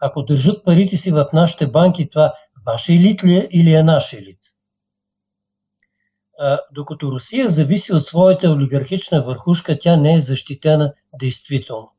[0.00, 2.34] Ако държат парите си в нашите банки, това
[2.66, 4.38] ваш елит ли е или е наш елит?
[6.38, 11.92] А, докато Русия зависи от своята олигархична върхушка, тя не е защитена действително.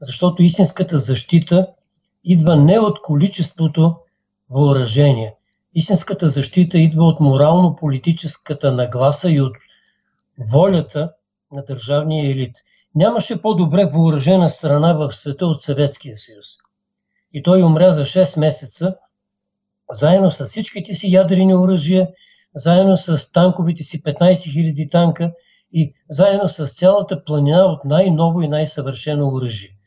[0.00, 1.66] Защото истинската защита
[2.24, 3.96] идва не от количеството
[4.50, 5.34] въоръжение.
[5.74, 9.56] Истинската защита идва от морално-политическата нагласа и от
[10.38, 11.12] волята
[11.52, 12.56] на държавния елит.
[12.94, 16.46] Нямаше по-добре въоръжена страна в света от Съветския съюз.
[17.32, 18.96] И той умря за 6 месеца,
[19.92, 22.08] заедно с всичките си ядрени оръжия,
[22.54, 25.32] заедно с танковите си 15 000 танка
[25.72, 29.77] и заедно с цялата планина от най-ново и най-съвършено оръжие.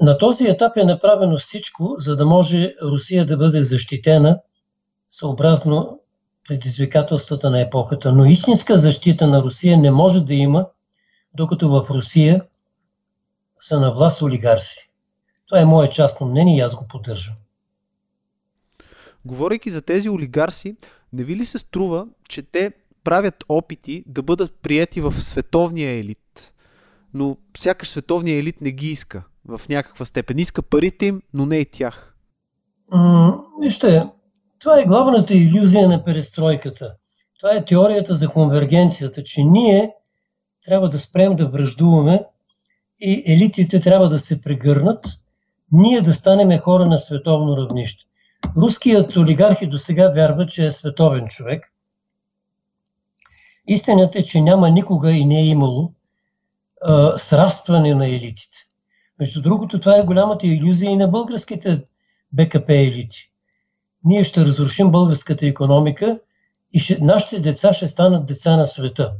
[0.00, 4.40] На този етап е направено всичко, за да може Русия да бъде защитена
[5.10, 6.00] съобразно
[6.48, 8.12] предизвикателствата на епохата.
[8.12, 10.66] Но истинска защита на Русия не може да има,
[11.34, 12.44] докато в Русия
[13.60, 14.90] са на власт олигарси.
[15.46, 17.34] Това е мое частно мнение и аз го поддържам.
[19.24, 20.76] Говорейки за тези олигарси,
[21.12, 22.72] не ви ли се струва, че те
[23.04, 26.52] правят опити да бъдат прияти в световния елит?
[27.14, 30.38] Но сякаш световния елит не ги иска в някаква степен.
[30.38, 32.14] Иска парите им, но не и тях.
[33.60, 34.06] вижте,
[34.60, 36.94] това е главната иллюзия на перестройката.
[37.40, 39.94] Това е теорията за конвергенцията, че ние
[40.64, 42.24] трябва да спрем да връждуваме
[43.00, 45.04] и елитите трябва да се прегърнат,
[45.72, 48.04] ние да станем хора на световно равнище.
[48.56, 51.72] Руският олигарх и до сега вярва, че е световен човек.
[53.66, 55.92] Истината е, че няма никога и не е имало
[57.16, 58.58] срастване на елитите.
[59.18, 61.84] Между другото, това е голямата иллюзия и на българските
[62.32, 63.30] БКП елити.
[64.04, 66.20] Ние ще разрушим българската економика
[66.72, 69.12] и ще, нашите деца ще станат деца на света.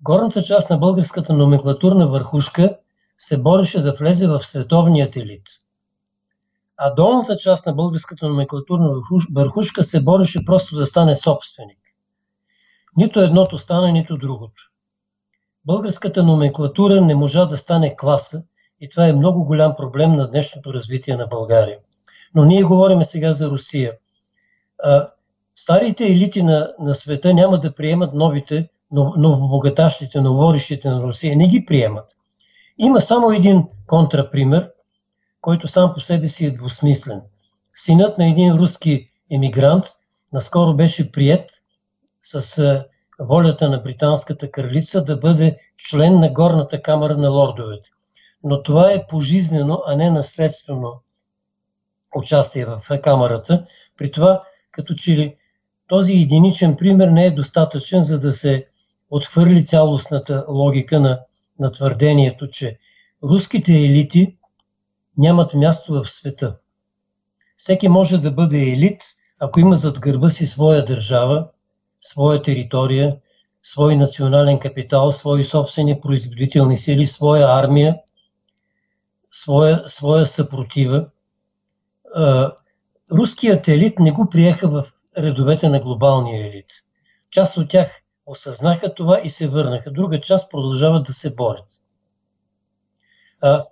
[0.00, 2.76] Горната част на българската номенклатурна върхушка
[3.18, 5.46] се бореше да влезе в световният елит.
[6.76, 8.90] А долната част на българската номенклатурна
[9.32, 11.78] върхушка се бореше просто да стане собственик.
[12.96, 14.65] Нито едното стана, нито другото.
[15.66, 18.42] Българската номенклатура не можа да стане класа,
[18.80, 21.78] и това е много голям проблем на днешното развитие на България.
[22.34, 23.92] Но ние говорим сега за Русия.
[24.82, 25.08] А,
[25.54, 31.36] старите елити на, на света няма да приемат новите, новобогатащите, новорищите на Русия.
[31.36, 32.16] Не ги приемат.
[32.78, 34.70] Има само един контрапример,
[35.40, 37.22] който сам по себе си е двусмислен.
[37.74, 39.84] Синът на един руски емигрант
[40.32, 41.50] наскоро беше прият
[42.20, 42.84] с
[43.18, 47.90] волята на британската кралица да бъде член на горната камера на лордовете
[48.46, 51.00] но това е пожизнено, а не наследствено
[52.16, 53.66] участие в камерата.
[53.98, 55.36] При това, като че ли
[55.86, 58.66] този единичен пример не е достатъчен, за да се
[59.10, 61.20] отхвърли цялостната логика на,
[61.58, 62.78] на твърдението, че
[63.22, 64.36] руските елити
[65.18, 66.56] нямат място в света.
[67.56, 69.02] Всеки може да бъде елит,
[69.38, 71.48] ако има зад гърба си своя държава,
[72.00, 73.16] своя територия,
[73.62, 78.00] свой национален капитал, свои собствени производителни сили, своя армия
[79.42, 81.10] своя, своя съпротива.
[83.12, 86.70] Руският елит не го приеха в редовете на глобалния елит.
[87.30, 89.90] Част от тях осъзнаха това и се върнаха.
[89.90, 91.68] Друга част продължават да се борят.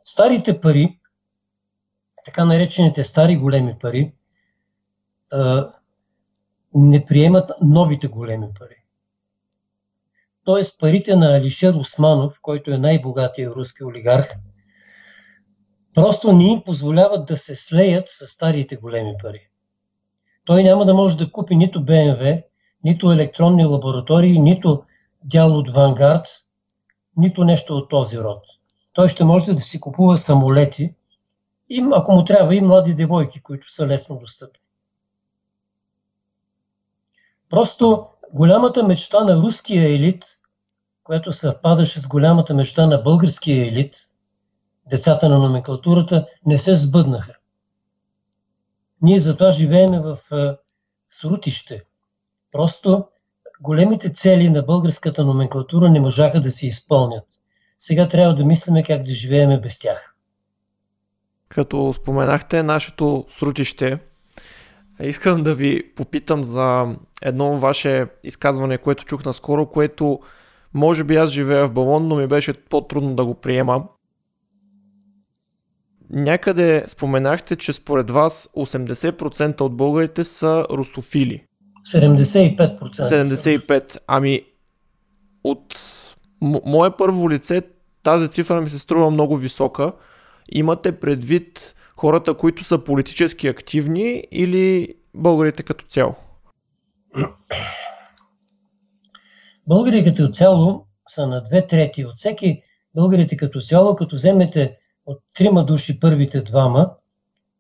[0.05, 0.99] Старите пари,
[2.25, 4.13] така наречените стари големи пари,
[6.75, 8.85] не приемат новите големи пари.
[10.45, 14.35] Тоест парите на Алишер Османов, който е най-богатия руски олигарх,
[15.95, 19.49] просто не им позволяват да се слеят с старите големи пари.
[20.45, 22.43] Той няма да може да купи нито БМВ,
[22.85, 24.83] нито електронни лаборатории, нито
[25.25, 26.27] дял от Вангард,
[27.17, 28.43] нито нещо от този род.
[28.93, 30.95] Той ще може да си купува самолети,
[31.71, 34.64] и, ако му трябва, и млади девойки, които са лесно достъпни.
[37.51, 40.25] Просто голямата мечта на руския елит,
[41.05, 43.97] която съвпадаше с голямата мечта на българския елит–
[44.91, 47.35] децата на номенклатурата не се сбъднаха.
[49.03, 50.19] Ние затова живееме в
[51.11, 51.83] срутище.
[52.53, 53.07] Просто
[53.61, 57.25] големите цели на българската номенклатура не можаха да се изпълнят.
[57.79, 60.17] Сега трябва да мислиме как да живееме без тях.
[61.49, 63.99] Като споменахте нашето срутище,
[65.01, 70.21] искам да ви попитам за едно ваше изказване, което чух наскоро, което
[70.75, 73.85] може би аз живея в балон, но ми беше по-трудно да го приема.
[76.11, 81.45] някъде споменахте, че според вас 80% от българите са русофили.
[81.93, 83.03] 75%.
[83.69, 83.99] 75%.
[84.07, 84.43] Ами,
[85.45, 85.79] от
[86.41, 87.63] м- мое първо лице
[88.03, 89.93] тази цифра ми се струва много висока.
[90.53, 96.15] Имате предвид хората, които са политически активни или българите като цяло?
[99.67, 102.05] Българите като цяло са на две трети.
[102.05, 102.63] От всеки
[102.95, 104.77] българите като цяло, като вземете
[105.07, 106.91] от трима души първите двама,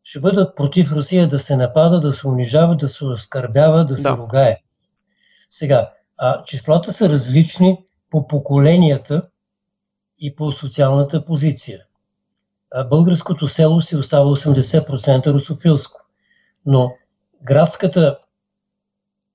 [0.02, 4.02] ще бъдат против Русия да се напада, да се унижава, да се оскърбява, да се
[4.02, 4.16] да.
[4.16, 4.56] ругае.
[5.50, 7.78] Сега, а, числата са различни
[8.10, 9.22] по поколенията
[10.18, 11.84] и по социалната позиция.
[12.90, 16.00] Българското село си остава 80% русофилско.
[16.66, 16.92] Но
[17.42, 18.18] градската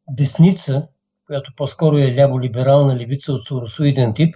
[0.10, 0.88] десница,
[1.26, 4.36] която по-скоро е ляво-либерална левица от соросоиден тип,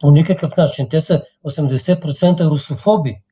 [0.00, 0.88] по никакъв начин.
[0.88, 3.22] Те са 80% русофоби.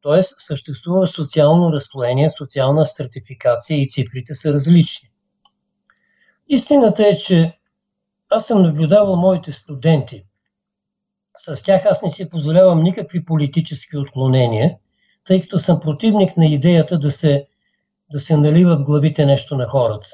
[0.00, 5.10] Тоест съществува социално разслоение, социална стратификация и цифрите са различни.
[6.48, 7.58] Истината е, че
[8.30, 10.24] аз съм наблюдавал моите студенти.
[11.36, 14.76] С тях аз не си позволявам никакви политически отклонения,
[15.26, 17.46] тъй като съм противник на идеята да се,
[18.12, 20.06] да се налива в главите нещо на хората.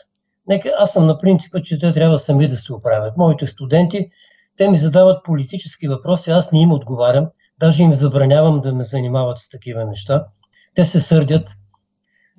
[0.48, 3.16] Нека аз съм на принципа, че те трябва сами да се оправят.
[3.16, 4.10] Моите студенти,
[4.56, 7.26] те ми задават политически въпроси, аз не им отговарям,
[7.58, 10.26] даже им забранявам да ме занимават с такива неща.
[10.74, 11.50] Те се сърдят.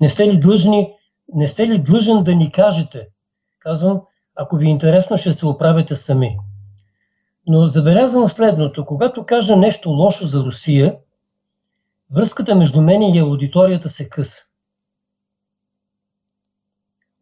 [0.01, 0.93] Не сте ли длъжни,
[1.33, 3.07] не сте ли длъжен да ни кажете?
[3.59, 4.01] Казвам,
[4.35, 6.37] ако ви е интересно, ще се оправите сами.
[7.47, 8.85] Но забелязвам следното.
[8.85, 10.97] Когато кажа нещо лошо за Русия,
[12.11, 14.41] връзката между мен и аудиторията се къса.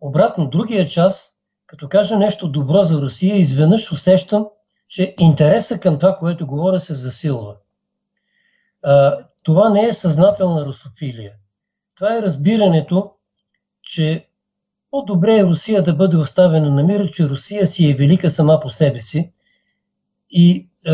[0.02, 4.48] Обратно, другия час, като кажа нещо добро за Русия, изведнъж усещам,
[4.88, 7.56] че интереса към това, което говоря, се засилва.
[8.84, 11.34] А, това не е съзнателна русофилия.
[11.96, 13.14] Това е разбирането,
[13.82, 14.28] че
[14.92, 18.70] по-добре е Русия да бъде оставена на мира, че Русия си е велика сама по
[18.70, 19.34] себе си.
[20.32, 20.92] И е,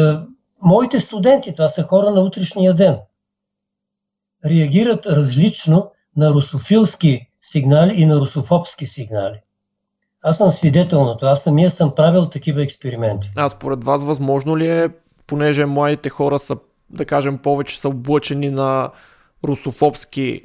[0.62, 2.98] моите студенти, това са хора на утрешния ден,
[4.46, 9.42] реагират различно на русофилски сигнали и на русофобски сигнали.
[10.22, 11.32] Аз съм свидетел на това.
[11.32, 13.32] Аз самия съм правил такива експерименти.
[13.38, 14.90] А според вас възможно ли е,
[15.28, 16.58] понеже младите хора са,
[16.90, 18.92] да кажем, повече са облъчени на
[19.48, 20.42] русофобски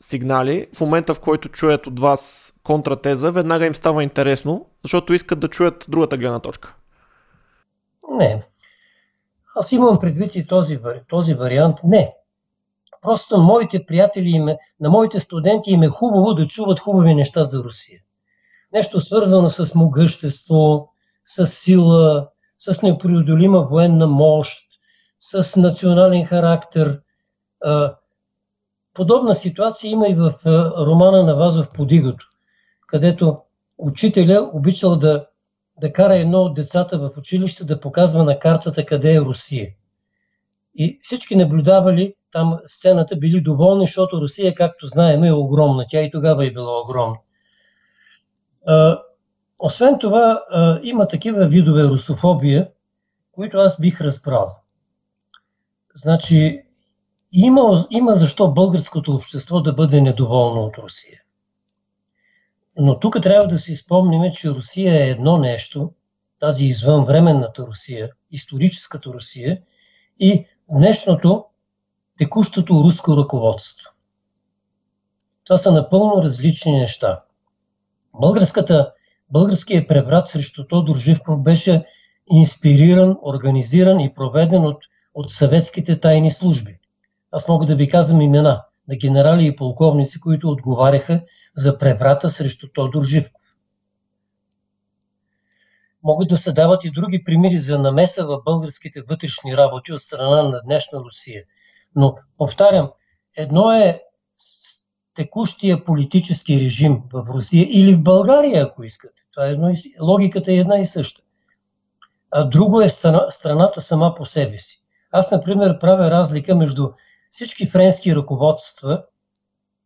[0.00, 5.40] сигнали, в момента в който чуят от вас контратеза, веднага им става интересно, защото искат
[5.40, 6.76] да чуят другата гледна точка.
[8.10, 8.42] Не.
[9.56, 11.78] Аз имам предвид и този, този вариант.
[11.84, 12.14] Не.
[13.02, 17.44] Просто моите приятели, им е, на моите студенти им е хубаво да чуват хубави неща
[17.44, 18.00] за Русия.
[18.72, 20.92] Нещо свързано с могъщество,
[21.24, 22.28] с сила,
[22.58, 24.64] с непреодолима военна мощ,
[25.20, 27.02] с национален характер.
[28.94, 30.34] Подобна ситуация има и в
[30.86, 32.26] романа на Вазов Подигото,
[32.86, 33.38] където
[33.78, 35.26] учителя обичал да,
[35.80, 39.68] да кара едно от децата в училище да показва на картата къде е Русия.
[40.74, 45.86] И всички наблюдавали там сцената, били доволни, защото Русия, както знаем, е огромна.
[45.90, 47.16] Тя и тогава е била огромна.
[49.58, 50.40] Освен това,
[50.82, 52.68] има такива видове русофобия,
[53.32, 54.56] които аз бих разбрал.
[55.94, 56.62] Значи,
[57.32, 61.20] има, има защо българското общество да бъде недоволно от Русия.
[62.78, 65.92] Но тук трябва да си спомним, че Русия е едно нещо,
[66.40, 69.60] тази извънвременната Русия, историческата Русия
[70.20, 71.44] и днешното
[72.18, 73.90] текущото руско ръководство.
[75.44, 77.22] Това са напълно различни неща.
[78.20, 78.92] Българската,
[79.30, 81.84] българският преврат срещу Тодор Живков беше
[82.30, 84.78] инспириран, организиран и проведен от,
[85.14, 86.78] от съветските тайни служби.
[87.32, 91.20] Аз мога да ви казвам имена на генерали и полковници, които отговаряха
[91.58, 93.42] за преврата срещу Тодор Живков.
[96.02, 100.42] Могат да се дават и други примери за намеса в българските вътрешни работи от страна
[100.42, 101.44] на днешна Русия.
[101.96, 102.90] Но, повтарям,
[103.36, 104.02] едно е
[105.14, 109.22] текущия политически режим в Русия или в България, ако искате.
[109.32, 111.22] Това е едно и, логиката е една и съща.
[112.30, 114.82] А друго е страна, страната сама по себе си.
[115.10, 116.88] Аз, например, правя разлика между
[117.30, 119.04] всички френски ръководства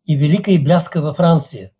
[0.09, 1.71] и велика и бляска във Франция.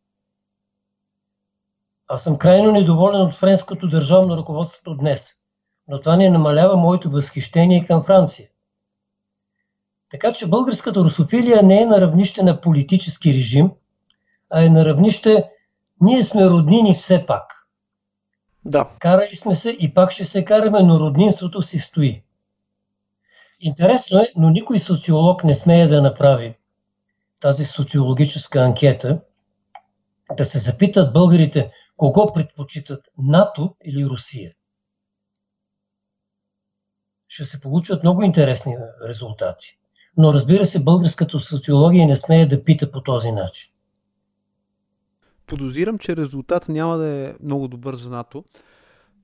[2.09, 5.35] Аз съм крайно недоволен от френското държавно ръководство днес,
[5.89, 8.49] но това не намалява моето възхищение към Франция.
[10.11, 13.71] Така че българската русофилия не е на равнище на политически режим,
[14.51, 15.51] а е на равнище
[16.01, 17.67] ние сме роднини все пак.
[18.65, 18.91] Да.
[18.99, 22.23] Карали сме се и пак ще се караме, но роднинството си стои.
[23.61, 26.55] Интересно е, но никой социолог не смее да направи
[27.43, 29.21] тази социологическа анкета,
[30.37, 34.53] да се запитат българите кого предпочитат НАТО или Русия.
[37.29, 38.77] Ще се получат много интересни
[39.09, 39.79] резултати.
[40.17, 43.73] Но разбира се, българската социология не смее да пита по този начин.
[45.47, 48.45] Подозирам, че резултатът няма да е много добър за НАТО.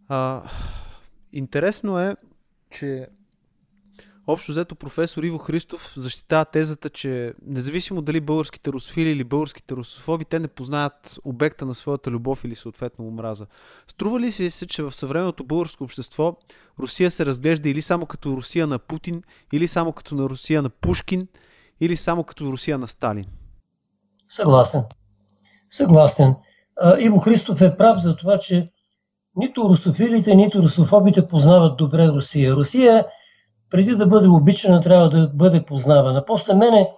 [0.09, 0.43] А,
[1.33, 2.17] интересно е,
[2.71, 3.09] че
[4.31, 10.25] Общо взето професор Иво Христов защитава тезата, че независимо дали българските русофили или българските русофоби,
[10.25, 13.47] те не познаят обекта на своята любов или съответно омраза.
[13.87, 16.37] Струва ли си се, че в съвременното българско общество
[16.79, 19.23] Русия се разглежда или само като Русия на Путин,
[19.53, 21.29] или само като на Русия на Пушкин,
[21.81, 23.25] или само като Русия на Сталин?
[24.29, 24.85] Съгласен.
[25.71, 26.35] Съгласен.
[26.99, 28.71] Иво Христов е прав за това, че
[29.37, 32.57] нито русофилите, нито русофобите познават добре Русия.
[32.57, 33.07] Русия
[33.71, 36.25] преди да бъде обичана, трябва да бъде познавана.
[36.25, 36.91] После мене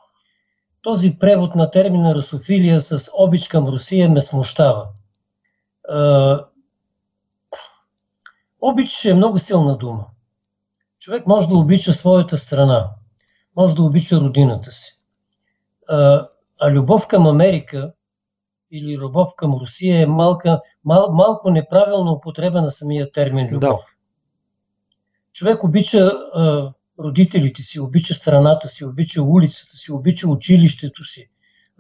[0.83, 4.89] този превод на термина русофилия с обич към Русия ме смущава.
[8.61, 10.07] Обич е много силна дума.
[10.99, 12.91] Човек може да обича своята страна,
[13.57, 14.93] може да обича родината си.
[16.61, 17.93] А любов към Америка
[18.71, 23.61] или любов към Русия е малка, мал, малко неправилна употреба на самия термин любов.
[23.61, 23.90] Да.
[25.41, 31.31] Човек обича а, родителите си, обича страната си, обича улицата си, обича училището си,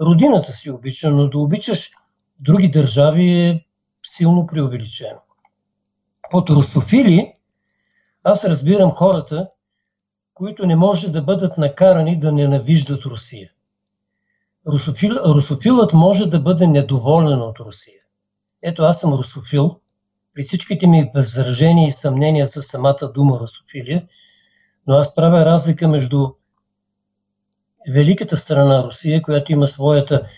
[0.00, 1.90] родината си обича, но да обичаш
[2.38, 3.64] други държави е
[4.06, 5.20] силно преувеличено.
[6.30, 7.32] Под русофили
[8.24, 9.48] аз разбирам хората,
[10.34, 13.50] които не може да бъдат накарани да ненавиждат Русия.
[14.66, 18.02] Русофил, русофилът може да бъде недоволен от Русия.
[18.62, 19.80] Ето аз съм русофил,
[20.34, 24.06] при всичките ми възражения и съмнения с самата дума русофилия,
[24.86, 26.28] но аз правя разлика между
[27.92, 30.28] великата страна Русия, която има своята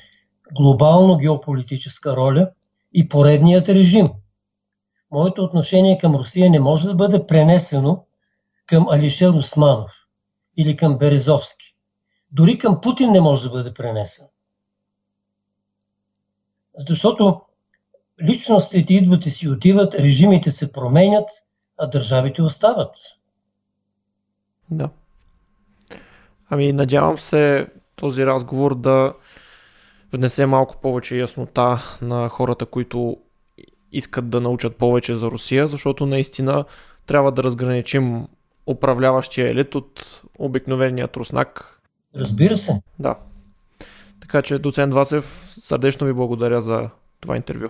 [0.53, 2.51] глобално геополитическа роля
[2.95, 4.07] и поредният режим.
[5.11, 8.05] Моето отношение към Русия не може да бъде пренесено
[8.67, 9.91] към Алишер Османов
[10.57, 11.77] или към Березовски.
[12.31, 14.29] Дори към Путин не може да бъде пренесено.
[16.79, 17.41] Защото
[18.23, 21.29] личностите идват и си отиват, режимите се променят,
[21.79, 22.95] а държавите остават.
[24.71, 24.89] Да.
[26.51, 27.67] Ами, надявам се
[27.97, 29.15] този разговор да
[30.13, 33.17] внесе малко повече яснота на хората, които
[33.93, 36.65] искат да научат повече за Русия, защото наистина
[37.07, 38.27] трябва да разграничим
[38.67, 41.81] управляващия елит от обикновения руснак.
[42.17, 42.83] Разбира се.
[42.99, 43.17] Да.
[44.21, 46.91] Така че, доцент Васев, сърдечно ви благодаря за
[47.21, 47.69] това интервю.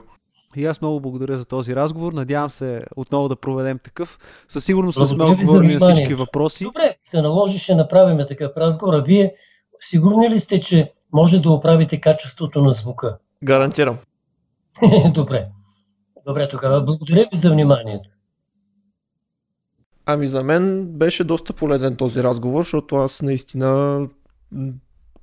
[0.56, 2.12] И аз много благодаря за този разговор.
[2.12, 4.18] Надявам се отново да проведем такъв.
[4.48, 6.64] Със сигурност сме отговорили на всички въпроси.
[6.64, 8.94] Добре, се наложи, ще направим такъв разговор.
[8.94, 9.34] А вие
[9.80, 13.18] сигурни ли сте, че може да оправите качеството на звука?
[13.44, 13.98] Гарантирам.
[15.14, 15.48] Добре.
[16.26, 18.10] Добре, тогава благодаря ви за вниманието.
[20.06, 24.00] Ами за мен беше доста полезен този разговор, защото аз наистина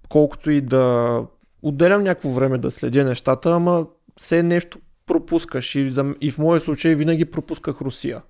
[0.10, 1.18] колкото и да
[1.61, 3.85] отделям някакво време да следя нещата, ама
[4.15, 4.80] все нещо
[5.10, 5.76] пропускаш.
[5.76, 8.22] И, за, и в моя случай винаги пропусках Русия.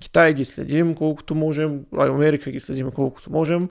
[0.00, 3.68] Китай ги следим колкото можем, Америка ги следим колкото можем.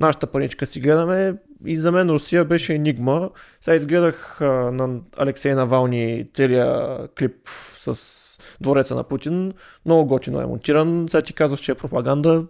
[0.00, 1.34] Нашата паничка си гледаме
[1.66, 3.30] и за мен Русия беше енигма.
[3.60, 7.36] Сега изгледах а, на Алексей Навални целият клип
[7.78, 7.98] с
[8.60, 9.52] двореца на Путин.
[9.86, 11.06] Много готино е монтиран.
[11.08, 12.44] Сега ти казваш, че е пропаганда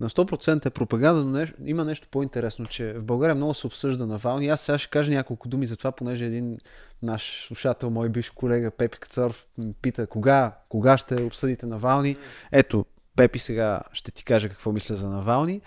[0.00, 4.06] на 100% е пропаганда, но нещо, има нещо по-интересно, че в България много се обсъжда
[4.06, 4.48] Навални.
[4.48, 6.58] Аз сега ще кажа няколко думи за това, понеже един
[7.02, 9.46] наш слушател, мой бивш колега Пепи Кацаров,
[9.82, 12.16] пита кога, кога ще обсъдите Навални.
[12.52, 12.84] Ето,
[13.16, 15.60] Пепи сега ще ти каже какво мисля за Навални.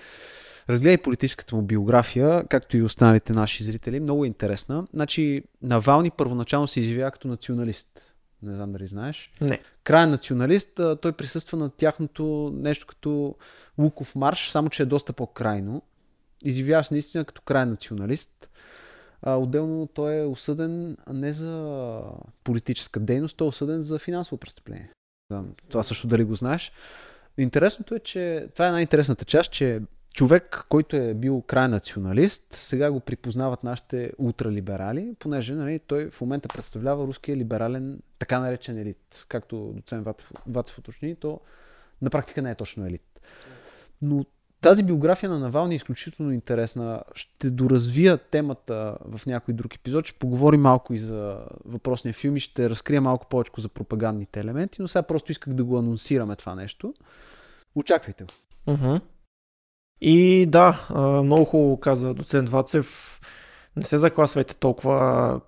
[0.70, 4.00] Разгледай политическата му биография, както и останалите наши зрители.
[4.00, 4.88] Много е интересна.
[4.94, 8.11] Значи, Навални първоначално се изявява като националист
[8.44, 9.32] не знам дали знаеш.
[9.42, 9.60] Не.
[9.84, 13.36] Крайен националист, той присъства на тяхното нещо като
[13.78, 15.82] Луков марш, само че е доста по-крайно.
[16.44, 18.50] Изявява се наистина като крайен националист.
[19.22, 22.02] А, отделно той е осъден не за
[22.44, 24.92] политическа дейност, той е осъден за финансово престъпление.
[25.70, 26.72] Това също дали го знаеш.
[27.38, 29.82] Интересното е, че това е най-интересната част, че
[30.14, 36.22] човек, който е бил край националист, сега го припознават нашите ултралиберали, понеже нали, той в
[36.22, 39.26] момента представлява руския либерален, така наречен елит.
[39.28, 40.08] Както доцент
[40.48, 41.40] Вацев уточни, то
[42.02, 43.22] на практика не е точно елит.
[44.02, 44.26] Но
[44.62, 47.04] тази биография на Навални е изключително интересна.
[47.16, 50.06] Ще доразвия темата в някой друг епизод.
[50.06, 54.82] Ще поговорим малко и за въпросния филм и ще разкрия малко повече за пропагандните елементи,
[54.82, 56.94] но сега просто исках да го анонсираме това нещо.
[57.76, 58.30] Очаквайте го.
[58.68, 59.02] Uh-huh.
[60.02, 60.88] И да,
[61.24, 63.20] много хубаво каза доцент Вацев.
[63.76, 65.42] Не се закласвайте толкова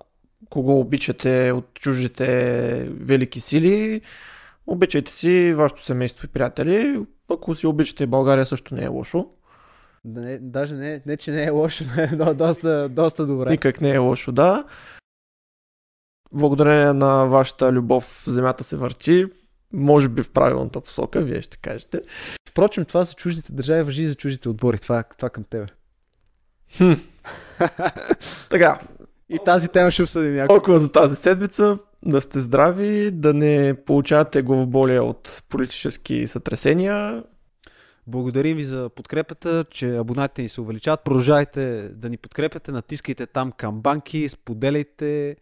[0.50, 4.00] кого обичате от чуждите велики сили.
[4.66, 7.06] Обичайте си вашето семейство и приятели.
[7.30, 9.26] Ако си обичате България също не е лошо.
[10.04, 11.84] Не, даже не, не, че не е лошо,
[12.16, 13.50] но е доста, доста добре.
[13.50, 14.64] Никак не е лошо, да.
[16.32, 19.26] Благодарение на вашата любов земята се върти.
[19.74, 22.00] Може би в правилната посока, вие ще кажете.
[22.48, 24.78] Впрочем, това за чуждите държави въжи и за чуждите отбори.
[24.78, 25.66] Това, това към тебе.
[26.76, 26.92] Хм.
[28.50, 28.78] така.
[29.28, 30.54] И тази тема ще обсъдим някакво.
[30.54, 31.78] Толкова за тази седмица.
[32.06, 37.22] Да сте здрави, да не получавате главоболия от политически сътресения.
[38.06, 41.04] Благодарим ви за подкрепата, че абонатите ни се увеличават.
[41.04, 45.36] Продължавайте да ни подкрепяте, натискайте там към банки, споделяйте,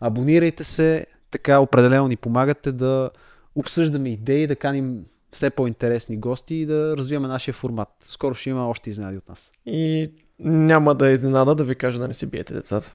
[0.00, 1.06] абонирайте се.
[1.30, 3.10] Така определено ни помагате да
[3.56, 7.88] обсъждаме идеи, да каним все по-интересни гости и да развиваме нашия формат.
[8.00, 9.50] Скоро ще има още изненади от нас.
[9.66, 12.92] И няма да е изненада да ви кажа да не си биете децата.